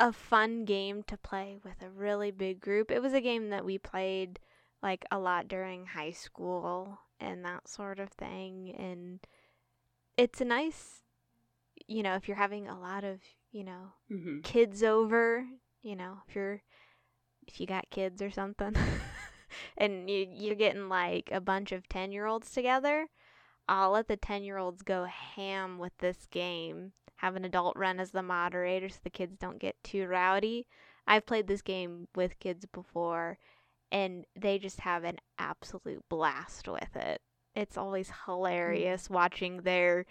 a 0.00 0.12
fun 0.12 0.64
game 0.64 1.02
to 1.04 1.16
play 1.16 1.58
with 1.62 1.82
a 1.82 1.90
really 1.90 2.30
big 2.30 2.60
group. 2.60 2.90
It 2.90 3.02
was 3.02 3.12
a 3.12 3.20
game 3.20 3.50
that 3.50 3.64
we 3.64 3.78
played 3.78 4.40
like 4.82 5.04
a 5.10 5.18
lot 5.18 5.46
during 5.46 5.86
high 5.86 6.12
school 6.12 6.98
and 7.20 7.44
that 7.44 7.68
sort 7.68 8.00
of 8.00 8.08
thing 8.08 8.74
and 8.76 9.20
it's 10.16 10.40
a 10.40 10.44
nice 10.44 11.02
you 11.86 12.02
know, 12.02 12.14
if 12.14 12.28
you're 12.28 12.36
having 12.36 12.68
a 12.68 12.78
lot 12.78 13.04
of, 13.04 13.20
you 13.50 13.64
know, 13.64 13.92
hmm 14.08 14.40
kids 14.42 14.82
over, 14.82 15.44
you 15.82 15.96
know, 15.96 16.18
if 16.28 16.34
you're 16.34 16.62
if 17.46 17.60
you 17.60 17.66
got 17.66 17.90
kids 17.90 18.22
or 18.22 18.30
something 18.30 18.74
and 19.78 20.08
you 20.08 20.26
you're 20.30 20.54
getting 20.54 20.88
like 20.88 21.28
a 21.32 21.40
bunch 21.40 21.72
of 21.72 21.88
10-year-olds 21.88 22.50
together, 22.50 23.06
I'll 23.68 23.92
let 23.92 24.08
the 24.08 24.16
10-year-olds 24.16 24.82
go 24.82 25.04
ham 25.04 25.78
with 25.78 25.96
this 25.98 26.26
game. 26.30 26.92
Have 27.16 27.36
an 27.36 27.44
adult 27.44 27.76
run 27.76 28.00
as 28.00 28.10
the 28.10 28.22
moderator 28.22 28.88
so 28.88 28.98
the 29.04 29.10
kids 29.10 29.36
don't 29.38 29.60
get 29.60 29.76
too 29.84 30.06
rowdy. 30.06 30.66
I've 31.06 31.26
played 31.26 31.46
this 31.46 31.62
game 31.62 32.08
with 32.14 32.38
kids 32.40 32.66
before 32.66 33.38
and 33.92 34.24
they 34.34 34.58
just 34.58 34.80
have 34.80 35.04
an 35.04 35.18
absolute 35.38 36.02
blast 36.08 36.66
with 36.66 36.96
it. 36.96 37.20
It's 37.54 37.76
always 37.76 38.08
mm. 38.08 38.14
hilarious 38.26 39.10
watching 39.10 39.58
their 39.58 40.06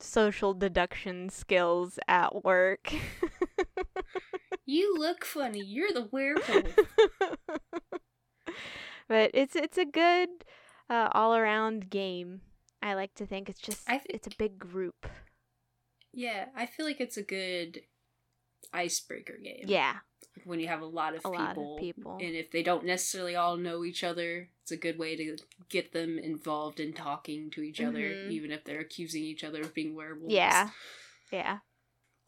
social 0.00 0.52
deduction 0.52 1.28
skills 1.30 1.98
at 2.08 2.44
work. 2.44 2.92
You 4.70 4.94
look 4.96 5.24
funny. 5.24 5.60
You're 5.64 5.92
the 5.92 6.08
werewolf. 6.12 6.76
but 9.08 9.30
it's 9.34 9.56
it's 9.56 9.78
a 9.78 9.84
good 9.84 10.28
uh, 10.88 11.08
all 11.12 11.34
around 11.34 11.90
game. 11.90 12.42
I 12.82 12.94
like 12.94 13.14
to 13.16 13.26
think 13.26 13.48
it's 13.48 13.60
just 13.60 13.78
think- 13.86 14.02
it's 14.08 14.26
a 14.26 14.36
big 14.38 14.58
group. 14.58 15.06
yeah, 16.12 16.46
I 16.56 16.66
feel 16.66 16.86
like 16.86 17.00
it's 17.00 17.16
a 17.16 17.22
good 17.22 17.80
icebreaker 18.72 19.36
game. 19.42 19.64
Yeah. 19.66 19.96
When 20.44 20.60
you 20.60 20.68
have 20.68 20.80
a 20.80 20.86
lot 20.86 21.14
of 21.14 21.20
A 21.24 21.30
people. 21.30 21.34
lot 21.44 21.56
of 21.58 21.78
people. 21.80 22.18
And 22.20 22.34
if 22.36 22.50
they 22.52 22.62
don't 22.62 22.84
necessarily 22.86 23.34
all 23.36 23.56
know 23.56 23.84
each 23.84 24.04
other, 24.04 24.48
it's 24.62 24.70
a 24.70 24.76
good 24.76 24.98
way 24.98 25.16
to 25.16 25.36
get 25.68 25.92
them 25.92 26.18
involved 26.18 26.78
in 26.80 26.92
talking 26.92 27.50
to 27.50 27.62
each 27.62 27.80
other, 27.80 27.98
Mhm. 27.98 28.30
even 28.30 28.50
if 28.52 28.64
they're 28.64 28.80
accusing 28.80 29.24
each 29.24 29.42
other 29.44 29.60
of 29.62 29.74
being 29.74 29.94
werewolves. 29.96 30.32
Yeah. 30.32 30.70
Yeah. 31.32 31.58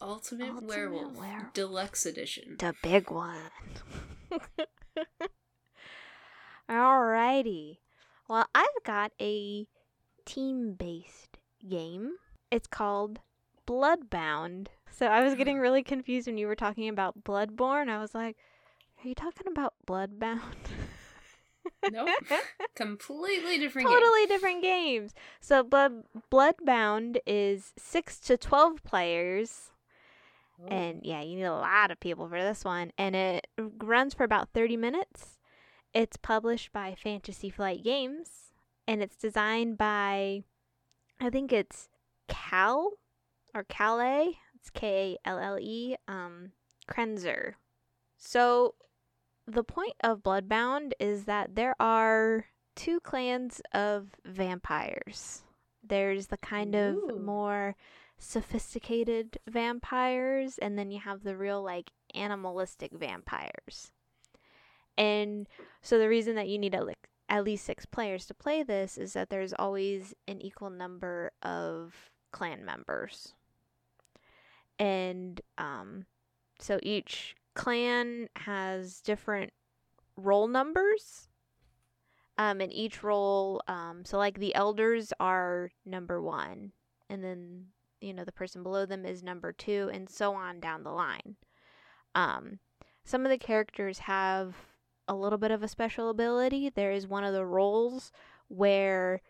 Ultimate, 0.03 0.51
Ultimate 0.51 0.69
werewolf, 0.69 1.17
Werewolf. 1.17 1.53
Deluxe 1.55 2.07
Edition. 2.07 2.57
The 2.59 2.75
big 2.83 3.11
one. 3.11 3.37
Alrighty. 6.71 7.79
Well, 8.29 8.47
I've 8.55 8.67
got 8.85 9.13
a 9.21 9.67
team 10.25 10.75
based 10.75 11.39
game. 11.69 12.15
It's 12.51 12.67
called 12.67 13.21
Bloodbound. 13.67 14.69
So 14.91 15.07
I 15.07 15.23
was 15.23 15.35
getting 15.35 15.59
really 15.59 15.83
confused 15.83 16.27
when 16.27 16.39
you 16.39 16.47
were 16.47 16.57
talking 16.57 16.89
about 16.89 17.23
Bloodborne. 17.25 17.89
I 17.89 18.01
was 18.01 18.15
like, 18.15 18.37
are 19.05 19.09
you 19.09 19.15
talking 19.15 19.47
about 19.47 19.75
Bloodbound? 19.87 20.41
Nope. 21.91 22.09
Completely 22.75 23.59
different 23.59 23.89
totally 23.89 24.27
different 24.27 24.63
games. 24.63 25.15
So 25.41 25.63
Blood 25.63 26.05
Bloodbound 26.31 27.19
is 27.27 27.73
6 27.79 28.19
to 28.21 28.37
12 28.37 28.83
players. 28.85 29.71
Oh. 30.65 30.69
And 30.69 31.01
yeah, 31.05 31.23
you 31.23 31.37
need 31.37 31.45
a 31.45 31.53
lot 31.53 31.91
of 31.91 32.01
people 32.01 32.29
for 32.29 32.41
this 32.41 32.65
one. 32.65 32.93
And 32.99 33.15
it 33.17 33.47
runs 33.59 34.15
for 34.15 34.25
about 34.25 34.51
30 34.53 34.77
minutes. 34.77 35.39
It's 35.95 36.17
published 36.17 36.73
by 36.73 36.95
Fantasy 36.95 37.51
Flight 37.51 37.83
Games. 37.83 38.53
And 38.87 39.03
it's 39.03 39.17
designed 39.17 39.79
by, 39.79 40.43
I 41.21 41.31
think 41.31 41.53
it's 41.53 41.89
Cal 42.29 42.93
or 43.55 43.65
Calais. 43.65 44.39
It's 44.55 44.71
K 44.71 45.19
A 45.25 45.29
L 45.29 45.39
L 45.39 45.59
E. 45.59 45.97
Um, 46.09 46.53
Krenzer. 46.89 47.55
So 48.17 48.75
the 49.47 49.65
point 49.65 49.95
of 50.03 50.23
Bloodbound 50.23 50.93
is 51.01 51.25
that 51.25 51.55
there 51.55 51.75
are 51.81 52.47
two 52.77 53.01
clans 53.01 53.61
of 53.73 54.09
vampires. 54.25 55.43
There's 55.83 56.29
the 56.29 56.37
kind 56.37 56.75
of 56.75 56.95
Ooh. 56.95 57.21
more 57.21 57.77
sophisticated 58.23 59.39
vampires, 59.49 60.59
and 60.59 60.79
then 60.79 60.91
you 60.91 61.01
have 61.01 61.23
the 61.23 61.37
real, 61.37 61.63
like, 61.63 61.91
animalistic 62.15 62.93
vampires. 62.93 63.91
And 64.97 65.49
so 65.81 65.99
the 65.99 66.09
reason 66.09 66.35
that 66.37 66.49
you 66.49 66.59
need 66.59 66.75
at, 66.75 66.87
like, 66.87 67.09
at 67.29 67.45
least 67.45 67.65
six 67.65 67.87
players 67.87 68.27
to 68.27 68.35
play 68.35 68.63
this 68.63 68.99
is 68.99 69.15
that 69.15 69.31
there's 69.31 69.55
always 69.55 70.15
an 70.29 70.41
equal 70.41 70.71
number 70.71 71.33
of 71.43 72.11
clan 72.31 72.65
members. 72.65 73.35
And 74.79 75.41
um, 75.59 76.07
so 76.59 76.79
each 76.83 77.35
clan 77.55 78.29
has 78.37 79.01
different 79.01 79.53
roll 80.17 80.47
numbers. 80.47 81.29
Um, 82.39 82.61
and 82.61 82.73
each 82.73 83.03
roll, 83.03 83.63
um, 83.69 84.05
so 84.05 84.17
like 84.17 84.39
the 84.39 84.55
elders 84.55 85.13
are 85.21 85.71
number 85.85 86.21
one, 86.21 86.73
and 87.11 87.23
then 87.23 87.67
you 88.03 88.13
know 88.13 88.25
the 88.25 88.33
person 88.33 88.63
below 88.63 88.87
them 88.87 89.07
is 89.07 89.23
number 89.23 89.53
two, 89.53 89.91
and 89.93 90.09
so 90.09 90.35
on 90.35 90.61
down 90.61 90.83
the 90.83 90.91
line. 90.91 91.37
Um, 92.15 92.59
some 93.05 93.25
of 93.25 93.31
the 93.31 93.39
characters 93.39 94.01
have 94.01 94.55
a 95.09 95.15
little 95.15 95.39
bit 95.39 95.51
of 95.51 95.63
a 95.63 95.69
special 95.69 96.11
ability. 96.11 96.71
There 96.71 96.93
is 96.93 97.07
one 97.07 97.25
of 97.25 97.33
the 97.33 97.45
roles 97.45 98.13
where, 98.49 99.21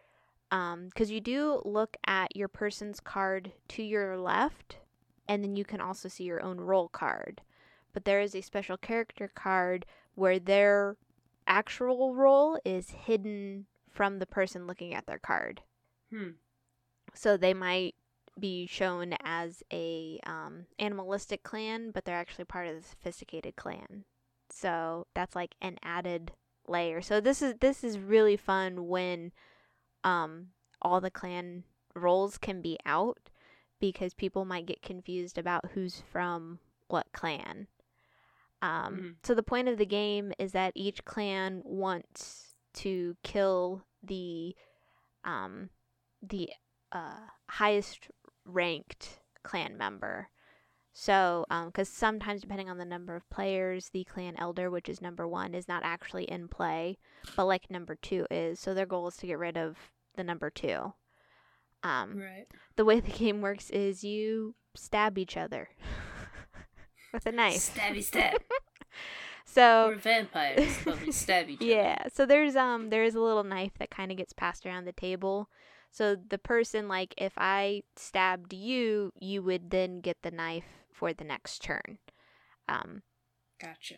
um, 0.51 0.87
because 0.87 1.11
you 1.11 1.21
do 1.21 1.63
look 1.65 1.97
at 2.07 2.37
your 2.37 2.49
person's 2.49 3.01
card 3.01 3.53
to 3.69 3.83
your 3.83 4.19
left, 4.19 4.79
and 5.29 5.43
then 5.43 5.57
you 5.57 5.65
can 5.65 5.81
also 5.81 6.09
see 6.09 6.25
your 6.25 6.43
own 6.43 6.61
role 6.61 6.89
card. 6.89 7.41
But 7.93 8.05
there 8.05 8.21
is 8.21 8.35
a 8.35 8.41
special 8.41 8.77
character 8.77 9.31
card 9.35 9.87
where 10.15 10.39
their 10.39 10.97
actual 11.47 12.15
role 12.15 12.59
is 12.65 12.91
hidden 12.91 13.67
from 13.91 14.19
the 14.19 14.27
person 14.27 14.67
looking 14.67 14.95
at 14.95 15.07
their 15.07 15.19
card. 15.19 15.63
Hmm. 16.11 16.31
So 17.15 17.37
they 17.37 17.55
might 17.55 17.95
be 18.39 18.67
shown 18.67 19.15
as 19.25 19.63
a 19.73 20.21
um, 20.27 20.67
animalistic 20.79 21.43
clan, 21.43 21.91
but 21.93 22.05
they're 22.05 22.17
actually 22.19 22.45
part 22.45 22.67
of 22.69 22.77
the 22.77 22.83
sophisticated 22.89 23.57
clan. 23.57 24.05
So 24.51 25.07
that's 25.15 25.35
like 25.37 25.55
an 25.61 25.79
added 25.83 26.33
layer. 26.69 27.01
So 27.03 27.21
this 27.21 27.43
is 27.43 27.55
this 27.61 27.85
is 27.85 27.99
really 27.99 28.37
fun 28.37 28.89
when 28.89 29.33
um, 30.05 30.49
all 30.81 31.01
the 31.01 31.11
clan 31.11 31.65
roles 31.95 32.39
can 32.39 32.61
be 32.63 32.79
out 32.87 33.31
because 33.81 34.15
people 34.15 34.45
might 34.45 34.67
get 34.67 34.83
confused 34.83 35.39
about 35.39 35.71
who's 35.75 36.03
from 36.11 36.59
what 36.89 37.07
clan. 37.13 37.67
Um, 38.63 38.97
Mhm. 38.97 39.17
So 39.25 39.35
the 39.35 39.43
point 39.43 39.69
of 39.69 39.79
the 39.79 39.87
game 39.87 40.33
is 40.39 40.53
that 40.53 40.73
each 40.77 41.05
clan 41.05 41.63
wants 41.65 42.55
to 42.75 43.17
kill 43.23 43.85
the 44.03 44.57
um, 45.25 45.71
the 46.23 46.51
uh, 46.93 47.29
highest 47.49 48.09
ranked 48.45 49.21
clan 49.43 49.77
member. 49.77 50.29
So, 50.95 51.47
because 51.67 51.89
sometimes 51.89 52.43
depending 52.43 52.69
on 52.69 52.77
the 52.77 52.85
number 52.85 53.17
of 53.17 53.29
players, 53.31 53.89
the 53.89 54.05
clan 54.05 54.35
elder, 54.37 54.71
which 54.71 54.89
is 54.91 55.01
number 55.01 55.27
one, 55.27 55.55
is 55.55 55.67
not 55.67 55.83
actually 55.85 56.25
in 56.25 56.49
play, 56.49 56.99
but 57.35 57.47
like 57.47 57.71
number 57.71 57.95
two 57.95 58.27
is. 58.31 58.61
So 58.61 58.75
their 58.75 58.85
goal 58.87 59.09
is 59.09 59.17
to 59.19 59.27
get 59.27 59.39
rid 59.39 59.57
of 59.57 59.77
the 60.17 60.23
number 60.25 60.51
two. 60.51 60.93
Um, 61.83 62.19
Right. 62.19 62.47
the 62.77 62.85
way 62.85 63.01
the 63.01 63.11
game 63.11 63.41
works 63.41 63.71
is 63.71 64.05
you 64.05 64.55
stab 64.75 65.17
each 65.17 65.37
other 65.37 65.71
with 67.13 67.25
a 67.27 67.33
knife. 67.33 67.75
Stabby 67.75 68.03
stab. 68.03 68.41
So 69.45 69.89
We're 69.89 69.97
vampires, 69.97 70.73
but 70.85 71.01
we 71.05 71.11
stab 71.13 71.51
each 71.51 71.61
other. 71.61 71.67
yeah, 71.67 72.05
so 72.13 72.25
there's 72.25 72.55
um 72.55 72.89
there's 72.91 73.15
a 73.17 73.21
little 73.21 73.43
knife 73.45 73.73
that 73.81 73.91
kind 73.91 74.11
of 74.11 74.17
gets 74.17 74.33
passed 74.33 74.65
around 74.65 74.85
the 74.85 74.93
table. 74.93 75.51
So 75.93 76.17
the 76.17 76.39
person 76.39 76.89
like 76.89 77.15
if 77.19 77.35
I 77.37 77.83
stabbed 77.97 78.53
you, 78.55 79.13
you 79.21 79.43
would 79.43 79.71
then 79.71 80.01
get 80.01 80.23
the 80.23 80.33
knife 80.33 80.85
for 80.93 81.13
the 81.13 81.25
next 81.25 81.63
turn. 81.63 81.99
Um 82.69 83.03
Gotcha. 83.61 83.97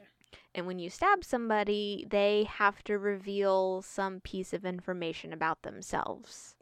and 0.55 0.67
when 0.67 0.79
you 0.79 0.91
stab 0.91 1.25
somebody, 1.25 2.07
they 2.11 2.45
have 2.45 2.83
to 2.85 2.99
reveal 2.99 3.83
some 3.83 4.21
piece 4.21 4.53
of 4.53 4.65
information 4.65 5.33
about 5.33 5.63
themselves. 5.63 6.57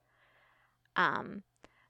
Um, 0.96 1.42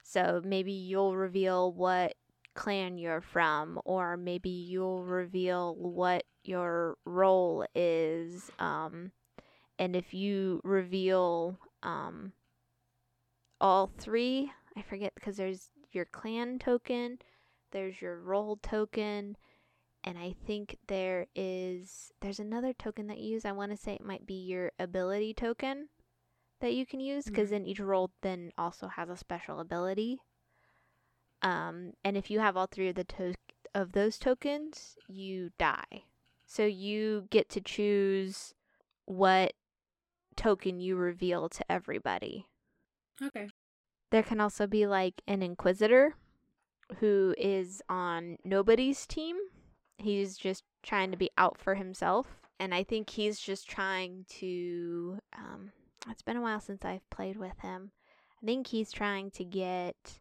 so 0.03 0.41
maybe 0.43 0.71
you'll 0.71 1.15
reveal 1.15 1.71
what 1.73 2.15
clan 2.55 2.97
you're 2.97 3.21
from, 3.21 3.79
or 3.85 4.17
maybe 4.17 4.49
you'll 4.49 5.03
reveal 5.03 5.75
what 5.75 6.23
your 6.43 6.97
role 7.05 7.65
is. 7.75 8.51
Um, 8.59 9.11
and 9.79 9.95
if 9.95 10.13
you 10.13 10.61
reveal 10.63 11.57
um, 11.83 12.33
all 13.63 13.87
three, 13.97 14.53
I 14.77 14.83
forget 14.83 15.15
because 15.15 15.37
there's 15.37 15.71
your 15.91 16.05
clan 16.05 16.59
token, 16.59 17.19
there's 17.71 18.01
your 18.01 18.19
role 18.21 18.57
token, 18.61 19.37
and 20.03 20.19
I 20.19 20.35
think 20.45 20.77
there 20.87 21.27
is 21.35 22.11
there's 22.21 22.39
another 22.39 22.73
token 22.73 23.07
that 23.07 23.19
you 23.19 23.31
use. 23.33 23.45
I 23.45 23.53
want 23.53 23.71
to 23.71 23.77
say 23.77 23.95
it 23.95 24.05
might 24.05 24.27
be 24.27 24.35
your 24.35 24.73
ability 24.79 25.33
token 25.33 25.89
that 26.61 26.73
you 26.73 26.85
can 26.85 26.99
use 26.99 27.25
because 27.25 27.49
Mhm. 27.49 27.51
then 27.51 27.65
each 27.65 27.79
role 27.79 28.11
then 28.21 28.51
also 28.57 28.87
has 28.89 29.09
a 29.09 29.17
special 29.17 29.59
ability. 29.59 30.19
Um, 31.41 31.93
and 32.03 32.15
if 32.17 32.29
you 32.31 32.39
have 32.39 32.55
all 32.57 32.67
three 32.67 32.89
of 32.89 32.95
the 32.95 33.03
to- 33.05 33.35
of 33.75 33.91
those 33.93 34.17
tokens, 34.19 34.97
you 35.07 35.51
die. 35.57 36.05
So 36.45 36.65
you 36.65 37.27
get 37.29 37.49
to 37.49 37.61
choose 37.61 38.53
what 39.05 39.53
token 40.35 40.79
you 40.79 40.95
reveal 40.95 41.49
to 41.49 41.71
everybody. 41.71 42.47
Okay. 43.21 43.52
There 44.13 44.21
can 44.21 44.39
also 44.39 44.67
be 44.67 44.85
like 44.85 45.23
an 45.27 45.41
inquisitor 45.41 46.13
who 46.99 47.33
is 47.35 47.81
on 47.89 48.37
nobody's 48.45 49.07
team. 49.07 49.35
He's 49.97 50.37
just 50.37 50.63
trying 50.83 51.09
to 51.09 51.17
be 51.17 51.31
out 51.35 51.57
for 51.57 51.73
himself. 51.73 52.27
And 52.59 52.75
I 52.75 52.83
think 52.83 53.09
he's 53.09 53.39
just 53.39 53.67
trying 53.67 54.25
to. 54.37 55.17
Um, 55.35 55.71
it's 56.07 56.21
been 56.21 56.37
a 56.37 56.43
while 56.43 56.59
since 56.59 56.85
I've 56.85 57.09
played 57.09 57.37
with 57.37 57.57
him. 57.61 57.89
I 58.39 58.45
think 58.45 58.67
he's 58.67 58.91
trying 58.91 59.31
to 59.31 59.43
get. 59.43 60.19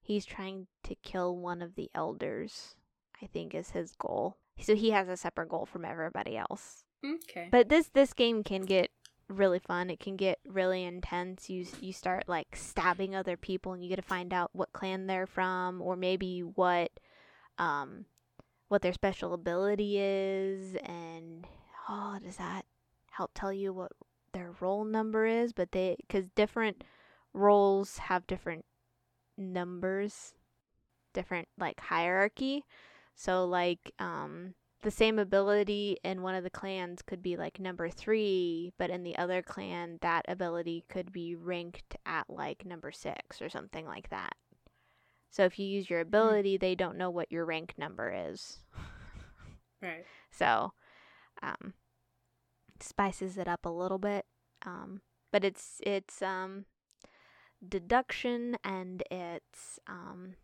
He's 0.00 0.24
trying 0.26 0.66
to 0.82 0.96
kill 0.96 1.36
one 1.36 1.62
of 1.62 1.76
the 1.76 1.92
elders, 1.94 2.74
I 3.22 3.26
think 3.26 3.54
is 3.54 3.70
his 3.70 3.92
goal. 3.92 4.36
So 4.58 4.74
he 4.74 4.90
has 4.90 5.08
a 5.08 5.16
separate 5.16 5.50
goal 5.50 5.64
from 5.64 5.84
everybody 5.84 6.36
else. 6.36 6.82
Okay. 7.06 7.50
But 7.52 7.68
this 7.68 7.88
this 7.94 8.14
game 8.14 8.42
can 8.42 8.62
get 8.62 8.90
really 9.28 9.58
fun. 9.58 9.90
It 9.90 10.00
can 10.00 10.16
get 10.16 10.38
really 10.46 10.84
intense. 10.84 11.50
You 11.50 11.66
you 11.80 11.92
start 11.92 12.24
like 12.28 12.56
stabbing 12.56 13.14
other 13.14 13.36
people, 13.36 13.72
and 13.72 13.82
you 13.82 13.88
get 13.88 13.96
to 13.96 14.02
find 14.02 14.32
out 14.32 14.50
what 14.52 14.72
clan 14.72 15.06
they're 15.06 15.26
from, 15.26 15.80
or 15.82 15.96
maybe 15.96 16.40
what 16.40 16.90
um 17.58 18.06
what 18.68 18.82
their 18.82 18.92
special 18.92 19.34
ability 19.34 19.98
is, 19.98 20.76
and 20.84 21.46
oh, 21.88 22.18
does 22.22 22.36
that 22.36 22.64
help 23.10 23.30
tell 23.34 23.52
you 23.52 23.72
what 23.72 23.92
their 24.32 24.52
role 24.60 24.84
number 24.84 25.26
is? 25.26 25.52
But 25.52 25.72
they 25.72 25.96
because 26.00 26.28
different 26.34 26.84
roles 27.32 27.98
have 27.98 28.26
different 28.26 28.64
numbers, 29.36 30.34
different 31.14 31.48
like 31.58 31.80
hierarchy. 31.80 32.64
So 33.14 33.44
like 33.46 33.92
um 33.98 34.54
the 34.82 34.90
same 34.90 35.18
ability 35.18 35.96
in 36.04 36.22
one 36.22 36.34
of 36.34 36.44
the 36.44 36.50
clans 36.50 37.02
could 37.02 37.22
be 37.22 37.36
like 37.36 37.58
number 37.58 37.88
three, 37.88 38.72
but 38.78 38.90
in 38.90 39.02
the 39.02 39.16
other 39.18 39.42
clan, 39.42 39.98
that 40.02 40.24
ability 40.28 40.84
could 40.88 41.12
be 41.12 41.34
ranked 41.34 41.96
at 42.06 42.28
like 42.28 42.64
number 42.64 42.92
six 42.92 43.42
or 43.42 43.48
something 43.48 43.86
like 43.86 44.08
that. 44.10 44.34
So 45.30 45.44
if 45.44 45.58
you 45.58 45.66
use 45.66 45.90
your 45.90 46.00
ability, 46.00 46.56
they 46.56 46.74
don't 46.74 46.96
know 46.96 47.10
what 47.10 47.30
your 47.30 47.44
rank 47.44 47.74
number 47.76 48.12
is. 48.30 48.58
Right. 49.80 50.04
So, 50.32 50.72
um, 51.40 51.74
spices 52.80 53.38
it 53.38 53.46
up 53.46 53.64
a 53.64 53.70
little 53.70 53.98
bit. 53.98 54.26
Um, 54.66 55.02
but 55.30 55.44
it's 55.44 55.80
it's 55.86 56.20
um, 56.20 56.64
deduction 57.66 58.56
and 58.64 59.02
it's 59.10 59.78
um, 59.86 60.34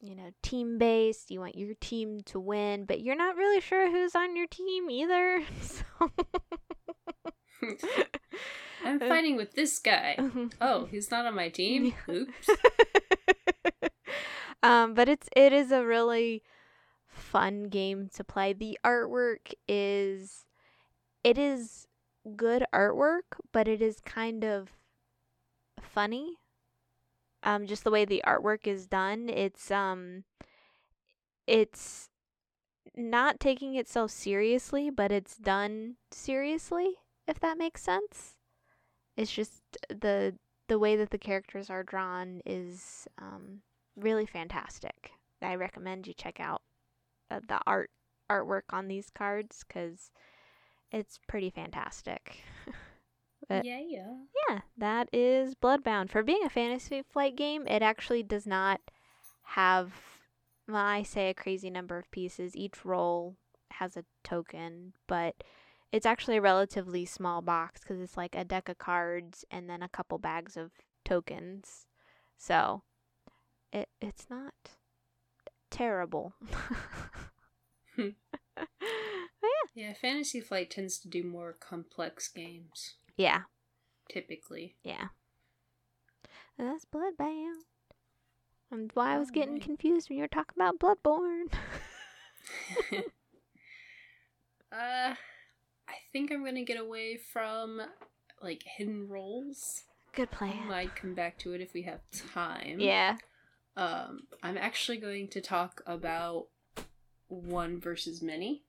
you 0.00 0.14
know 0.14 0.30
team 0.42 0.78
based. 0.78 1.30
You 1.30 1.40
want 1.40 1.56
your 1.56 1.74
team 1.80 2.20
to 2.26 2.40
win, 2.40 2.84
but 2.84 3.00
you're 3.00 3.16
not 3.16 3.36
really 3.36 3.60
sure 3.60 3.90
who's 3.90 4.14
on 4.14 4.36
your 4.36 4.46
team 4.46 4.90
either. 4.90 5.42
So. 5.60 6.10
I'm 8.84 9.00
fighting 9.00 9.36
with 9.36 9.54
this 9.54 9.78
guy. 9.80 10.16
Oh, 10.60 10.86
he's 10.86 11.10
not 11.10 11.26
on 11.26 11.34
my 11.34 11.48
team. 11.48 11.92
Oops. 12.08 12.50
um, 14.62 14.94
but 14.94 15.08
it's 15.08 15.28
it 15.34 15.52
is 15.52 15.72
a 15.72 15.84
really 15.84 16.44
fun 17.08 17.64
game 17.64 18.08
to 18.14 18.22
play. 18.22 18.52
The 18.52 18.78
artwork 18.84 19.52
is 19.66 20.44
it 21.24 21.36
is 21.36 21.88
good 22.36 22.64
artwork, 22.72 23.38
but 23.52 23.66
it 23.66 23.82
is 23.82 24.00
kind 24.00 24.44
of 24.44 24.76
funny. 25.80 26.36
Um, 27.42 27.66
just 27.66 27.84
the 27.84 27.90
way 27.90 28.04
the 28.04 28.22
artwork 28.26 28.66
is 28.66 28.86
done, 28.86 29.28
it's 29.28 29.70
um, 29.70 30.24
it's 31.46 32.10
not 32.96 33.40
taking 33.40 33.76
itself 33.76 34.10
seriously, 34.10 34.90
but 34.90 35.12
it's 35.12 35.36
done 35.36 35.96
seriously. 36.10 36.94
If 37.26 37.38
that 37.40 37.58
makes 37.58 37.82
sense, 37.82 38.36
it's 39.16 39.30
just 39.30 39.62
the 39.88 40.34
the 40.68 40.78
way 40.78 40.96
that 40.96 41.10
the 41.10 41.18
characters 41.18 41.70
are 41.70 41.82
drawn 41.82 42.40
is 42.44 43.06
um, 43.18 43.62
really 43.96 44.26
fantastic. 44.26 45.12
I 45.40 45.54
recommend 45.54 46.06
you 46.06 46.14
check 46.14 46.40
out 46.40 46.62
uh, 47.30 47.40
the 47.46 47.60
art 47.66 47.90
artwork 48.30 48.62
on 48.70 48.88
these 48.88 49.10
cards 49.10 49.64
because 49.66 50.10
it's 50.92 51.18
pretty 51.28 51.50
fantastic. 51.50 52.42
But- 53.48 53.64
yeah, 53.64 53.80
yeah. 53.80 54.14
yeah, 54.48 54.60
that 54.76 55.08
is 55.12 55.54
Bloodbound. 55.54 56.10
For 56.10 56.22
being 56.22 56.44
a 56.44 56.50
fantasy 56.50 57.02
flight 57.02 57.36
game, 57.36 57.66
it 57.66 57.82
actually 57.82 58.22
does 58.22 58.46
not 58.46 58.80
have, 59.42 59.92
when 60.66 60.76
I 60.76 61.02
say 61.02 61.30
a 61.30 61.34
crazy 61.34 61.70
number 61.70 61.96
of 61.96 62.10
pieces, 62.10 62.54
each 62.54 62.84
role 62.84 63.36
has 63.72 63.96
a 63.96 64.04
token, 64.22 64.92
but 65.06 65.42
it's 65.92 66.06
actually 66.06 66.36
a 66.36 66.42
relatively 66.42 67.06
small 67.06 67.40
box 67.40 67.80
because 67.80 68.00
it's 68.00 68.16
like 68.16 68.34
a 68.34 68.44
deck 68.44 68.68
of 68.68 68.78
cards 68.78 69.44
and 69.50 69.70
then 69.70 69.82
a 69.82 69.88
couple 69.88 70.18
bags 70.18 70.56
of 70.56 70.72
tokens. 71.04 71.86
So 72.36 72.82
it 73.72 73.88
it's 74.00 74.26
not 74.28 74.54
terrible. 75.70 76.34
Hmm. 77.96 78.08
But 79.40 79.48
Yeah, 79.74 79.92
Fantasy 79.92 80.40
Flight 80.40 80.70
tends 80.70 80.98
to 80.98 81.08
do 81.08 81.22
more 81.22 81.52
complex 81.52 82.28
games, 82.28 82.96
yeah, 83.18 83.42
typically. 84.08 84.76
yeah. 84.82 85.08
That's 86.58 86.86
Bloodbound. 86.86 87.62
And 88.70 88.90
why 88.94 89.14
I 89.14 89.18
was 89.18 89.30
getting 89.30 89.50
Alright. 89.50 89.62
confused 89.62 90.08
when 90.08 90.18
you 90.18 90.24
were 90.24 90.28
talking 90.28 90.56
about 90.56 90.78
Bloodborne. 90.80 91.52
uh, 94.72 95.14
I 95.88 95.94
think 96.12 96.32
I'm 96.32 96.44
gonna 96.44 96.64
get 96.64 96.80
away 96.80 97.16
from 97.16 97.80
like 98.42 98.64
hidden 98.76 99.08
roles. 99.08 99.84
Good 100.14 100.30
plan. 100.30 100.50
I 100.50 100.56
plan. 100.56 100.68
might 100.68 100.96
come 100.96 101.14
back 101.14 101.38
to 101.38 101.52
it 101.52 101.60
if 101.60 101.72
we 101.74 101.82
have 101.82 102.00
time. 102.34 102.80
Yeah. 102.80 103.16
Um, 103.76 104.22
I'm 104.42 104.58
actually 104.58 104.96
going 104.98 105.28
to 105.28 105.40
talk 105.40 105.82
about 105.86 106.46
one 107.28 107.80
versus 107.80 108.20
many. 108.20 108.64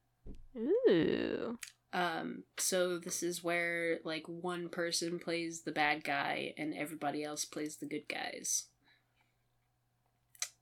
Ooh. 0.56 1.58
Um, 1.92 2.44
so 2.58 3.00
this 3.00 3.24
is 3.24 3.44
where 3.44 4.00
like 4.04 4.28
one 4.28 4.70
person 4.70 5.20
plays 5.20 5.62
the 5.62 5.72
bad 5.72 6.04
guy 6.04 6.54
and 6.58 6.74
everybody 6.76 7.24
else 7.24 7.46
plays 7.46 7.78
the 7.78 7.88
good 7.88 8.08
guys. 8.08 8.66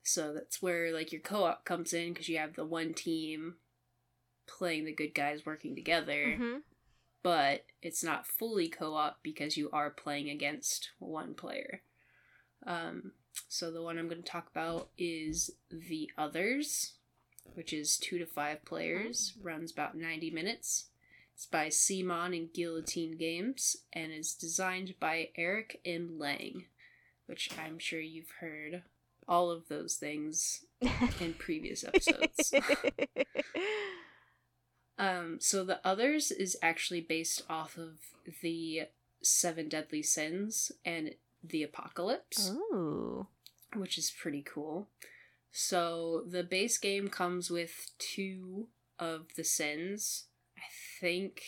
So 0.02 0.32
that's 0.32 0.62
where 0.62 0.92
like 0.92 1.12
your 1.12 1.20
co-op 1.20 1.64
comes 1.64 1.92
in 1.92 2.12
because 2.12 2.28
you 2.28 2.38
have 2.38 2.54
the 2.54 2.64
one 2.64 2.94
team 2.94 3.56
playing 4.46 4.84
the 4.86 4.94
good 4.94 5.14
guys 5.14 5.44
working 5.46 5.74
together, 5.74 6.34
hmm 6.36 6.58
but 7.22 7.64
it's 7.82 8.04
not 8.04 8.26
fully 8.26 8.68
co-op 8.68 9.18
because 9.22 9.56
you 9.56 9.68
are 9.72 9.90
playing 9.90 10.30
against 10.30 10.90
one 10.98 11.34
player. 11.34 11.82
Um, 12.66 13.12
so 13.48 13.70
the 13.70 13.82
one 13.82 13.98
I'm 13.98 14.08
going 14.08 14.22
to 14.22 14.28
talk 14.28 14.48
about 14.50 14.88
is 14.96 15.50
The 15.70 16.10
Others, 16.16 16.94
which 17.54 17.72
is 17.72 17.98
two 17.98 18.18
to 18.18 18.26
five 18.26 18.64
players, 18.64 19.34
runs 19.42 19.72
about 19.72 19.96
90 19.96 20.30
minutes. 20.30 20.86
It's 21.38 21.46
by 21.46 21.68
CMON 21.68 22.36
and 22.36 22.52
Guillotine 22.52 23.16
Games 23.16 23.76
and 23.92 24.10
is 24.10 24.34
designed 24.34 24.94
by 24.98 25.28
Eric 25.36 25.80
M. 25.84 26.18
Lang, 26.18 26.64
which 27.26 27.48
I'm 27.56 27.78
sure 27.78 28.00
you've 28.00 28.32
heard 28.40 28.82
all 29.28 29.52
of 29.52 29.68
those 29.68 29.94
things 29.94 30.64
in 31.20 31.34
previous 31.34 31.84
episodes. 31.84 32.52
um, 34.98 35.36
so 35.38 35.62
The 35.62 35.78
Others 35.86 36.32
is 36.32 36.56
actually 36.60 37.02
based 37.02 37.44
off 37.48 37.78
of 37.78 37.98
the 38.42 38.88
Seven 39.22 39.68
Deadly 39.68 40.02
Sins 40.02 40.72
and 40.84 41.14
the 41.44 41.62
Apocalypse 41.62 42.50
Ooh. 42.50 43.28
which 43.76 43.96
is 43.96 44.10
pretty 44.10 44.42
cool. 44.42 44.88
So 45.52 46.24
the 46.28 46.42
base 46.42 46.78
game 46.78 47.06
comes 47.06 47.48
with 47.48 47.92
two 48.00 48.66
of 48.98 49.26
the 49.36 49.44
sins. 49.44 50.24
I 50.58 51.00
think 51.00 51.42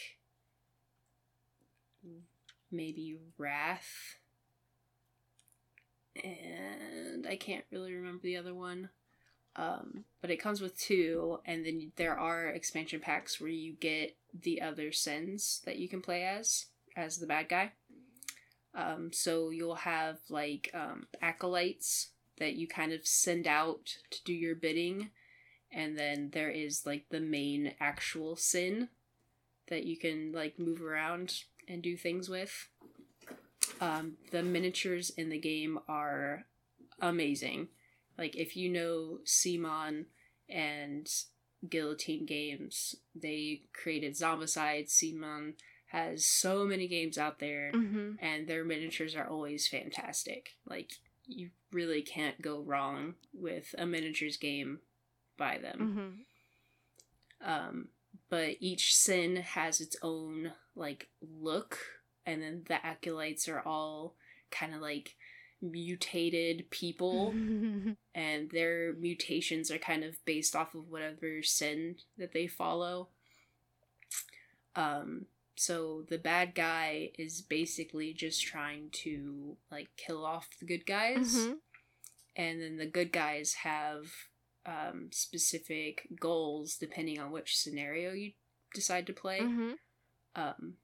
maybe 2.70 3.18
Wrath. 3.36 4.16
And 6.22 7.26
I 7.26 7.36
can't 7.36 7.64
really 7.70 7.92
remember 7.94 8.22
the 8.22 8.36
other 8.36 8.54
one. 8.54 8.90
Um, 9.56 10.04
but 10.20 10.30
it 10.30 10.40
comes 10.40 10.60
with 10.60 10.78
two, 10.78 11.40
and 11.44 11.66
then 11.66 11.92
there 11.96 12.16
are 12.18 12.48
expansion 12.48 13.00
packs 13.00 13.40
where 13.40 13.50
you 13.50 13.74
get 13.74 14.16
the 14.32 14.62
other 14.62 14.92
sins 14.92 15.60
that 15.64 15.76
you 15.76 15.88
can 15.88 16.00
play 16.00 16.24
as, 16.24 16.66
as 16.96 17.18
the 17.18 17.26
bad 17.26 17.48
guy. 17.48 17.72
Um, 18.74 19.10
so 19.12 19.50
you'll 19.50 19.74
have 19.74 20.18
like 20.28 20.70
um, 20.72 21.08
acolytes 21.20 22.10
that 22.38 22.54
you 22.54 22.68
kind 22.68 22.92
of 22.92 23.06
send 23.06 23.46
out 23.46 23.96
to 24.10 24.22
do 24.24 24.32
your 24.32 24.54
bidding, 24.54 25.10
and 25.72 25.98
then 25.98 26.30
there 26.32 26.50
is 26.50 26.86
like 26.86 27.06
the 27.10 27.20
main 27.20 27.74
actual 27.80 28.36
sin 28.36 28.88
that 29.70 29.84
you 29.84 29.96
can 29.96 30.32
like 30.32 30.58
move 30.58 30.82
around 30.82 31.44
and 31.68 31.82
do 31.82 31.96
things 31.96 32.28
with. 32.28 32.68
Um, 33.80 34.16
the 34.30 34.42
miniatures 34.42 35.10
in 35.10 35.30
the 35.30 35.38
game 35.38 35.78
are 35.88 36.44
amazing. 37.00 37.68
Like 38.18 38.36
if 38.36 38.56
you 38.56 38.68
know 38.68 39.18
CMON 39.24 40.04
and 40.48 41.08
Guillotine 41.68 42.26
Games, 42.26 42.96
they 43.14 43.62
created 43.72 44.12
Zombicide. 44.14 44.88
CMON 44.88 45.54
has 45.86 46.26
so 46.26 46.64
many 46.64 46.86
games 46.86 47.18
out 47.18 47.38
there 47.38 47.70
hmm 47.72 48.12
and 48.22 48.46
their 48.46 48.64
miniatures 48.64 49.14
are 49.16 49.26
always 49.26 49.66
fantastic. 49.66 50.50
Like 50.68 50.90
you 51.26 51.50
really 51.72 52.02
can't 52.02 52.42
go 52.42 52.60
wrong 52.60 53.14
with 53.32 53.74
a 53.78 53.86
miniatures 53.86 54.36
game 54.36 54.80
by 55.38 55.56
them. 55.58 56.24
hmm 57.40 57.50
Um, 57.50 57.88
but 58.30 58.56
each 58.60 58.94
sin 58.94 59.36
has 59.36 59.80
its 59.80 59.96
own 60.02 60.52
like 60.74 61.08
look, 61.20 61.78
and 62.24 62.40
then 62.42 62.62
the 62.66 62.84
acolytes 62.86 63.48
are 63.48 63.60
all 63.60 64.14
kind 64.50 64.74
of 64.74 64.80
like 64.80 65.16
mutated 65.60 66.70
people, 66.70 67.32
and 68.14 68.50
their 68.50 68.94
mutations 68.94 69.70
are 69.70 69.78
kind 69.78 70.04
of 70.04 70.24
based 70.24 70.56
off 70.56 70.74
of 70.74 70.88
whatever 70.88 71.42
sin 71.42 71.96
that 72.16 72.32
they 72.32 72.46
follow. 72.46 73.08
Um, 74.76 75.26
so 75.56 76.04
the 76.08 76.18
bad 76.18 76.54
guy 76.54 77.10
is 77.18 77.42
basically 77.42 78.14
just 78.14 78.42
trying 78.42 78.90
to 79.04 79.56
like 79.70 79.88
kill 79.96 80.24
off 80.24 80.48
the 80.58 80.66
good 80.66 80.86
guys, 80.86 81.36
Mhm. 81.36 81.58
and 82.36 82.62
then 82.62 82.76
the 82.78 82.86
good 82.86 83.12
guys 83.12 83.54
have 83.54 84.06
um, 84.66 85.08
specific 85.10 86.06
goals 86.18 86.76
depending 86.76 87.18
on 87.18 87.30
which 87.30 87.56
scenario 87.58 88.12
you 88.12 88.32
decide 88.74 89.06
to 89.06 89.12
play. 89.12 89.40
Mhm. 89.40 89.78
Um, 90.34 90.76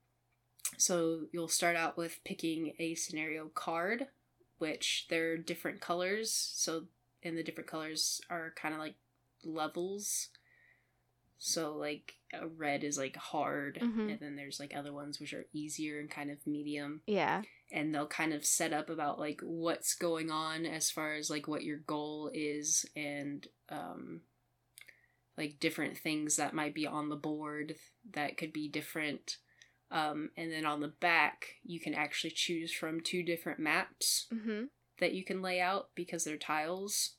so 0.76 1.28
you'll 1.32 1.48
start 1.48 1.76
out 1.76 1.96
with 1.96 2.22
picking 2.24 2.74
a 2.78 2.94
scenario 2.94 3.48
card, 3.48 4.08
which 4.58 5.06
they're 5.08 5.36
different 5.36 5.80
colors. 5.80 6.32
So, 6.32 6.86
and 7.22 7.36
the 7.36 7.42
different 7.42 7.68
colors 7.68 8.20
are 8.28 8.52
kind 8.56 8.74
of 8.74 8.80
like 8.80 8.94
levels. 9.44 10.28
So, 11.38 11.76
like, 11.76 12.14
a 12.32 12.48
red 12.48 12.82
is 12.82 12.96
like 12.98 13.14
hard, 13.16 13.76
Mhm. 13.76 14.10
and 14.12 14.20
then 14.20 14.36
there's 14.36 14.58
like 14.58 14.74
other 14.74 14.92
ones 14.92 15.20
which 15.20 15.34
are 15.34 15.46
easier 15.52 16.00
and 16.00 16.10
kind 16.10 16.30
of 16.30 16.44
medium. 16.46 17.02
Yeah. 17.06 17.42
And 17.72 17.94
they'll 17.94 18.06
kind 18.06 18.32
of 18.32 18.44
set 18.44 18.72
up 18.72 18.90
about 18.90 19.18
like 19.18 19.40
what's 19.42 19.94
going 19.94 20.30
on 20.30 20.64
as 20.66 20.90
far 20.90 21.14
as 21.14 21.30
like 21.30 21.48
what 21.48 21.64
your 21.64 21.78
goal 21.78 22.30
is 22.32 22.86
and 22.94 23.46
um 23.68 24.20
like 25.36 25.60
different 25.60 25.98
things 25.98 26.36
that 26.36 26.54
might 26.54 26.74
be 26.74 26.86
on 26.86 27.08
the 27.08 27.16
board 27.16 27.74
that 28.12 28.36
could 28.36 28.52
be 28.52 28.68
different. 28.68 29.36
Um, 29.90 30.30
and 30.36 30.50
then 30.50 30.66
on 30.66 30.80
the 30.80 30.88
back 31.00 31.56
you 31.64 31.78
can 31.78 31.94
actually 31.94 32.32
choose 32.34 32.72
from 32.72 33.00
two 33.00 33.22
different 33.22 33.60
maps 33.60 34.26
hmm 34.30 34.64
that 34.98 35.12
you 35.12 35.24
can 35.24 35.42
lay 35.42 35.60
out 35.60 35.90
because 35.94 36.24
they're 36.24 36.38
tiles. 36.38 37.16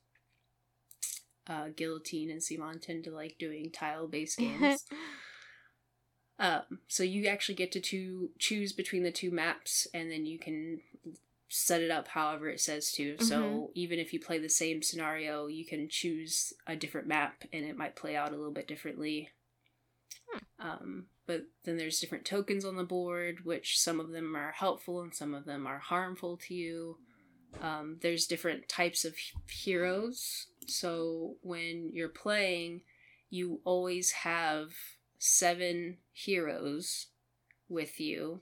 Uh, 1.46 1.68
guillotine 1.76 2.30
and 2.30 2.42
CMON 2.42 2.82
tend 2.82 3.04
to 3.06 3.12
like 3.12 3.38
doing 3.38 3.72
tile 3.72 4.08
based 4.08 4.38
games 4.40 4.84
um, 6.40 6.80
so 6.88 7.04
you 7.04 7.28
actually 7.28 7.56
get 7.56 7.72
to 7.74 7.80
two, 7.80 8.30
choose 8.38 8.74
between 8.74 9.04
the 9.04 9.12
two 9.12 9.32
maps, 9.32 9.88
and 9.94 10.12
then 10.12 10.26
you 10.26 10.38
can 10.38 10.82
set 11.50 11.82
it 11.82 11.90
up 11.90 12.10
however 12.10 12.50
it 12.50 12.60
says 12.60 12.92
to. 12.92 13.16
So 13.20 13.72
even 13.74 14.00
if 14.00 14.14
you 14.14 14.20
play 14.20 14.38
the 14.38 14.50
same 14.50 14.82
scenario, 14.82 15.48
you 15.48 15.66
can 15.66 15.88
choose 15.90 16.54
a 16.68 16.76
different 16.76 17.08
map, 17.08 17.44
and 17.54 17.66
it 17.66 17.78
might 17.78 17.96
play 17.96 18.16
out 18.16 18.34
a 18.34 18.36
little 18.36 18.52
bit 18.52 18.68
differently. 18.68 19.30
Um, 20.60 21.06
but 21.26 21.44
then 21.64 21.78
there's 21.78 22.00
different 22.00 22.26
tokens 22.26 22.66
on 22.66 22.76
the 22.76 22.84
board, 22.84 23.46
which 23.46 23.80
some 23.80 24.00
of 24.00 24.12
them 24.12 24.36
are 24.36 24.52
helpful 24.52 25.02
and 25.02 25.14
some 25.14 25.34
of 25.34 25.46
them 25.46 25.66
are 25.66 25.80
harmful 25.80 26.38
to 26.48 26.54
you. 26.54 26.98
Um, 27.62 27.98
there's 28.02 28.28
different 28.28 28.68
types 28.70 29.06
of 29.06 29.16
heroes. 29.50 30.48
So 30.68 31.36
when 31.42 31.90
you're 31.94 32.10
playing, 32.10 32.82
you 33.30 33.60
always 33.64 34.12
have 34.12 34.72
seven 35.18 35.98
heroes 36.12 37.08
with 37.70 38.00
you. 38.00 38.42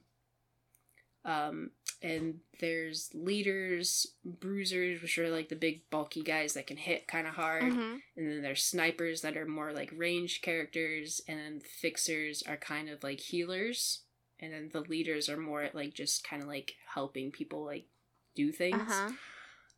Um, 1.23 1.71
and 2.01 2.41
there's 2.59 3.09
leaders, 3.15 4.05
bruisers, 4.23 5.01
which 5.01 5.17
are 5.17 5.29
like 5.29 5.49
the 5.49 5.55
big 5.55 5.89
bulky 5.89 6.21
guys 6.21 6.53
that 6.53 6.67
can 6.67 6.77
hit 6.77 7.07
kind 7.07 7.25
of 7.25 7.33
hard. 7.33 7.63
Mhm. 7.63 8.01
And 8.15 8.31
then 8.31 8.41
there's 8.43 8.63
snipers 8.63 9.21
that 9.21 9.35
are 9.35 9.47
more 9.47 9.73
like 9.73 9.89
ranged 9.91 10.43
characters. 10.43 11.21
And 11.27 11.39
then 11.39 11.59
fixers 11.61 12.43
are 12.43 12.57
kind 12.57 12.89
of 12.89 13.03
like 13.03 13.19
healers. 13.19 14.01
And 14.39 14.53
then 14.53 14.69
the 14.71 14.81
leaders 14.81 15.27
are 15.29 15.37
more 15.37 15.69
like 15.73 15.95
just 15.95 16.23
kind 16.23 16.43
of 16.43 16.47
like 16.47 16.75
helping 16.93 17.31
people 17.31 17.65
like 17.65 17.87
do 18.35 18.51
things. 18.51 18.75
Uh-huh. 18.75 19.11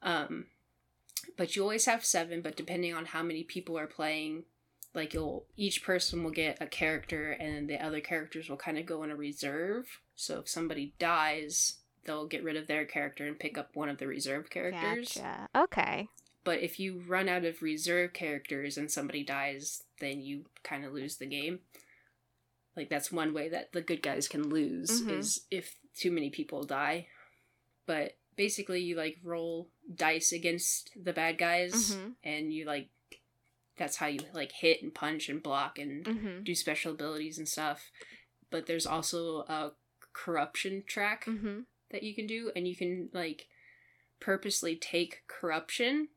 Um, 0.01 0.47
but 1.37 1.55
you 1.55 1.61
always 1.61 1.85
have 1.85 2.03
seven, 2.03 2.41
but 2.41 2.57
depending 2.57 2.93
on 2.93 3.05
how 3.05 3.23
many 3.23 3.43
people 3.43 3.77
are 3.77 3.87
playing, 3.87 4.43
like 4.97 5.13
you'll 5.13 5.45
each 5.55 5.83
person 5.83 6.23
will 6.23 6.31
get 6.31 6.57
a 6.59 6.65
character 6.67 7.31
and 7.31 7.69
the 7.69 7.81
other 7.81 8.01
characters 8.01 8.49
will 8.49 8.57
kind 8.57 8.77
of 8.77 8.85
go 8.85 9.03
in 9.03 9.11
a 9.11 9.15
reserve. 9.15 9.85
So 10.15 10.39
if 10.39 10.49
somebody 10.49 10.93
dies, 10.99 11.77
they'll 12.03 12.27
get 12.27 12.43
rid 12.43 12.57
of 12.57 12.67
their 12.67 12.83
character 12.85 13.25
and 13.25 13.39
pick 13.39 13.57
up 13.57 13.75
one 13.75 13.87
of 13.89 13.99
the 13.99 14.07
reserve 14.07 14.49
characters. 14.49 15.13
Gotcha. 15.13 15.47
Okay. 15.55 16.09
But 16.43 16.59
if 16.61 16.79
you 16.79 17.03
run 17.07 17.29
out 17.29 17.45
of 17.45 17.61
reserve 17.61 18.11
characters 18.13 18.77
and 18.77 18.89
somebody 18.91 19.23
dies, 19.23 19.83
then 19.99 20.21
you 20.21 20.45
kind 20.63 20.83
of 20.83 20.93
lose 20.93 21.17
the 21.17 21.25
game. 21.27 21.59
Like 22.75 22.89
that's 22.89 23.11
one 23.11 23.33
way 23.33 23.49
that 23.49 23.71
the 23.73 23.81
good 23.81 24.01
guys 24.01 24.27
can 24.27 24.49
lose 24.49 25.01
Mhm. 25.01 25.19
is 25.19 25.45
if 25.51 25.75
too 25.95 26.11
many 26.11 26.29
people 26.29 26.63
die. 26.63 27.07
But 27.85 28.17
basically 28.35 28.81
you 28.81 28.95
like 28.95 29.17
roll 29.23 29.69
dice 29.93 30.31
against 30.31 30.91
the 30.95 31.13
bad 31.13 31.37
guys 31.37 31.95
Mhm. 31.95 32.15
and 32.23 32.53
you 32.53 32.65
like 32.65 32.89
that's 33.77 33.97
how 33.97 34.07
you 34.07 34.19
like 34.33 34.51
hit 34.51 34.81
and 34.81 34.93
punch 34.93 35.29
and 35.29 35.41
block 35.41 35.77
and 35.79 36.05
Mhm. 36.05 36.43
do 36.43 36.55
special 36.55 36.91
abilities 36.93 37.37
and 37.37 37.47
stuff. 37.47 37.91
But 38.49 38.65
there's 38.65 38.85
also 38.85 39.39
a 39.41 39.73
corruption 40.13 40.83
track 40.87 41.25
Mhm. 41.25 41.65
that 41.89 42.03
you 42.03 42.13
can 42.15 42.25
do 42.27 42.51
and 42.55 42.67
you 42.67 42.75
can 42.75 43.09
like 43.13 43.47
purposely 44.19 44.75
take 44.75 45.23
corruption 45.27 46.09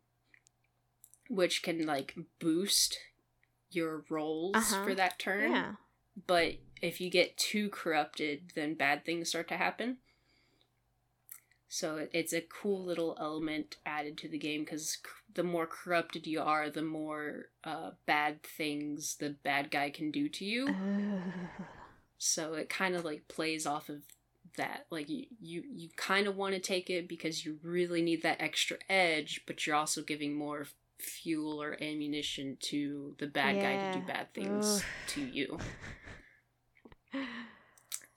which 1.28 1.62
can 1.62 1.86
like 1.86 2.16
boost 2.38 2.98
your 3.70 4.04
rolls 4.08 4.56
Uh-huh. 4.56 4.84
for 4.84 4.94
that 4.94 5.18
turn 5.18 5.52
Yeah. 5.52 5.76
but 6.26 6.56
if 6.80 7.00
you 7.00 7.10
get 7.10 7.36
too 7.36 7.68
corrupted 7.68 8.52
then 8.54 8.74
bad 8.74 9.04
things 9.04 9.28
start 9.28 9.46
to 9.48 9.56
happen 9.58 9.98
so 11.68 12.08
it's 12.12 12.32
a 12.32 12.40
cool 12.40 12.82
little 12.84 13.16
element 13.20 13.76
added 13.86 14.18
to 14.18 14.28
the 14.28 14.38
game 14.38 14.64
because 14.64 14.96
the 15.34 15.42
more 15.42 15.66
corrupted 15.66 16.26
you 16.26 16.40
are 16.40 16.70
the 16.70 16.82
more 16.82 17.46
uh, 17.64 17.90
bad 18.06 18.42
things 18.42 19.16
the 19.16 19.30
bad 19.42 19.70
guy 19.70 19.90
can 19.90 20.10
do 20.10 20.28
to 20.28 20.44
you. 20.44 20.68
So 22.22 22.52
it 22.52 22.68
kind 22.68 22.94
of 22.94 23.02
like 23.02 23.28
plays 23.28 23.64
off 23.66 23.88
of 23.88 24.02
that. 24.58 24.84
Like 24.90 25.08
you 25.08 25.24
you, 25.40 25.62
you 25.72 25.88
kind 25.96 26.26
of 26.26 26.36
want 26.36 26.54
to 26.54 26.60
take 26.60 26.90
it 26.90 27.08
because 27.08 27.46
you 27.46 27.58
really 27.62 28.02
need 28.02 28.22
that 28.22 28.42
extra 28.42 28.76
edge 28.90 29.40
but 29.46 29.66
you're 29.66 29.74
also 29.74 30.02
giving 30.02 30.34
more 30.34 30.66
fuel 30.98 31.62
or 31.62 31.82
ammunition 31.82 32.58
to 32.60 33.14
the 33.18 33.26
bad 33.26 33.54
guy 33.56 33.76
to 33.78 33.98
do 33.98 34.06
bad 34.06 34.34
things 34.34 34.80
Ugh. 34.80 34.82
to 35.08 35.20
you. 35.22 35.58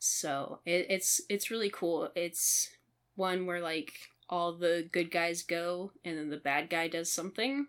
So 0.06 0.60
it, 0.66 0.88
it's 0.90 1.22
it's 1.30 1.50
really 1.50 1.70
cool. 1.70 2.10
It's 2.14 2.70
one 3.16 3.46
where 3.46 3.62
like 3.62 3.94
all 4.34 4.52
the 4.54 4.90
good 4.92 5.12
guys 5.12 5.44
go 5.44 5.92
and 6.04 6.18
then 6.18 6.30
the 6.32 6.38
bad 6.38 6.68
guy 6.68 6.88
does 6.88 7.12
something 7.12 7.68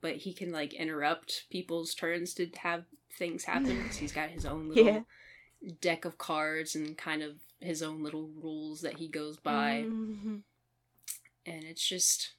but 0.00 0.14
he 0.16 0.32
can 0.32 0.52
like 0.52 0.72
interrupt 0.72 1.44
people's 1.50 1.92
turns 1.94 2.34
to 2.34 2.46
have 2.58 2.84
things 3.18 3.42
happen 3.44 3.76
because 3.82 3.96
he's 3.96 4.12
got 4.12 4.28
his 4.30 4.46
own 4.46 4.68
little 4.70 4.86
Yeah. 4.86 5.00
deck 5.80 6.04
of 6.04 6.16
cards 6.18 6.76
and 6.76 6.96
kind 6.96 7.22
of 7.22 7.32
his 7.60 7.82
own 7.82 8.02
little 8.04 8.28
rules 8.40 8.82
that 8.82 8.98
he 8.98 9.08
goes 9.08 9.38
by 9.38 9.86
Mhm. 9.88 10.42
and 11.46 11.64
it's 11.64 11.86
just 11.86 12.34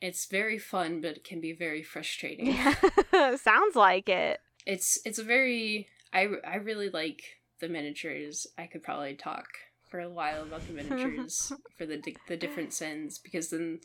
it's 0.00 0.26
very 0.26 0.58
fun 0.58 1.00
but 1.00 1.16
it 1.16 1.24
can 1.24 1.40
be 1.40 1.52
very 1.52 1.82
frustrating 1.82 2.46
Yeah. 2.54 2.74
Sounds 3.36 3.74
like 3.74 4.08
it. 4.08 4.38
it's 4.66 4.98
it's 5.04 5.18
a 5.18 5.24
very 5.24 5.88
I, 6.12 6.28
I 6.46 6.56
really 6.56 6.88
like 6.90 7.22
the 7.60 7.68
miniatures 7.68 8.46
i 8.56 8.66
could 8.66 8.82
probably 8.84 9.14
talk 9.14 9.48
for 9.88 10.00
a 10.00 10.08
while 10.08 10.42
about 10.42 10.66
the 10.66 10.72
miniatures 10.72 11.52
for 11.76 11.86
the 11.86 11.96
di- 11.96 12.16
the 12.28 12.36
different 12.36 12.72
sins 12.72 13.18
because 13.18 13.50
then 13.50 13.80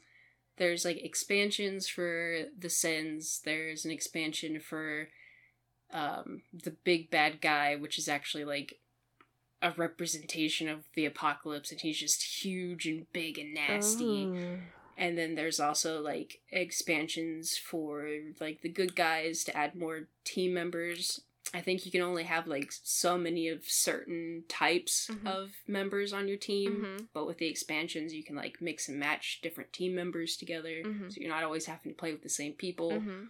there's 0.57 0.85
like 0.85 1.03
expansions 1.03 1.87
for 1.87 2.43
the 2.57 2.69
sins 2.69 3.41
there's 3.45 3.85
an 3.85 3.91
expansion 3.91 4.59
for 4.59 5.07
um 5.91 6.41
the 6.53 6.71
big 6.83 7.09
bad 7.09 7.41
guy 7.41 7.75
which 7.75 7.97
is 7.97 8.07
actually 8.07 8.43
like 8.45 8.79
a 9.61 9.71
representation 9.77 10.67
of 10.67 10.83
the 10.93 11.05
apocalypse 11.05 11.71
and 11.71 11.81
he's 11.81 11.97
just 11.99 12.43
huge 12.43 12.85
and 12.85 13.05
big 13.13 13.39
and 13.39 13.53
nasty 13.53 14.25
Ooh. 14.25 14.59
and 14.97 15.17
then 15.17 15.35
there's 15.35 15.59
also 15.59 16.01
like 16.01 16.41
expansions 16.51 17.57
for 17.57 18.09
like 18.41 18.61
the 18.61 18.69
good 18.69 18.95
guys 18.95 19.43
to 19.45 19.55
add 19.57 19.73
more 19.75 20.09
team 20.25 20.53
members. 20.53 21.21
I 21.53 21.61
think 21.61 21.85
you 21.85 21.91
can 21.91 22.01
only 22.01 22.23
have 22.23 22.47
like 22.47 22.71
so 22.71 23.17
many 23.17 23.47
of 23.47 23.63
certain 23.65 24.43
types 24.47 25.07
Mhm. 25.11 25.27
of 25.27 25.51
members 25.67 26.11
on 26.11 26.27
your 26.27 26.37
team, 26.37 26.83
Mhm. 26.83 27.07
but 27.13 27.27
with 27.27 27.37
the 27.37 27.47
expansions 27.47 28.13
you 28.13 28.23
can 28.23 28.35
like 28.35 28.59
mix 28.59 28.89
and 28.89 28.99
match 28.99 29.39
different 29.41 29.71
team 29.71 29.93
members 29.93 30.35
together. 30.35 30.81
Mhm. 30.83 31.11
So 31.13 31.21
you're 31.21 31.29
not 31.29 31.43
always 31.43 31.67
having 31.67 31.91
to 31.91 31.97
play 31.97 32.11
with 32.11 32.23
the 32.23 32.29
same 32.29 32.53
people, 32.53 32.91
Mhm. 32.91 33.29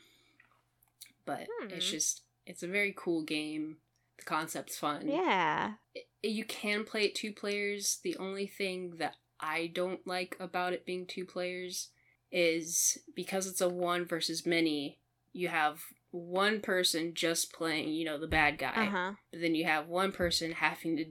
but 1.25 1.47
it's 1.69 1.85
Hmm. 1.85 1.91
just 1.91 2.21
it's 2.45 2.63
a 2.63 2.67
very 2.67 2.93
cool 2.95 3.23
game. 3.23 3.79
The 4.17 4.23
concept's 4.23 4.77
fun. 4.77 5.07
Yeah. 5.07 5.75
It- 5.95 6.07
you 6.21 6.43
can 6.45 6.83
play 6.85 7.05
it 7.05 7.15
two 7.15 7.31
players. 7.33 7.97
The 8.03 8.15
only 8.17 8.47
thing 8.47 8.97
that 8.97 9.15
I 9.39 9.67
don't 9.67 10.05
like 10.05 10.37
about 10.39 10.73
it 10.73 10.85
being 10.85 11.05
two 11.05 11.25
players 11.25 11.89
is 12.31 12.97
because 13.15 13.47
it's 13.47 13.61
a 13.61 13.69
one 13.69 14.03
versus 14.05 14.45
many, 14.45 14.99
you 15.31 15.47
have 15.49 15.83
one 16.13 16.61
person 16.61 17.13
just 17.15 17.51
playing, 17.51 17.89
you 17.89 18.05
know, 18.05 18.19
the 18.19 18.27
bad 18.27 18.59
guy. 18.59 18.85
Uh 18.85 18.89
huh. 18.89 19.11
But 19.31 19.41
then 19.41 19.55
you 19.55 19.65
have 19.65 19.87
one 19.87 20.11
person 20.11 20.51
having 20.51 20.95
to 20.97 21.05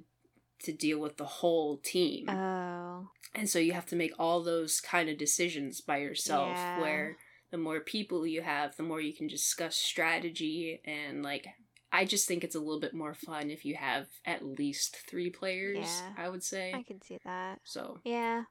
to 0.65 0.73
deal 0.73 1.01
with 1.01 1.17
the 1.17 1.25
whole 1.25 1.79
team. 1.79 2.29
Oh. 2.31 3.09
and 3.35 3.51
so 3.51 3.59
you 3.59 3.73
have 3.73 3.87
to 3.87 3.97
make 3.97 4.13
all 4.17 4.45
those 4.45 4.81
kind 4.81 5.09
of 5.09 5.19
decisions 5.19 5.81
by 5.81 5.97
yourself 5.99 6.51
Yeah. 6.55 6.81
where 6.81 7.17
the 7.51 7.59
more 7.59 7.81
people 7.81 8.25
you 8.25 8.43
have, 8.43 8.77
the 8.77 8.85
more 8.85 9.01
you 9.01 9.13
can 9.13 9.27
discuss 9.27 9.75
strategy 9.75 10.81
and 10.85 11.25
like 11.25 11.49
I 11.91 12.05
just 12.05 12.29
think 12.29 12.45
it's 12.45 12.55
a 12.55 12.61
little 12.61 12.79
bit 12.81 12.95
more 12.95 13.13
fun 13.13 13.51
if 13.51 13.65
you 13.65 13.75
have 13.75 14.07
at 14.25 14.45
least 14.45 14.97
three 15.11 15.31
players, 15.31 15.79
Yeah. 15.81 16.13
I 16.17 16.29
would 16.29 16.45
say. 16.45 16.73
I 16.73 16.85
can 16.85 17.03
see 17.03 17.19
that. 17.25 17.59
So 17.65 17.99
Yeah. 18.05 18.45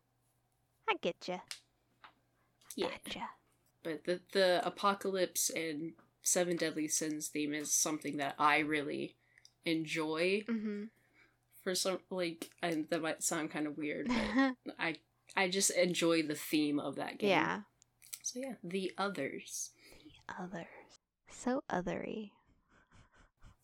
I 0.90 0.96
get 1.02 1.16
you. 1.30 1.40
yeah. 2.76 2.88
Gotcha. 3.06 3.30
But 3.84 4.04
the 4.04 4.20
the 4.34 4.62
apocalypse 4.68 5.50
and 5.50 5.94
seven 6.22 6.58
deadly 6.58 6.88
sins 6.88 7.28
theme 7.28 7.54
is 7.54 7.74
something 7.74 8.18
that 8.18 8.36
I 8.40 8.60
really 8.60 9.16
enjoy 9.66 10.44
Mm-hmm. 10.50 10.84
for 11.64 11.76
some 11.76 12.00
like 12.10 12.50
and 12.62 12.88
that 12.90 13.02
might 13.02 13.24
sound 13.24 13.52
kind 13.52 13.68
of 13.68 13.78
weird, 13.78 14.08
but 14.08 14.56
I 14.80 14.96
I 15.36 15.50
just 15.50 15.72
enjoy 15.72 16.24
the 16.24 16.36
theme 16.36 16.80
of 16.80 16.96
that 16.96 17.18
game. 17.20 17.30
yeah. 17.30 17.62
So 18.24 18.40
yeah, 18.40 18.54
the 18.64 18.92
others. 18.98 19.72
The 20.28 20.34
others. 20.44 20.68
So 21.30 21.64
othery. 21.72 22.32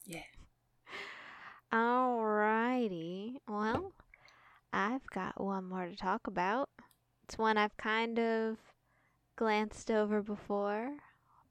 Yeah. 0.05 0.21
Alrighty. 1.73 3.35
Well, 3.47 3.91
I've 4.73 5.05
got 5.13 5.39
one 5.43 5.65
more 5.65 5.85
to 5.87 5.95
talk 5.95 6.27
about. 6.27 6.69
It's 7.23 7.37
one 7.37 7.57
I've 7.57 7.75
kind 7.77 8.17
of 8.19 8.57
glanced 9.37 9.91
over 9.91 10.21
before. 10.21 10.91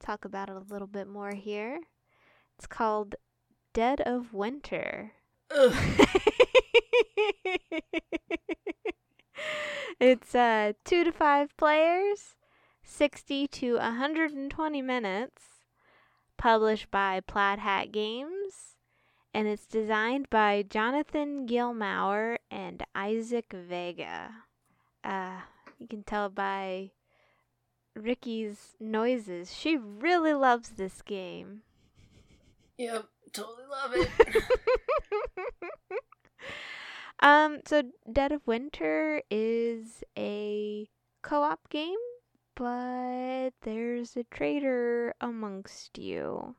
Talk 0.01 0.25
about 0.25 0.49
it 0.49 0.57
a 0.57 0.73
little 0.73 0.87
bit 0.89 1.09
more 1.09 1.33
here. 1.33 1.81
It's 2.57 2.67
called 2.67 3.17
Dead 3.73 4.01
of 4.01 4.33
Winter. 4.33 5.13
It's 9.99 10.35
uh 10.35 10.75
2 10.85 11.05
to 11.05 11.13
5 11.13 11.57
players, 11.57 12.35
60 12.83 13.47
to 13.49 13.77
120 13.77 14.83
minutes, 14.83 15.43
published 16.37 16.91
by 16.91 17.21
Plaid 17.21 17.61
Hat 17.61 17.93
Games, 17.93 18.77
and 19.33 19.49
it's 19.49 19.67
designed 19.67 20.29
by 20.29 20.65
Jonathan 20.69 21.47
Gilmour 21.47 22.37
and 22.51 22.83
Isaac 22.95 23.55
Vega. 23.55 24.33
Uh, 25.03 25.41
you 25.79 25.89
can 25.89 26.03
tell 26.03 26.29
by 26.29 26.91
Ricky's 27.97 28.75
noises. 28.79 29.53
She 29.53 29.77
really 29.77 30.35
loves 30.35 30.71
this 30.71 31.03
game. 31.03 31.63
Yep, 32.79 33.07
totally 33.33 33.65
love 33.71 33.93
it. 33.95 34.43
um, 37.21 37.61
so 37.67 37.83
Dead 38.11 38.33
of 38.33 38.47
Winter 38.47 39.23
is 39.31 40.05
a 40.19 40.89
co-op 41.23 41.69
game, 41.71 41.97
but 42.55 43.51
there's 43.63 44.17
a 44.17 44.25
traitor 44.25 45.15
amongst 45.21 45.99
you. 45.99 46.55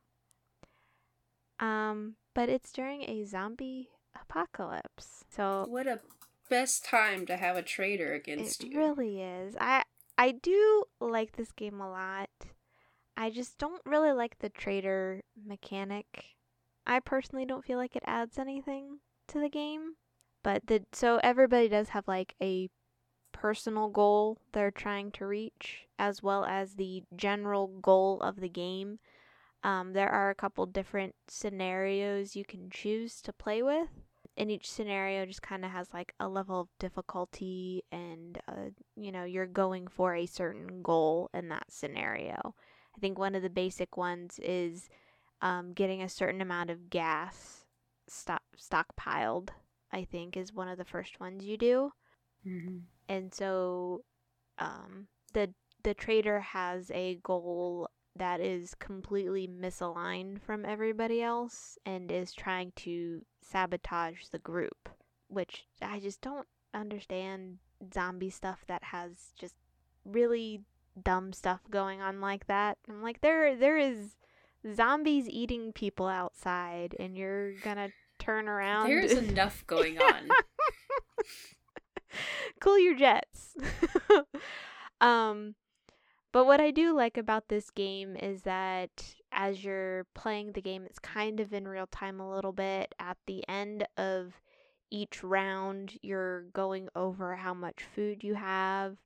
Um, 1.59 2.15
but 2.33 2.49
it's 2.49 2.71
during 2.71 3.03
a 3.03 3.25
zombie 3.25 3.89
apocalypse. 4.19 5.25
So 5.29 5.65
what 5.69 5.87
a 5.87 5.99
best 6.49 6.85
time 6.85 7.25
to 7.25 7.37
have 7.37 7.57
a 7.57 7.61
traitor 7.61 8.13
it 8.13 8.17
against 8.17 8.63
you. 8.63 8.71
It 8.71 8.77
really 8.77 9.21
is. 9.21 9.55
I 9.59 9.83
I 10.17 10.31
do 10.31 10.83
like 10.99 11.33
this 11.35 11.51
game 11.51 11.79
a 11.79 11.89
lot. 11.89 12.29
I 13.15 13.29
just 13.29 13.57
don't 13.57 13.81
really 13.85 14.11
like 14.11 14.39
the 14.39 14.49
traitor 14.49 15.21
mechanic. 15.45 16.37
I 16.85 16.99
personally 16.99 17.45
don't 17.45 17.65
feel 17.65 17.77
like 17.77 17.95
it 17.95 18.03
adds 18.05 18.39
anything 18.39 18.99
to 19.27 19.39
the 19.39 19.49
game. 19.49 19.95
But 20.43 20.67
the 20.67 20.83
so 20.93 21.19
everybody 21.23 21.67
does 21.67 21.89
have 21.89 22.07
like 22.07 22.35
a 22.41 22.69
personal 23.33 23.89
goal 23.89 24.39
they're 24.51 24.71
trying 24.71 25.11
to 25.11 25.27
reach 25.27 25.85
as 25.99 26.23
well 26.23 26.43
as 26.45 26.73
the 26.73 27.03
general 27.15 27.67
goal 27.67 28.21
of 28.21 28.39
the 28.39 28.49
game. 28.49 28.99
Um, 29.63 29.93
there 29.93 30.09
are 30.09 30.29
a 30.29 30.35
couple 30.35 30.65
different 30.65 31.15
scenarios 31.27 32.35
you 32.35 32.45
can 32.45 32.69
choose 32.69 33.21
to 33.21 33.33
play 33.33 33.61
with 33.61 33.89
and 34.37 34.51
each 34.51 34.69
scenario 34.71 35.25
just 35.25 35.41
kind 35.41 35.65
of 35.65 35.71
has 35.71 35.93
like 35.93 36.13
a 36.19 36.27
level 36.27 36.61
of 36.61 36.67
difficulty 36.79 37.83
and 37.91 38.39
uh, 38.47 38.69
you 38.95 39.11
know 39.11 39.23
you're 39.23 39.45
going 39.47 39.87
for 39.87 40.15
a 40.15 40.25
certain 40.25 40.81
goal 40.81 41.29
in 41.33 41.49
that 41.49 41.65
scenario 41.69 42.55
i 42.95 42.99
think 42.99 43.17
one 43.17 43.35
of 43.35 43.41
the 43.41 43.49
basic 43.49 43.97
ones 43.97 44.39
is 44.43 44.89
um, 45.41 45.73
getting 45.73 46.01
a 46.01 46.09
certain 46.09 46.41
amount 46.41 46.69
of 46.69 46.89
gas 46.89 47.65
stock 48.07 48.41
stockpiled 48.57 49.49
i 49.91 50.03
think 50.03 50.37
is 50.37 50.53
one 50.53 50.67
of 50.69 50.77
the 50.77 50.85
first 50.85 51.19
ones 51.19 51.43
you 51.45 51.57
do 51.57 51.91
Mhm. 52.45 52.83
and 53.09 53.33
so 53.33 54.03
um, 54.59 55.07
the 55.33 55.53
the 55.83 55.93
traitor 55.93 56.39
has 56.39 56.91
a 56.91 57.15
goal 57.23 57.89
that 58.17 58.39
is 58.39 58.75
completely 58.75 59.47
misaligned 59.47 60.41
from 60.41 60.65
everybody 60.65 61.21
else 61.21 61.77
and 61.85 62.11
is 62.11 62.33
trying 62.33 62.71
to 62.77 63.23
sabotage 63.41 64.25
the 64.31 64.39
group, 64.39 64.89
which 65.27 65.65
I 65.81 65.99
just 65.99 66.21
don't 66.21 66.47
understand 66.73 67.57
zombie 67.93 68.29
stuff 68.29 68.63
that 68.67 68.83
has 68.85 69.33
just 69.39 69.55
really 70.05 70.61
dumb 71.01 71.33
stuff 71.33 71.61
going 71.69 72.01
on 72.01 72.21
like 72.21 72.47
that. 72.47 72.77
I'm 72.89 73.01
like 73.01 73.21
there 73.21 73.55
there 73.55 73.77
is 73.77 74.15
zombies 74.73 75.27
eating 75.29 75.71
people 75.73 76.07
outside 76.07 76.95
and 76.99 77.17
you're 77.17 77.53
going 77.59 77.77
to 77.77 77.91
turn 78.19 78.47
around. 78.47 78.87
There's 78.87 79.11
enough 79.29 79.65
going 79.67 79.99
on. 79.99 80.29
cool 82.59 82.79
your 82.79 82.95
jets. 82.95 83.55
um 85.01 85.55
but 86.31 86.45
what 86.45 86.61
I 86.61 86.71
do 86.71 86.93
like 86.93 87.17
about 87.17 87.47
this 87.47 87.69
game 87.69 88.15
is 88.15 88.43
that 88.43 89.15
as 89.31 89.63
you're 89.63 90.05
playing 90.13 90.51
the 90.51 90.61
game, 90.61 90.85
it's 90.85 90.99
kind 90.99 91.39
of 91.39 91.53
in 91.53 91.67
real 91.67 91.87
time 91.87 92.19
a 92.19 92.29
little 92.29 92.51
bit. 92.51 92.93
At 92.99 93.17
the 93.25 93.47
end 93.47 93.87
of 93.97 94.41
each 94.89 95.23
round, 95.23 95.97
you're 96.01 96.43
going 96.53 96.89
over 96.95 97.35
how 97.35 97.53
much 97.53 97.83
food 97.95 98.23
you 98.23 98.35
have. 98.35 98.97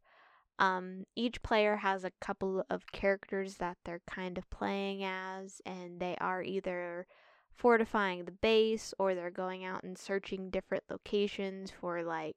Um, 0.59 1.05
each 1.15 1.41
player 1.41 1.77
has 1.77 2.03
a 2.03 2.11
couple 2.21 2.63
of 2.69 2.91
characters 2.91 3.55
that 3.55 3.77
they're 3.83 4.01
kind 4.07 4.37
of 4.37 4.49
playing 4.49 5.03
as, 5.03 5.61
and 5.65 5.99
they 5.99 6.15
are 6.21 6.43
either 6.43 7.07
fortifying 7.55 8.25
the 8.25 8.31
base 8.31 8.93
or 8.99 9.15
they're 9.15 9.31
going 9.31 9.63
out 9.65 9.83
and 9.83 9.97
searching 9.97 10.49
different 10.49 10.83
locations 10.89 11.71
for 11.71 12.03
like 12.03 12.35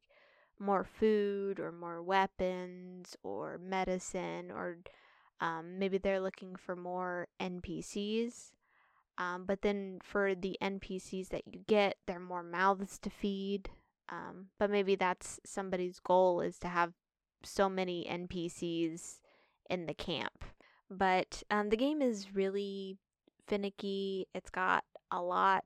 more 0.58 0.84
food 0.84 1.58
or 1.58 1.72
more 1.72 2.02
weapons 2.02 3.16
or 3.22 3.58
medicine 3.58 4.50
or 4.50 4.78
um, 5.40 5.78
maybe 5.78 5.98
they're 5.98 6.20
looking 6.20 6.56
for 6.56 6.76
more 6.76 7.28
NPCs. 7.40 8.52
Um, 9.18 9.44
but 9.46 9.62
then 9.62 9.98
for 10.02 10.34
the 10.34 10.56
NPCs 10.62 11.28
that 11.28 11.42
you 11.46 11.60
get, 11.66 11.96
they're 12.06 12.18
more 12.20 12.42
mouths 12.42 12.98
to 13.00 13.10
feed. 13.10 13.70
Um, 14.08 14.46
but 14.58 14.70
maybe 14.70 14.96
that's 14.96 15.40
somebody's 15.44 16.00
goal 16.00 16.40
is 16.40 16.58
to 16.60 16.68
have 16.68 16.92
so 17.42 17.68
many 17.68 18.06
NPCs 18.10 19.20
in 19.70 19.86
the 19.86 19.94
camp. 19.94 20.44
But 20.90 21.42
um, 21.50 21.70
the 21.70 21.76
game 21.76 22.02
is 22.02 22.34
really 22.34 22.98
finicky. 23.46 24.26
It's 24.34 24.50
got 24.50 24.84
a 25.10 25.22
lot 25.22 25.64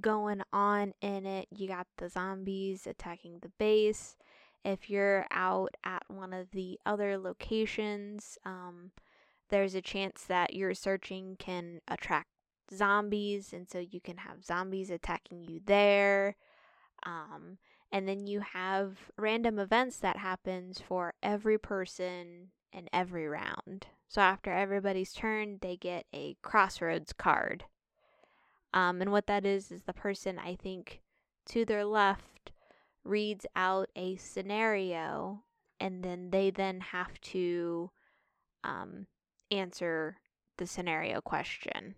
going 0.00 0.42
on 0.52 0.92
in 1.00 1.26
it. 1.26 1.48
You 1.50 1.68
got 1.68 1.86
the 1.96 2.08
zombies 2.08 2.86
attacking 2.86 3.38
the 3.40 3.52
base. 3.58 4.16
If 4.64 4.90
you're 4.90 5.26
out 5.30 5.74
at 5.84 6.02
one 6.08 6.32
of 6.32 6.50
the 6.50 6.78
other 6.84 7.18
locations, 7.18 8.36
um, 8.44 8.90
there's 9.48 9.74
a 9.74 9.80
chance 9.80 10.24
that 10.24 10.54
your 10.54 10.74
searching 10.74 11.36
can 11.38 11.80
attract 11.86 12.28
zombies, 12.74 13.52
and 13.52 13.68
so 13.68 13.78
you 13.78 14.00
can 14.00 14.16
have 14.18 14.44
zombies 14.44 14.90
attacking 14.90 15.44
you 15.44 15.60
there. 15.64 16.36
Um, 17.04 17.58
and 17.92 18.08
then 18.08 18.26
you 18.26 18.40
have 18.40 18.96
random 19.16 19.58
events 19.60 19.98
that 19.98 20.16
happens 20.16 20.80
for 20.80 21.14
every 21.22 21.58
person 21.58 22.48
in 22.72 22.88
every 22.92 23.28
round. 23.28 23.86
So 24.08 24.20
after 24.20 24.52
everybody's 24.52 25.12
turn, 25.12 25.58
they 25.62 25.76
get 25.76 26.06
a 26.12 26.36
crossroads 26.42 27.12
card. 27.12 27.64
Um, 28.76 29.00
and 29.00 29.10
what 29.10 29.26
that 29.26 29.46
is, 29.46 29.72
is 29.72 29.84
the 29.84 29.94
person 29.94 30.38
I 30.38 30.54
think 30.54 31.00
to 31.46 31.64
their 31.64 31.86
left 31.86 32.52
reads 33.04 33.46
out 33.56 33.88
a 33.96 34.16
scenario 34.16 35.44
and 35.80 36.04
then 36.04 36.28
they 36.28 36.50
then 36.50 36.80
have 36.80 37.18
to 37.22 37.90
um, 38.64 39.06
answer 39.50 40.18
the 40.58 40.66
scenario 40.66 41.22
question. 41.22 41.94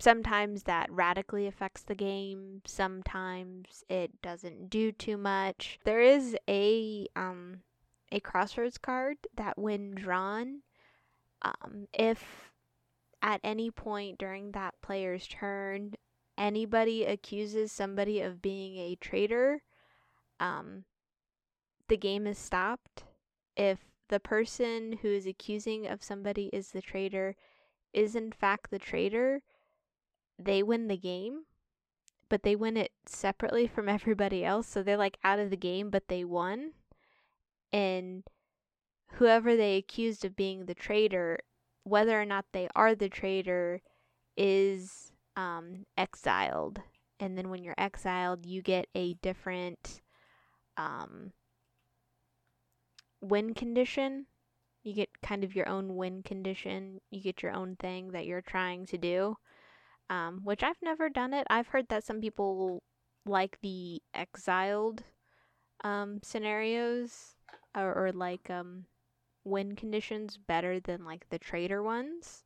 Sometimes 0.00 0.62
that 0.62 0.90
radically 0.90 1.46
affects 1.46 1.82
the 1.82 1.94
game, 1.94 2.62
sometimes 2.64 3.84
it 3.90 4.22
doesn't 4.22 4.70
do 4.70 4.92
too 4.92 5.18
much. 5.18 5.78
There 5.84 6.00
is 6.00 6.34
a 6.48 7.06
um, 7.16 7.58
a 8.10 8.20
crossroads 8.20 8.78
card 8.78 9.18
that 9.36 9.58
when 9.58 9.90
drawn 9.94 10.62
um, 11.42 11.86
if 11.92 12.50
at 13.22 13.40
any 13.42 13.70
point 13.70 14.18
during 14.18 14.52
that 14.52 14.74
player's 14.80 15.26
turn 15.26 15.94
anybody 16.38 17.04
accuses 17.04 17.72
somebody 17.72 18.20
of 18.20 18.40
being 18.40 18.78
a 18.78 18.94
traitor, 18.94 19.62
um, 20.40 20.84
the 21.88 21.96
game 21.96 22.26
is 22.26 22.38
stopped. 22.38 23.04
If 23.56 23.80
the 24.08 24.20
person 24.20 24.98
who 25.02 25.08
is 25.08 25.26
accusing 25.26 25.86
of 25.86 26.02
somebody 26.02 26.48
is 26.52 26.70
the 26.70 26.80
traitor 26.80 27.34
is 27.92 28.14
in 28.14 28.30
fact 28.30 28.70
the 28.70 28.78
traitor, 28.78 29.42
they 30.38 30.62
win 30.62 30.86
the 30.86 30.96
game, 30.96 31.42
but 32.28 32.44
they 32.44 32.54
win 32.54 32.76
it 32.76 32.92
separately 33.06 33.66
from 33.66 33.88
everybody 33.88 34.44
else. 34.44 34.68
So 34.68 34.82
they're 34.82 34.96
like 34.96 35.18
out 35.24 35.40
of 35.40 35.50
the 35.50 35.56
game, 35.56 35.90
but 35.90 36.08
they 36.08 36.24
won. 36.24 36.72
And 37.72 38.22
whoever 39.14 39.56
they 39.56 39.76
accused 39.76 40.24
of 40.24 40.36
being 40.36 40.66
the 40.66 40.74
traitor 40.74 41.40
whether 41.88 42.20
or 42.20 42.24
not 42.24 42.44
they 42.52 42.68
are 42.74 42.94
the 42.94 43.08
traitor 43.08 43.80
is 44.36 45.12
um, 45.36 45.86
exiled. 45.96 46.80
And 47.20 47.36
then 47.36 47.50
when 47.50 47.64
you're 47.64 47.74
exiled, 47.78 48.46
you 48.46 48.62
get 48.62 48.86
a 48.94 49.14
different 49.14 50.00
um, 50.76 51.32
win 53.20 53.54
condition. 53.54 54.26
You 54.84 54.94
get 54.94 55.08
kind 55.22 55.44
of 55.44 55.54
your 55.54 55.68
own 55.68 55.96
win 55.96 56.22
condition. 56.22 57.00
You 57.10 57.20
get 57.20 57.42
your 57.42 57.52
own 57.52 57.76
thing 57.76 58.12
that 58.12 58.26
you're 58.26 58.42
trying 58.42 58.86
to 58.86 58.98
do, 58.98 59.36
um, 60.08 60.40
which 60.44 60.62
I've 60.62 60.80
never 60.82 61.08
done 61.08 61.34
it. 61.34 61.46
I've 61.50 61.68
heard 61.68 61.88
that 61.88 62.04
some 62.04 62.20
people 62.20 62.82
like 63.26 63.58
the 63.60 64.00
exiled 64.14 65.02
um, 65.84 66.20
scenarios 66.22 67.34
or, 67.76 67.92
or 67.92 68.12
like 68.12 68.48
um, 68.50 68.86
win 69.48 69.74
conditions 69.74 70.36
better 70.36 70.80
than 70.80 71.04
like 71.04 71.28
the 71.30 71.38
traitor 71.38 71.82
ones 71.82 72.44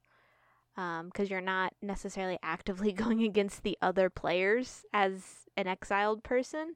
because 0.74 1.00
um, 1.00 1.26
you're 1.26 1.40
not 1.40 1.74
necessarily 1.82 2.38
actively 2.42 2.92
going 2.92 3.22
against 3.22 3.62
the 3.62 3.76
other 3.82 4.08
players 4.08 4.84
as 4.92 5.22
an 5.56 5.66
exiled 5.66 6.22
person, 6.22 6.74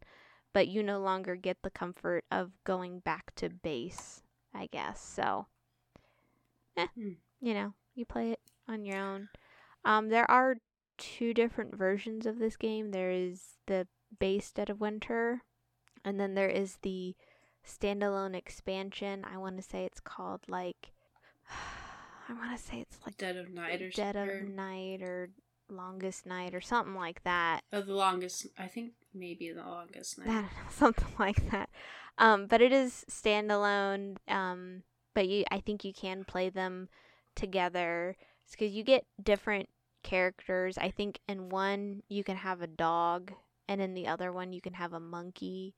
but 0.53 0.69
you 0.69 0.83
no 0.83 1.01
longer 1.01 1.35
get 1.35 1.59
the 1.63 1.71
comfort 1.71 2.25
of 2.31 2.53
going 2.65 3.01
back 3.01 3.35
to 3.37 3.49
base, 3.49 4.23
I 4.55 4.69
guess. 4.71 5.01
So, 5.01 5.47
eh, 6.77 6.87
hmm. 6.95 7.13
you 7.41 7.55
know, 7.55 7.75
you 7.95 8.05
play 8.05 8.33
it 8.33 8.41
on 8.69 8.85
your 8.85 8.99
own. 8.99 9.29
Um, 9.85 10.09
there 10.09 10.31
are 10.31 10.57
two 10.99 11.33
different 11.33 11.75
versions 11.75 12.27
of 12.27 12.39
this 12.39 12.57
game. 12.57 12.91
There 12.91 13.11
is 13.11 13.59
the 13.67 13.87
base 14.19 14.53
Dead 14.53 14.69
of 14.69 14.81
Winter, 14.81 15.43
and 16.05 16.21
then 16.21 16.35
there 16.35 16.49
is 16.49 16.79
the 16.83 17.15
standalone 17.67 18.35
expansion. 18.35 19.25
I 19.31 19.37
want 19.39 19.57
to 19.57 19.63
say 19.63 19.85
it's 19.85 20.01
called 20.01 20.41
like 20.49 20.93
I 22.29 22.33
want 22.33 22.57
to 22.59 22.63
say 22.63 22.81
it's 22.81 22.99
like 23.05 23.17
Dead 23.17 23.37
of 23.37 23.51
Night 23.51 23.83
or 23.83 23.91
Dead 23.91 24.17
of 24.17 24.49
Night 24.49 25.03
or 25.03 25.31
Longest 25.71 26.27
Night 26.27 26.55
or 26.55 26.61
something 26.61 26.95
like 26.95 27.23
that. 27.25 27.61
Oh, 27.73 27.83
the 27.83 27.95
longest. 27.95 28.47
I 28.59 28.67
think 28.67 28.93
maybe 29.15 29.53
the 29.53 29.63
longest 29.63 30.19
night. 30.19 30.47
something 30.71 31.15
like 31.19 31.51
that. 31.51 31.71
Um, 32.19 32.47
but 32.47 32.61
it 32.61 32.73
is 32.73 33.05
standalone. 33.11 34.17
Um, 34.29 34.83
but 35.15 35.29
you, 35.29 35.45
I 35.51 35.61
think 35.61 35.85
you 35.85 35.93
can 35.93 36.25
play 36.25 36.51
them 36.51 36.89
together 37.35 38.17
because 38.51 38.73
you 38.73 38.83
get 38.83 39.05
different 39.23 39.69
characters. 40.03 40.79
I 40.79 40.91
think 40.91 41.21
in 41.29 41.49
one 41.49 42.03
you 42.09 42.25
can 42.25 42.37
have 42.37 42.61
a 42.61 42.67
dog, 42.67 43.33
and 43.69 43.81
in 43.81 43.95
the 43.95 44.07
other 44.07 44.33
one 44.33 44.53
you 44.53 44.61
can 44.61 44.75
have 44.75 44.93
a 44.93 45.01
monkey 45.01 45.75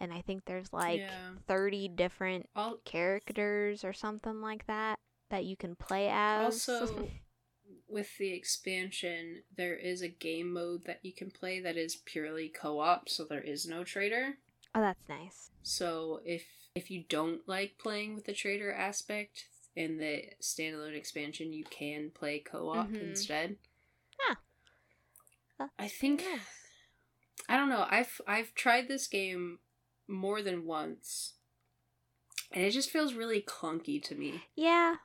and 0.00 0.12
I 0.12 0.20
think 0.22 0.44
there's 0.44 0.72
like 0.72 1.00
yeah. 1.00 1.30
30 1.46 1.88
different 1.88 2.48
characters 2.84 3.84
or 3.84 3.92
something 3.92 4.40
like 4.40 4.66
that 4.66 4.98
that 5.30 5.44
you 5.44 5.56
can 5.56 5.74
play 5.74 6.08
as. 6.10 6.68
Also, 6.68 7.08
with 7.88 8.16
the 8.18 8.32
expansion, 8.32 9.42
there 9.56 9.76
is 9.76 10.02
a 10.02 10.08
game 10.08 10.52
mode 10.52 10.84
that 10.86 11.00
you 11.02 11.12
can 11.12 11.30
play 11.30 11.60
that 11.60 11.76
is 11.76 11.96
purely 11.96 12.48
co-op, 12.48 13.08
so 13.08 13.24
there 13.24 13.40
is 13.40 13.66
no 13.66 13.84
traitor. 13.84 14.38
Oh, 14.74 14.80
that's 14.80 15.08
nice. 15.08 15.50
So 15.62 16.20
if 16.24 16.44
if 16.74 16.90
you 16.90 17.04
don't 17.08 17.40
like 17.48 17.78
playing 17.78 18.14
with 18.14 18.26
the 18.26 18.34
traitor 18.34 18.72
aspect 18.72 19.46
in 19.74 19.96
the 19.98 20.24
standalone 20.42 20.96
expansion, 20.96 21.52
you 21.52 21.64
can 21.64 22.10
play 22.14 22.38
co-op 22.38 22.88
mm-hmm. 22.88 22.96
instead. 22.96 23.56
Yeah. 24.28 24.34
I 25.78 25.88
think 25.88 26.22
I 27.48 27.56
don't 27.56 27.70
know. 27.70 27.86
I've 27.88 28.20
I've 28.26 28.54
tried 28.54 28.88
this 28.88 29.06
game 29.06 29.58
more 30.08 30.42
than 30.42 30.66
once. 30.66 31.34
And 32.52 32.64
it 32.64 32.70
just 32.70 32.90
feels 32.90 33.14
really 33.14 33.42
clunky 33.42 34.02
to 34.04 34.14
me. 34.14 34.44
Yeah. 34.54 34.96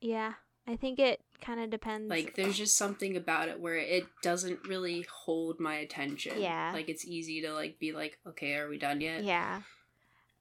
Yeah. 0.00 0.34
I 0.66 0.76
think 0.76 0.98
it 0.98 1.20
kind 1.40 1.60
of 1.60 1.68
depends. 1.68 2.08
Like, 2.08 2.36
there's 2.36 2.56
just 2.56 2.76
something 2.76 3.16
about 3.16 3.48
it 3.48 3.60
where 3.60 3.76
it 3.76 4.04
doesn't 4.22 4.66
really 4.66 5.04
hold 5.12 5.60
my 5.60 5.74
attention. 5.74 6.40
Yeah. 6.40 6.70
Like, 6.72 6.88
it's 6.88 7.04
easy 7.04 7.42
to, 7.42 7.52
like, 7.52 7.78
be 7.78 7.92
like, 7.92 8.18
okay, 8.26 8.54
are 8.54 8.68
we 8.68 8.78
done 8.78 9.00
yet? 9.00 9.24
Yeah. 9.24 9.60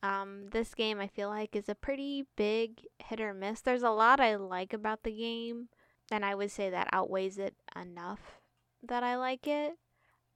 Um, 0.01 0.47
this 0.51 0.73
game 0.75 0.99
I 0.99 1.07
feel 1.07 1.29
like 1.29 1.55
is 1.55 1.67
a 1.67 1.75
pretty 1.75 2.25
big 2.35 2.81
hit 2.99 3.21
or 3.21 3.33
miss. 3.33 3.61
There's 3.61 3.83
a 3.83 3.89
lot 3.89 4.19
I 4.19 4.35
like 4.35 4.73
about 4.73 5.03
the 5.03 5.11
game, 5.11 5.69
and 6.11 6.23
I 6.23 6.35
would 6.35 6.51
say 6.51 6.69
that 6.69 6.89
outweighs 6.91 7.37
it 7.37 7.55
enough 7.75 8.19
that 8.81 9.03
I 9.03 9.15
like 9.15 9.47
it. 9.47 9.77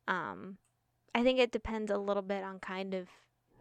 Um, 0.07 0.57
I 1.13 1.21
think 1.23 1.39
it 1.39 1.51
depends 1.51 1.91
a 1.91 1.97
little 1.97 2.23
bit 2.23 2.43
on 2.43 2.59
kind 2.59 2.93
of 2.93 3.09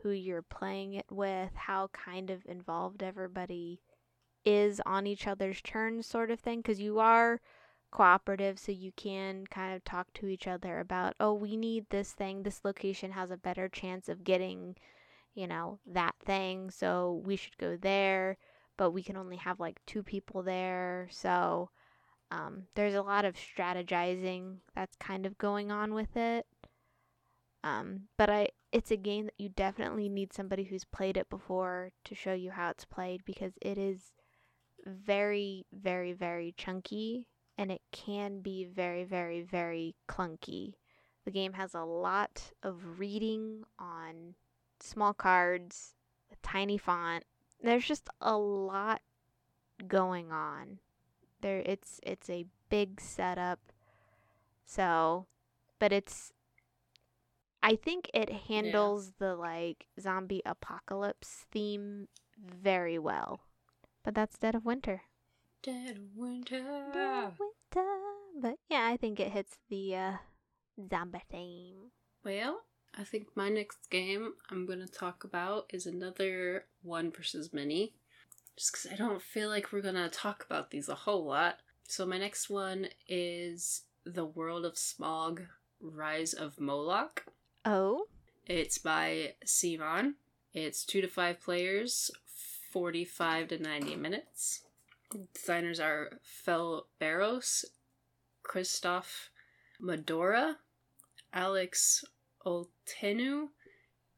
who 0.06 0.12
you're 0.12 0.40
playing 0.40 0.94
it 0.94 1.06
with, 1.10 1.50
how 1.56 1.88
kind 1.88 2.30
of 2.30 2.46
involved 2.46 3.02
everybody 3.02 3.80
is 4.44 4.80
on 4.86 5.04
each 5.04 5.26
other's 5.26 5.60
turns, 5.60 6.06
sort 6.06 6.30
of 6.30 6.38
thing. 6.38 6.60
Because 6.60 6.80
you 6.80 7.00
are 7.00 7.40
cooperative, 7.90 8.56
so 8.56 8.70
you 8.70 8.92
can 8.96 9.44
kind 9.48 9.74
of 9.74 9.82
talk 9.82 10.06
to 10.14 10.28
each 10.28 10.46
other 10.46 10.78
about, 10.78 11.14
oh, 11.18 11.34
we 11.34 11.56
need 11.56 11.86
this 11.90 12.12
thing. 12.12 12.44
This 12.44 12.60
location 12.64 13.10
has 13.10 13.32
a 13.32 13.36
better 13.36 13.68
chance 13.68 14.08
of 14.08 14.22
getting, 14.22 14.76
you 15.34 15.48
know, 15.48 15.80
that 15.84 16.14
thing, 16.24 16.70
so 16.70 17.20
we 17.24 17.34
should 17.34 17.58
go 17.58 17.76
there. 17.76 18.38
But 18.76 18.92
we 18.92 19.02
can 19.02 19.16
only 19.16 19.38
have 19.38 19.58
like 19.58 19.80
two 19.86 20.04
people 20.04 20.44
there, 20.44 21.08
so 21.10 21.70
um, 22.30 22.64
there's 22.76 22.94
a 22.94 23.02
lot 23.02 23.24
of 23.24 23.34
strategizing 23.34 24.58
that's 24.72 24.94
kind 24.96 25.26
of 25.26 25.36
going 25.36 25.72
on 25.72 25.94
with 25.94 26.16
it. 26.16 26.46
Um, 27.66 28.02
but 28.16 28.30
I, 28.30 28.48
it's 28.70 28.92
a 28.92 28.96
game 28.96 29.24
that 29.24 29.34
you 29.38 29.48
definitely 29.48 30.08
need 30.08 30.32
somebody 30.32 30.64
who's 30.64 30.84
played 30.84 31.16
it 31.16 31.28
before 31.28 31.90
to 32.04 32.14
show 32.14 32.32
you 32.32 32.52
how 32.52 32.70
it's 32.70 32.84
played 32.84 33.24
because 33.24 33.54
it 33.60 33.76
is 33.76 34.12
very, 34.86 35.66
very, 35.72 36.12
very 36.12 36.54
chunky 36.56 37.26
and 37.58 37.72
it 37.72 37.80
can 37.90 38.40
be 38.40 38.64
very, 38.64 39.02
very, 39.02 39.42
very 39.42 39.96
clunky. 40.08 40.74
The 41.24 41.32
game 41.32 41.54
has 41.54 41.74
a 41.74 41.82
lot 41.82 42.52
of 42.62 43.00
reading 43.00 43.64
on 43.80 44.34
small 44.78 45.12
cards, 45.12 45.94
a 46.30 46.36
tiny 46.46 46.78
font. 46.78 47.24
There's 47.60 47.86
just 47.86 48.08
a 48.20 48.36
lot 48.36 49.00
going 49.88 50.30
on. 50.30 50.78
There 51.40 51.62
it's 51.66 51.98
it's 52.04 52.30
a 52.30 52.46
big 52.68 53.00
setup. 53.00 53.58
So, 54.66 55.26
but 55.80 55.92
it's 55.92 56.32
I 57.66 57.74
think 57.74 58.08
it 58.14 58.30
handles 58.30 59.06
yeah. 59.06 59.26
the 59.26 59.34
like 59.34 59.86
zombie 60.00 60.40
apocalypse 60.46 61.46
theme 61.50 62.06
very 62.38 62.96
well. 62.96 63.40
But 64.04 64.14
that's 64.14 64.38
Dead 64.38 64.54
of 64.54 64.64
Winter. 64.64 65.02
Dead 65.64 65.96
of 65.96 66.16
Winter. 66.16 66.62
Dead 66.92 67.24
of 67.24 67.40
Winter. 67.40 67.88
But 68.40 68.58
yeah, 68.70 68.86
I 68.86 68.96
think 68.96 69.18
it 69.18 69.32
hits 69.32 69.58
the 69.68 69.96
uh, 69.96 70.12
zombie 70.88 71.24
theme. 71.28 71.90
Well, 72.24 72.60
I 72.96 73.02
think 73.02 73.30
my 73.34 73.48
next 73.48 73.90
game 73.90 74.34
I'm 74.48 74.64
going 74.64 74.78
to 74.78 74.86
talk 74.86 75.24
about 75.24 75.66
is 75.70 75.86
another 75.86 76.66
one 76.84 77.10
versus 77.10 77.52
many. 77.52 77.94
Just 78.56 78.74
because 78.74 78.92
I 78.92 78.94
don't 78.94 79.20
feel 79.20 79.48
like 79.48 79.72
we're 79.72 79.80
going 79.80 79.96
to 79.96 80.08
talk 80.08 80.44
about 80.44 80.70
these 80.70 80.88
a 80.88 80.94
whole 80.94 81.24
lot. 81.24 81.56
So 81.88 82.06
my 82.06 82.18
next 82.18 82.48
one 82.48 82.86
is 83.08 83.82
The 84.04 84.24
World 84.24 84.64
of 84.64 84.78
Smog 84.78 85.42
Rise 85.80 86.32
of 86.32 86.60
Moloch. 86.60 87.24
Oh. 87.68 88.06
It's 88.46 88.78
by 88.78 89.34
CMON. 89.44 90.14
It's 90.54 90.84
two 90.84 91.00
to 91.00 91.08
five 91.08 91.40
players, 91.40 92.12
45 92.70 93.48
to 93.48 93.58
90 93.58 93.96
minutes. 93.96 94.62
Designers 95.34 95.80
are 95.80 96.20
Fel 96.22 96.86
Barros, 97.00 97.64
Christoph 98.44 99.30
Medora, 99.80 100.58
Alex 101.32 102.04
Olteanu, 102.46 103.48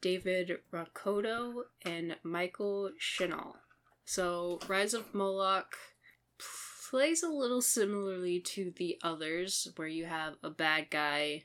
David 0.03 0.59
Rakoto, 0.71 1.63
and 1.87 2.17
Michael 2.23 2.91
Shinall. 3.01 3.55
So, 4.05 4.61
Rise 4.69 4.93
of 4.93 5.15
Moloch 5.15 5.75
plays 6.91 7.23
a 7.23 7.29
little 7.29 7.63
similarly 7.63 8.41
to 8.41 8.75
the 8.77 8.99
others, 9.03 9.69
where 9.77 9.89
you 9.89 10.05
have 10.05 10.35
a 10.43 10.51
bad 10.51 10.91
guy 10.91 11.45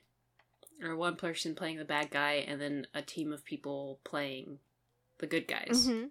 or 0.84 0.96
one 0.96 1.16
person 1.16 1.56
playing 1.56 1.78
the 1.78 1.86
bad 1.86 2.10
guy 2.12 2.44
and 2.48 2.60
then 2.60 2.88
a 2.94 3.02
team 3.02 3.32
of 3.32 3.46
people 3.46 4.00
playing 4.04 4.60
the 5.20 5.28
good 5.28 5.48
guys. 5.48 5.88
Mm-hmm. 5.88 6.06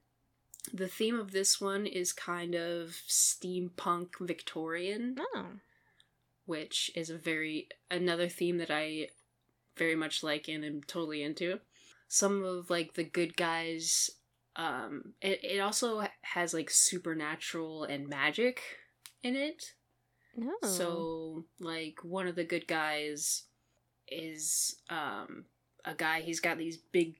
The 0.72 0.88
theme 0.88 1.18
of 1.18 1.32
this 1.32 1.60
one 1.60 1.86
is 1.86 2.12
kind 2.12 2.54
of 2.54 2.96
steampunk 3.08 4.10
Victorian. 4.20 5.16
Oh. 5.34 5.46
Which 6.46 6.90
is 6.94 7.10
a 7.10 7.18
very 7.18 7.68
another 7.90 8.28
theme 8.28 8.58
that 8.58 8.70
I 8.70 9.08
very 9.76 9.96
much 9.96 10.22
like 10.22 10.48
and 10.48 10.64
am 10.64 10.82
totally 10.82 11.22
into. 11.22 11.60
Some 12.08 12.44
of 12.44 12.70
like 12.70 12.94
the 12.94 13.04
good 13.04 13.36
guys 13.36 14.10
um 14.54 15.14
it, 15.22 15.42
it 15.42 15.60
also 15.60 16.06
has 16.22 16.52
like 16.52 16.68
supernatural 16.70 17.84
and 17.84 18.08
magic 18.08 18.60
in 19.22 19.34
it. 19.36 19.74
No. 20.36 20.54
So 20.62 21.44
like 21.60 21.98
one 22.02 22.26
of 22.26 22.36
the 22.36 22.44
good 22.44 22.66
guys 22.66 23.44
is 24.12 24.76
um 24.90 25.44
a 25.84 25.94
guy 25.94 26.20
he's 26.20 26.40
got 26.40 26.58
these 26.58 26.76
big 26.76 27.16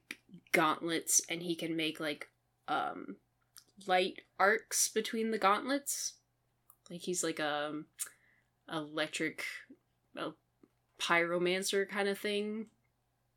gauntlets 0.52 1.20
and 1.28 1.42
he 1.42 1.54
can 1.54 1.76
make 1.76 2.00
like 2.00 2.28
um 2.68 3.16
light 3.86 4.20
arcs 4.38 4.88
between 4.88 5.30
the 5.30 5.38
gauntlets. 5.38 6.14
Like 6.90 7.00
he's 7.00 7.24
like 7.24 7.38
a 7.38 7.68
um, 7.70 7.86
electric 8.70 9.44
a 10.16 10.30
pyromancer 11.00 11.88
kind 11.88 12.08
of 12.08 12.18
thing 12.18 12.66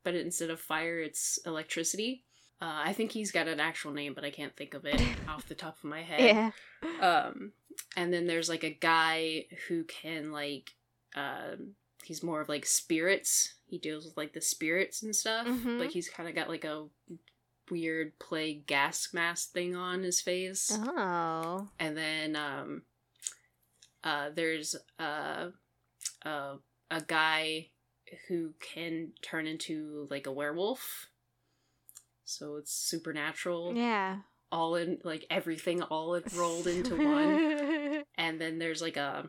but 0.03 0.13
instead 0.13 0.49
of 0.49 0.59
fire 0.59 0.99
it's 0.99 1.39
electricity. 1.45 2.23
Uh, 2.61 2.83
i 2.85 2.93
think 2.93 3.11
he's 3.11 3.31
got 3.31 3.49
an 3.49 3.59
actual 3.59 3.91
name 3.91 4.13
but 4.13 4.23
i 4.23 4.29
can't 4.29 4.55
think 4.55 4.73
of 4.73 4.85
it 4.85 5.01
off 5.27 5.47
the 5.47 5.55
top 5.55 5.77
of 5.77 5.83
my 5.83 6.01
head. 6.01 6.21
Yeah. 6.21 6.51
Um 7.01 7.51
and 7.97 8.13
then 8.13 8.27
there's 8.27 8.49
like 8.49 8.63
a 8.63 8.69
guy 8.69 9.45
who 9.67 9.83
can 9.83 10.31
like 10.31 10.73
um 11.15 11.75
he's 12.05 12.23
more 12.23 12.41
of 12.41 12.49
like 12.49 12.65
spirits. 12.65 13.55
He 13.65 13.77
deals 13.77 14.05
with 14.05 14.15
like 14.15 14.33
the 14.33 14.41
spirits 14.41 15.01
and 15.03 15.15
stuff. 15.15 15.47
Mm-hmm. 15.47 15.79
Like 15.79 15.91
he's 15.91 16.09
kind 16.09 16.29
of 16.29 16.35
got 16.35 16.49
like 16.49 16.63
a 16.63 16.85
weird 17.69 18.17
plague 18.19 18.67
gas 18.67 19.09
mask 19.13 19.51
thing 19.51 19.75
on 19.75 20.03
his 20.03 20.21
face. 20.21 20.71
Oh. 20.71 21.67
And 21.79 21.97
then 21.97 22.35
um 22.35 22.83
uh 24.03 24.29
there's 24.33 24.75
uh 24.99 25.49
uh 26.25 26.55
a 26.91 27.01
guy 27.01 27.69
who 28.27 28.53
can 28.59 29.13
turn 29.21 29.47
into 29.47 30.07
like 30.11 30.27
a 30.27 30.31
werewolf. 30.31 31.07
So 32.23 32.57
it's 32.57 32.71
supernatural. 32.71 33.73
Yeah. 33.75 34.19
All 34.51 34.75
in 34.75 34.99
like 35.03 35.25
everything 35.29 35.81
all 35.81 36.19
rolled 36.35 36.67
into 36.67 36.95
one. 36.95 38.03
and 38.15 38.39
then 38.39 38.59
there's 38.59 38.81
like 38.81 38.97
a 38.97 39.27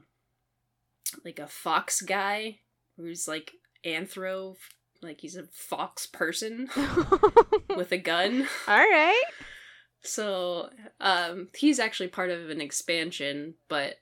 like 1.24 1.38
a 1.38 1.46
fox 1.46 2.02
guy 2.02 2.58
who's 2.96 3.28
like 3.28 3.52
anthro, 3.84 4.56
like 5.02 5.20
he's 5.20 5.36
a 5.36 5.44
fox 5.52 6.06
person 6.06 6.68
with 7.76 7.92
a 7.92 7.98
gun. 7.98 8.48
All 8.66 8.76
right. 8.76 9.24
So, 10.02 10.70
um, 11.00 11.48
he's 11.56 11.78
actually 11.78 12.08
part 12.08 12.30
of 12.30 12.50
an 12.50 12.60
expansion, 12.60 13.54
but 13.68 13.96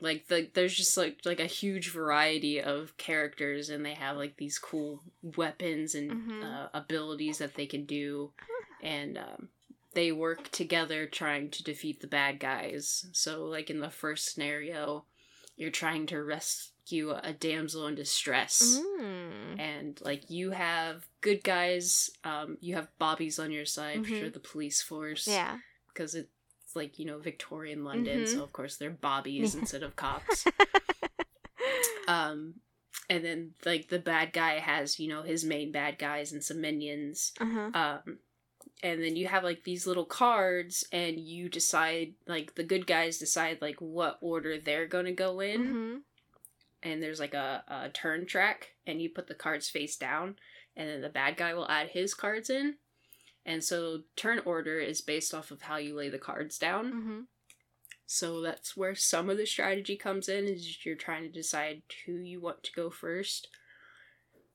like 0.00 0.28
the 0.28 0.48
there's 0.54 0.76
just 0.76 0.96
like 0.96 1.18
like 1.24 1.40
a 1.40 1.46
huge 1.46 1.90
variety 1.90 2.60
of 2.60 2.96
characters, 2.96 3.68
and 3.68 3.84
they 3.84 3.94
have 3.94 4.16
like 4.16 4.36
these 4.36 4.58
cool 4.58 5.02
weapons 5.36 5.94
and 5.94 6.10
mm-hmm. 6.10 6.42
uh, 6.42 6.68
abilities 6.72 7.38
that 7.38 7.54
they 7.54 7.66
can 7.66 7.84
do, 7.84 8.30
and 8.82 9.18
um, 9.18 9.48
they 9.94 10.12
work 10.12 10.50
together 10.50 11.06
trying 11.06 11.50
to 11.50 11.64
defeat 11.64 12.00
the 12.00 12.06
bad 12.06 12.38
guys. 12.38 13.06
So, 13.12 13.44
like 13.44 13.70
in 13.70 13.80
the 13.80 13.90
first 13.90 14.32
scenario, 14.32 15.04
you're 15.56 15.70
trying 15.70 16.06
to 16.06 16.22
rest 16.22 16.70
rescue 16.88 17.14
a 17.22 17.32
damsel 17.32 17.86
in 17.86 17.94
distress. 17.94 18.80
Mm. 19.00 19.60
And 19.60 20.00
like 20.02 20.30
you 20.30 20.50
have 20.50 21.06
good 21.20 21.42
guys, 21.44 22.10
um, 22.24 22.56
you 22.60 22.74
have 22.74 22.88
bobbies 22.98 23.38
on 23.38 23.50
your 23.50 23.64
side 23.64 24.02
mm-hmm. 24.02 24.20
for 24.20 24.30
the 24.30 24.40
police 24.40 24.82
force. 24.82 25.26
Yeah. 25.26 25.58
Because 25.88 26.14
it's 26.14 26.28
like, 26.74 26.98
you 26.98 27.06
know, 27.06 27.18
Victorian 27.18 27.84
London, 27.84 28.20
mm-hmm. 28.20 28.36
so 28.36 28.42
of 28.42 28.52
course 28.52 28.76
they're 28.76 28.90
bobbies 28.90 29.54
instead 29.54 29.82
of 29.82 29.96
cops. 29.96 30.46
um 32.08 32.54
and 33.10 33.24
then 33.24 33.50
like 33.64 33.88
the 33.88 33.98
bad 33.98 34.32
guy 34.32 34.58
has, 34.58 34.98
you 35.00 35.08
know, 35.08 35.22
his 35.22 35.44
main 35.44 35.72
bad 35.72 35.98
guys 35.98 36.32
and 36.32 36.42
some 36.42 36.60
minions. 36.60 37.32
Uh-huh. 37.40 37.70
Um 37.74 38.18
and 38.80 39.02
then 39.02 39.16
you 39.16 39.26
have 39.26 39.42
like 39.42 39.64
these 39.64 39.88
little 39.88 40.04
cards 40.04 40.86
and 40.92 41.18
you 41.18 41.48
decide 41.48 42.14
like 42.28 42.54
the 42.54 42.62
good 42.62 42.86
guys 42.86 43.18
decide 43.18 43.58
like 43.60 43.76
what 43.80 44.18
order 44.20 44.56
they're 44.56 44.86
going 44.86 45.06
to 45.06 45.12
go 45.12 45.40
in 45.40 45.60
mm-hmm 45.60 45.96
and 46.82 47.02
there's 47.02 47.20
like 47.20 47.34
a, 47.34 47.62
a 47.68 47.88
turn 47.88 48.26
track 48.26 48.68
and 48.86 49.00
you 49.00 49.08
put 49.08 49.26
the 49.26 49.34
cards 49.34 49.68
face 49.68 49.96
down 49.96 50.36
and 50.76 50.88
then 50.88 51.00
the 51.00 51.08
bad 51.08 51.36
guy 51.36 51.54
will 51.54 51.68
add 51.68 51.88
his 51.88 52.14
cards 52.14 52.50
in 52.50 52.76
and 53.44 53.64
so 53.64 54.00
turn 54.16 54.40
order 54.44 54.78
is 54.78 55.00
based 55.00 55.34
off 55.34 55.50
of 55.50 55.62
how 55.62 55.76
you 55.76 55.94
lay 55.94 56.08
the 56.08 56.18
cards 56.18 56.58
down 56.58 56.86
mm-hmm. 56.92 57.20
so 58.06 58.40
that's 58.40 58.76
where 58.76 58.94
some 58.94 59.28
of 59.28 59.36
the 59.36 59.46
strategy 59.46 59.96
comes 59.96 60.28
in 60.28 60.44
is 60.44 60.84
you're 60.84 60.94
trying 60.94 61.22
to 61.22 61.28
decide 61.28 61.82
who 62.06 62.12
you 62.12 62.40
want 62.40 62.62
to 62.62 62.72
go 62.72 62.90
first 62.90 63.48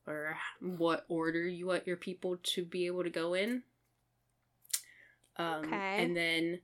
or 0.05 0.36
what 0.59 1.05
order 1.07 1.47
you 1.47 1.65
want 1.67 1.88
your 1.88 1.97
people 1.97 2.38
to 2.43 2.63
be 2.63 2.86
able 2.86 3.03
to 3.03 3.09
go 3.09 3.34
in 3.34 3.63
Um, 5.38 5.65
Okay. 5.65 6.03
And 6.03 6.15
then 6.15 6.59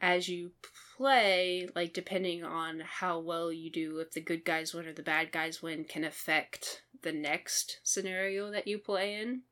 as 0.00 0.28
you 0.28 0.50
play, 0.96 1.68
like 1.74 1.92
depending 1.92 2.44
on 2.44 2.80
how 2.80 3.18
well 3.18 3.52
you 3.52 3.70
do, 3.70 3.98
if 3.98 4.12
the 4.12 4.20
good 4.20 4.44
guys 4.44 4.74
win 4.74 4.86
or 4.86 4.92
the 4.92 5.02
bad 5.02 5.32
guys 5.32 5.62
win, 5.62 5.84
can 5.84 6.04
affect 6.04 6.82
the 7.02 7.12
next 7.12 7.80
scenario 7.82 8.50
that 8.50 8.66
you 8.66 8.78
play 8.78 9.20
in. 9.20 9.42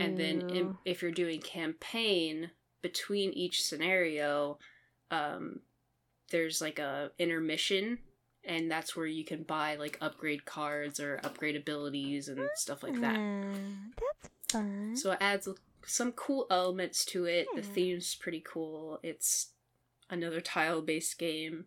And 0.00 0.18
then 0.18 0.50
in, 0.50 0.78
if 0.84 1.02
you're 1.02 1.10
doing 1.10 1.40
campaign 1.40 2.50
between 2.82 3.32
each 3.32 3.64
scenario, 3.64 4.58
um, 5.10 5.60
there's 6.30 6.60
like 6.60 6.78
a 6.78 7.10
intermission, 7.18 7.98
and 8.44 8.70
that's 8.70 8.94
where 8.94 9.06
you 9.06 9.24
can 9.24 9.42
buy 9.44 9.76
like 9.76 9.98
upgrade 10.00 10.44
cards 10.44 11.00
or 11.00 11.20
upgrade 11.24 11.56
abilities 11.56 12.28
and 12.28 12.48
stuff 12.54 12.82
like 12.82 13.00
that. 13.00 13.16
Mm, 13.16 13.92
that's 13.96 14.52
fun. 14.52 14.96
So 14.96 15.12
it 15.12 15.18
adds 15.20 15.48
some 15.86 16.12
cool 16.12 16.46
elements 16.50 17.04
to 17.06 17.24
it. 17.24 17.46
The 17.54 17.62
theme's 17.62 18.14
pretty 18.14 18.42
cool. 18.44 19.00
It's 19.02 19.48
another 20.10 20.40
tile 20.40 20.82
based 20.82 21.18
game. 21.18 21.66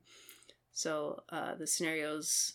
So 0.72 1.24
uh, 1.30 1.56
the 1.56 1.68
scenarios 1.68 2.54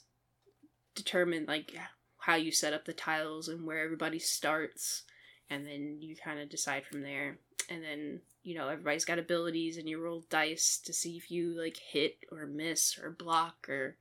determine 0.95 1.45
like 1.47 1.74
how 2.18 2.37
you 2.37 2.51
set 2.53 2.72
up 2.72 2.85
the 2.85 2.93
tiles 2.93 3.49
and 3.49 3.66
where 3.66 3.80
everybody 3.85 4.18
starts. 4.18 5.03
And 5.51 5.66
then 5.66 5.99
you 6.01 6.16
kind 6.16 6.41
of 6.41 6.49
decide 6.49 6.85
from 6.87 7.03
there. 7.03 7.39
And 7.68 7.82
then, 7.82 8.20
you 8.43 8.55
know, 8.55 8.68
everybody's 8.68 9.05
got 9.05 9.18
abilities 9.18 9.76
and 9.76 9.89
you 9.89 10.01
roll 10.01 10.24
dice 10.30 10.78
to 10.85 10.93
see 10.93 11.16
if 11.16 11.30
you 11.30 11.59
like 11.61 11.76
hit 11.76 12.18
or 12.32 12.47
miss 12.47 12.99
or 12.99 13.11
block 13.11 13.68
or 13.68 13.97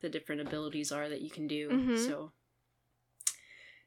the 0.00 0.08
different 0.10 0.42
abilities 0.42 0.92
are 0.92 1.08
that 1.08 1.22
you 1.22 1.30
can 1.30 1.46
do. 1.46 1.70
Mhm. 1.70 2.06
So 2.06 2.32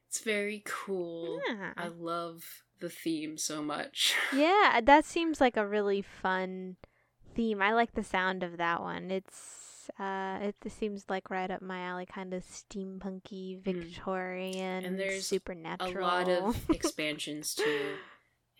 it's 0.08 0.20
very 0.20 0.62
cool. 0.64 1.40
Yeah. 1.48 1.72
I 1.76 1.88
love 1.88 2.62
the 2.80 2.90
theme 2.90 3.38
so 3.38 3.62
much. 3.62 4.14
Yeah, 4.32 4.80
that 4.82 5.04
seems 5.04 5.40
like 5.40 5.56
a 5.56 5.66
really 5.66 6.02
fun 6.02 6.76
theme. 7.38 7.62
I 7.62 7.72
like 7.72 7.94
the 7.94 8.02
sound 8.04 8.42
of 8.42 8.56
that 8.58 8.82
one. 8.82 9.10
It's 9.10 9.88
uh 9.98 10.38
it 10.42 10.56
just 10.62 10.78
seems 10.78 11.04
like 11.08 11.30
right 11.30 11.50
up 11.50 11.62
my 11.62 11.80
alley, 11.80 12.04
kind 12.06 12.34
of 12.34 12.42
steampunky, 12.44 13.62
Victorian, 13.62 14.82
Mm. 14.82 14.86
And 14.86 15.00
there's 15.00 15.26
supernatural. 15.26 16.04
a 16.04 16.06
lot 16.06 16.28
of 16.28 16.70
expansions 16.78 17.54
too. 17.54 17.94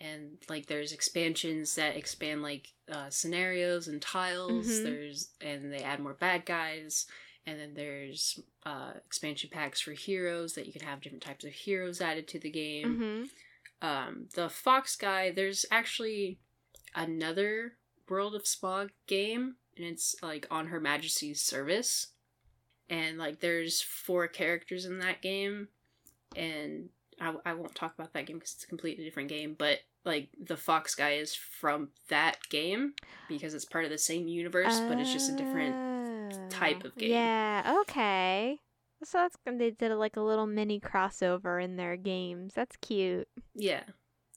And 0.00 0.38
like 0.48 0.66
there's 0.66 0.92
expansions 0.92 1.74
that 1.74 1.96
expand 1.96 2.40
like 2.42 2.68
uh, 2.90 3.10
scenarios 3.10 3.88
and 3.88 4.00
tiles. 4.00 4.66
Mhm. 4.68 4.82
There's 4.84 5.30
and 5.40 5.72
they 5.72 5.82
add 5.82 6.00
more 6.00 6.14
bad 6.14 6.46
guys. 6.46 7.06
And 7.46 7.58
then 7.58 7.72
there's 7.74 8.38
uh, 8.64 8.92
expansion 9.06 9.50
packs 9.50 9.80
for 9.80 9.92
heroes 9.92 10.52
that 10.54 10.66
you 10.66 10.72
can 10.72 10.82
have 10.82 11.00
different 11.00 11.22
types 11.24 11.44
of 11.44 11.52
heroes 11.52 12.00
added 12.00 12.28
to 12.28 12.38
the 12.38 12.50
game. 12.50 12.96
hmm 12.96 13.24
um, 13.80 14.26
the 14.34 14.48
Fox 14.48 14.96
guy, 14.96 15.30
there's 15.30 15.64
actually 15.70 16.38
another 16.94 17.74
World 18.08 18.34
of 18.34 18.46
Smog 18.46 18.90
game, 19.06 19.56
and 19.76 19.86
it's 19.86 20.16
like 20.22 20.46
on 20.50 20.68
Her 20.68 20.80
Majesty's 20.80 21.40
service. 21.40 22.08
And 22.90 23.18
like, 23.18 23.40
there's 23.40 23.82
four 23.82 24.28
characters 24.28 24.86
in 24.86 24.98
that 25.00 25.20
game, 25.20 25.68
and 26.34 26.88
I, 27.20 27.34
I 27.44 27.52
won't 27.52 27.74
talk 27.74 27.94
about 27.94 28.14
that 28.14 28.26
game 28.26 28.38
because 28.38 28.54
it's 28.54 28.64
a 28.64 28.68
completely 28.68 29.04
different 29.04 29.28
game. 29.28 29.54
But 29.58 29.80
like, 30.04 30.28
the 30.42 30.56
Fox 30.56 30.94
guy 30.94 31.10
is 31.10 31.34
from 31.34 31.90
that 32.08 32.36
game 32.48 32.94
because 33.28 33.52
it's 33.52 33.66
part 33.66 33.84
of 33.84 33.90
the 33.90 33.98
same 33.98 34.26
universe, 34.26 34.80
but 34.80 34.98
it's 34.98 35.12
just 35.12 35.30
a 35.30 35.36
different. 35.36 35.74
Oh, 35.74 35.98
type 36.50 36.84
of 36.84 36.92
Oh, 36.96 37.00
game. 37.00 37.10
Yeah, 37.10 37.76
okay. 37.82 38.58
So 39.04 39.18
that's 39.18 39.36
they 39.46 39.70
did 39.70 39.92
like 39.94 40.16
a 40.16 40.20
little 40.20 40.46
mini 40.46 40.80
crossover 40.80 41.62
in 41.62 41.76
their 41.76 41.96
games. 41.96 42.52
That's 42.54 42.76
cute. 42.76 43.28
Yeah. 43.54 43.84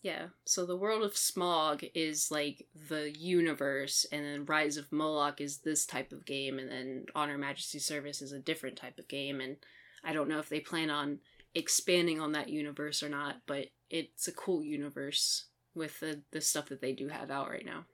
Yeah. 0.01 0.27
So 0.45 0.65
the 0.65 0.77
world 0.77 1.03
of 1.03 1.15
Smog 1.15 1.83
is 1.93 2.31
like 2.31 2.67
the 2.89 3.15
universe, 3.15 4.05
and 4.11 4.25
then 4.25 4.45
Rise 4.45 4.77
of 4.77 4.91
Moloch 4.91 5.39
is 5.39 5.59
this 5.59 5.85
type 5.85 6.11
of 6.11 6.25
game, 6.25 6.57
and 6.57 6.69
then 6.69 7.05
On 7.13 7.29
Her 7.29 7.37
Majesty 7.37 7.79
Service 7.79 8.21
is 8.21 8.31
a 8.31 8.39
different 8.39 8.77
type 8.77 8.97
of 8.97 9.07
game. 9.07 9.39
And 9.41 9.57
I 10.03 10.13
don't 10.13 10.27
know 10.27 10.39
if 10.39 10.49
they 10.49 10.59
plan 10.59 10.89
on 10.89 11.19
expanding 11.53 12.19
on 12.19 12.31
that 12.31 12.49
universe 12.49 13.03
or 13.03 13.09
not, 13.09 13.41
but 13.45 13.67
it's 13.89 14.27
a 14.27 14.31
cool 14.31 14.63
universe 14.63 15.45
with 15.75 15.99
the, 15.99 16.21
the 16.31 16.41
stuff 16.41 16.69
that 16.69 16.81
they 16.81 16.93
do 16.93 17.09
have 17.09 17.29
out 17.29 17.49
right 17.49 17.65
now. 17.65 17.85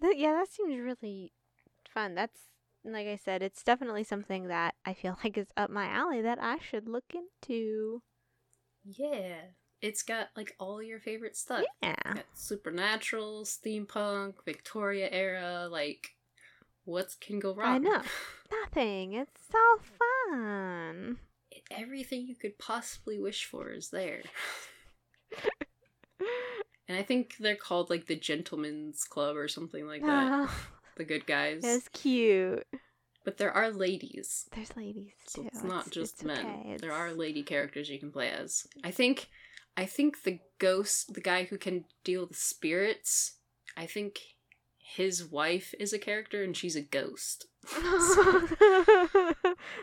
That, 0.00 0.16
yeah, 0.16 0.32
that 0.32 0.50
seems 0.50 0.78
really 0.78 1.32
fun. 1.92 2.14
That's 2.14 2.40
like 2.92 3.06
I 3.06 3.16
said, 3.16 3.42
it's 3.42 3.62
definitely 3.62 4.04
something 4.04 4.48
that 4.48 4.74
I 4.84 4.94
feel 4.94 5.18
like 5.24 5.36
is 5.36 5.48
up 5.56 5.70
my 5.70 5.86
alley 5.86 6.22
that 6.22 6.38
I 6.40 6.58
should 6.58 6.88
look 6.88 7.12
into. 7.14 8.02
Yeah. 8.84 9.36
It's 9.82 10.02
got 10.02 10.28
like 10.36 10.54
all 10.58 10.82
your 10.82 10.98
favorite 11.00 11.36
stuff. 11.36 11.64
Yeah. 11.82 11.94
Supernatural, 12.34 13.44
steampunk, 13.44 14.34
Victoria 14.44 15.08
era, 15.12 15.68
like 15.70 16.14
what 16.84 17.14
can 17.20 17.38
go 17.40 17.54
wrong? 17.54 17.74
I 17.74 17.78
know. 17.78 18.02
Nothing. 18.62 19.12
It's 19.14 19.40
so 19.50 19.80
fun. 20.32 21.18
everything 21.70 22.26
you 22.26 22.36
could 22.36 22.58
possibly 22.58 23.18
wish 23.20 23.44
for 23.44 23.70
is 23.70 23.90
there. 23.90 24.22
and 26.88 26.96
I 26.96 27.02
think 27.02 27.36
they're 27.40 27.56
called 27.56 27.90
like 27.90 28.06
the 28.06 28.16
Gentlemen's 28.16 29.04
Club 29.04 29.36
or 29.36 29.48
something 29.48 29.86
like 29.86 30.02
that. 30.02 30.28
Oh, 30.48 30.66
The 30.96 31.04
good 31.04 31.26
guys. 31.26 31.62
it's 31.64 31.88
cute. 31.88 32.64
But 33.24 33.38
there 33.38 33.50
are 33.52 33.70
ladies. 33.72 34.46
There's 34.54 34.76
ladies 34.76 35.12
So 35.26 35.42
too. 35.42 35.48
it's 35.48 35.64
not 35.64 35.90
just 35.90 36.14
it's 36.14 36.24
men. 36.24 36.38
okay. 36.46 36.76
There 36.80 36.92
are 36.92 37.12
lady 37.12 37.42
characters 37.42 37.88
you 37.90 37.98
can 37.98 38.12
play 38.12 38.30
as. 38.30 38.66
I 38.84 38.92
think 38.92 39.28
I 39.76 39.84
think 39.84 40.22
the 40.22 40.40
ghost 40.58 41.14
the 41.14 41.20
guy 41.20 41.44
who 41.44 41.58
can 41.58 41.84
deal 42.04 42.26
with 42.26 42.38
spirits, 42.38 43.34
I 43.76 43.86
think 43.86 44.20
his 44.78 45.24
wife 45.24 45.74
is 45.78 45.92
a 45.92 45.98
character 45.98 46.42
and 46.42 46.56
she's 46.56 46.76
a 46.76 46.82
ghost. 46.82 47.46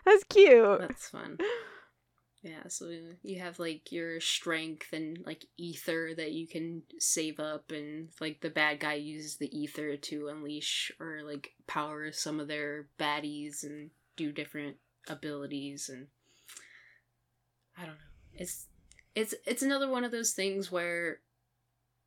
That's 0.05 0.23
cute. 0.29 0.79
That's 0.79 1.07
fun. 1.09 1.37
Yeah, 2.43 2.67
so 2.67 2.91
you 3.21 3.39
have 3.39 3.57
like 3.57 3.91
your 3.93 4.19
strength 4.19 4.91
and 4.91 5.19
like 5.25 5.45
ether 5.57 6.13
that 6.15 6.33
you 6.33 6.45
can 6.45 6.83
save 6.99 7.39
up, 7.39 7.71
and 7.71 8.09
like 8.19 8.41
the 8.41 8.49
bad 8.49 8.81
guy 8.81 8.95
uses 8.95 9.37
the 9.37 9.57
ether 9.57 9.95
to 9.95 10.27
unleash 10.27 10.91
or 10.99 11.21
like 11.23 11.53
power 11.67 12.11
some 12.11 12.41
of 12.41 12.49
their 12.49 12.87
baddies 12.99 13.63
and 13.63 13.91
do 14.17 14.33
different 14.33 14.75
abilities, 15.07 15.87
and 15.87 16.07
I 17.77 17.85
don't 17.85 17.95
know. 17.95 18.11
It's 18.33 18.67
it's 19.15 19.33
it's 19.45 19.61
another 19.63 19.87
one 19.89 20.03
of 20.03 20.11
those 20.11 20.31
things 20.31 20.71
where 20.71 21.19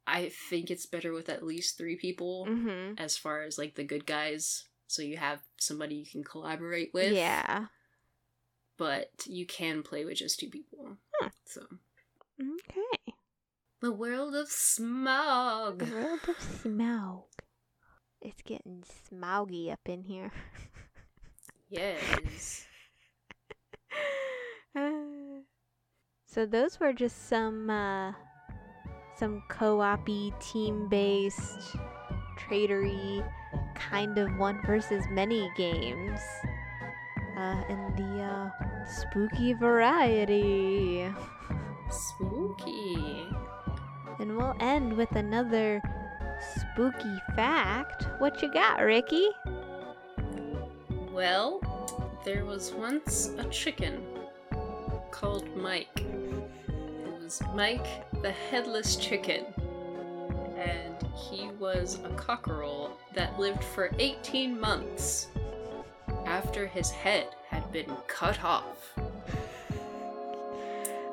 I 0.06 0.30
think 0.50 0.70
it's 0.70 0.86
better 0.86 1.12
with 1.12 1.28
at 1.28 1.42
least 1.44 1.76
three 1.78 1.96
people 1.96 2.46
Mm-hmm. 2.48 2.94
as 2.98 3.16
far 3.16 3.42
as 3.42 3.58
like 3.58 3.74
the 3.74 3.84
good 3.84 4.06
guys, 4.06 4.64
so 4.86 5.02
you 5.02 5.16
have 5.16 5.40
somebody 5.58 5.94
you 5.96 6.06
can 6.06 6.22
collaborate 6.24 6.92
with 6.94 7.12
Yeah. 7.12 7.66
but 8.78 9.10
you 9.26 9.46
can 9.46 9.82
play 9.82 10.04
with 10.04 10.18
just 10.18 10.38
two 10.38 10.48
people. 10.50 10.96
Huh. 11.20 11.30
So 11.44 11.62
Okay. 12.40 13.14
the 13.80 13.92
world 13.92 14.34
of 14.34 14.48
smog. 14.48 15.78
The 15.80 15.94
world 15.94 16.20
of 16.28 16.36
smog. 16.62 17.22
It's 18.20 18.42
getting 18.42 18.82
smoggy 19.10 19.72
up 19.72 19.80
in 19.86 20.02
here. 20.04 20.32
Yes. 21.68 22.64
So 26.36 26.44
those 26.44 26.78
were 26.78 26.92
just 26.92 27.30
some 27.30 27.70
uh 27.70 28.12
some 29.18 29.42
co-op 29.48 30.06
team-based 30.38 31.74
tradery 32.38 33.26
kind 33.74 34.18
of 34.18 34.28
one 34.36 34.60
versus 34.66 35.02
many 35.10 35.50
games 35.56 36.20
uh 37.38 37.62
in 37.70 37.78
the 37.96 38.22
uh 38.22 38.50
spooky 38.84 39.54
variety. 39.54 41.10
Spooky. 41.88 43.28
and 44.18 44.36
we'll 44.36 44.56
end 44.60 44.94
with 44.94 45.12
another 45.12 45.80
spooky 46.54 47.16
fact. 47.34 48.08
What 48.18 48.42
you 48.42 48.52
got 48.52 48.82
ricky? 48.82 49.26
Well, 51.14 51.62
there 52.26 52.44
was 52.44 52.74
once 52.74 53.30
a 53.38 53.44
chicken 53.44 54.15
called 55.16 55.48
Mike. 55.56 56.04
It 56.68 57.22
was 57.22 57.40
Mike 57.54 57.86
the 58.20 58.30
headless 58.30 58.96
chicken. 58.96 59.46
And 60.58 60.94
he 61.14 61.48
was 61.58 61.98
a 62.04 62.10
cockerel 62.16 62.98
that 63.14 63.38
lived 63.38 63.64
for 63.64 63.90
18 63.98 64.60
months 64.60 65.28
after 66.26 66.66
his 66.66 66.90
head 66.90 67.28
had 67.48 67.72
been 67.72 67.90
cut 68.06 68.44
off. 68.44 68.92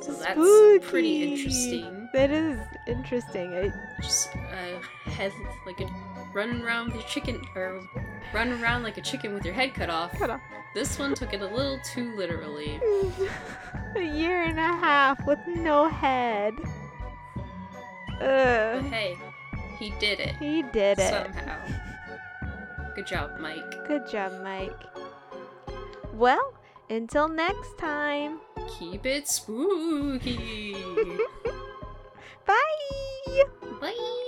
So 0.02 0.12
that's 0.12 0.86
pretty 0.90 1.24
interesting. 1.24 2.03
That 2.14 2.32
is 2.32 2.60
interesting 2.88 3.54
I, 3.56 3.74
just 4.02 4.30
uh, 4.36 5.10
head 5.10 5.34
like 5.66 5.82
a 5.82 5.90
running 6.34 6.62
around 6.62 6.88
with 6.88 6.96
your 6.96 7.04
chicken 7.04 7.42
or 7.56 7.82
run 8.34 8.52
around 8.62 8.84
like 8.84 8.98
a 8.98 9.02
chicken 9.02 9.34
with 9.34 9.46
your 9.46 9.54
head 9.54 9.74
cut 9.74 9.90
off. 9.90 10.18
Cut 10.18 10.30
off. 10.30 10.42
This 10.74 10.98
one 10.98 11.14
took 11.14 11.34
it 11.34 11.42
a 11.42 11.48
little 11.48 11.80
too 11.84 12.16
literally. 12.16 12.80
a 13.96 14.02
year 14.02 14.44
and 14.44 14.58
a 14.58 14.62
half 14.62 15.26
with 15.28 15.40
no 15.48 15.88
head. 15.88 16.54
But 18.20 18.82
hey, 18.84 19.18
He 19.78 19.92
did 20.00 20.20
it. 20.20 20.36
He 20.38 20.64
did 20.64 20.98
it. 21.00 21.10
Somehow. 21.10 21.58
Good 22.96 23.08
job, 23.08 23.40
Mike. 23.40 23.88
Good 23.88 24.08
job, 24.08 24.34
Mike. 24.44 24.80
Well, 26.14 26.54
until 26.90 27.28
next 27.28 27.78
time. 27.78 28.40
Keep 28.80 29.06
it 29.06 29.28
spooky. 29.28 30.76
Bye. 32.48 33.44
Bye. 33.82 34.23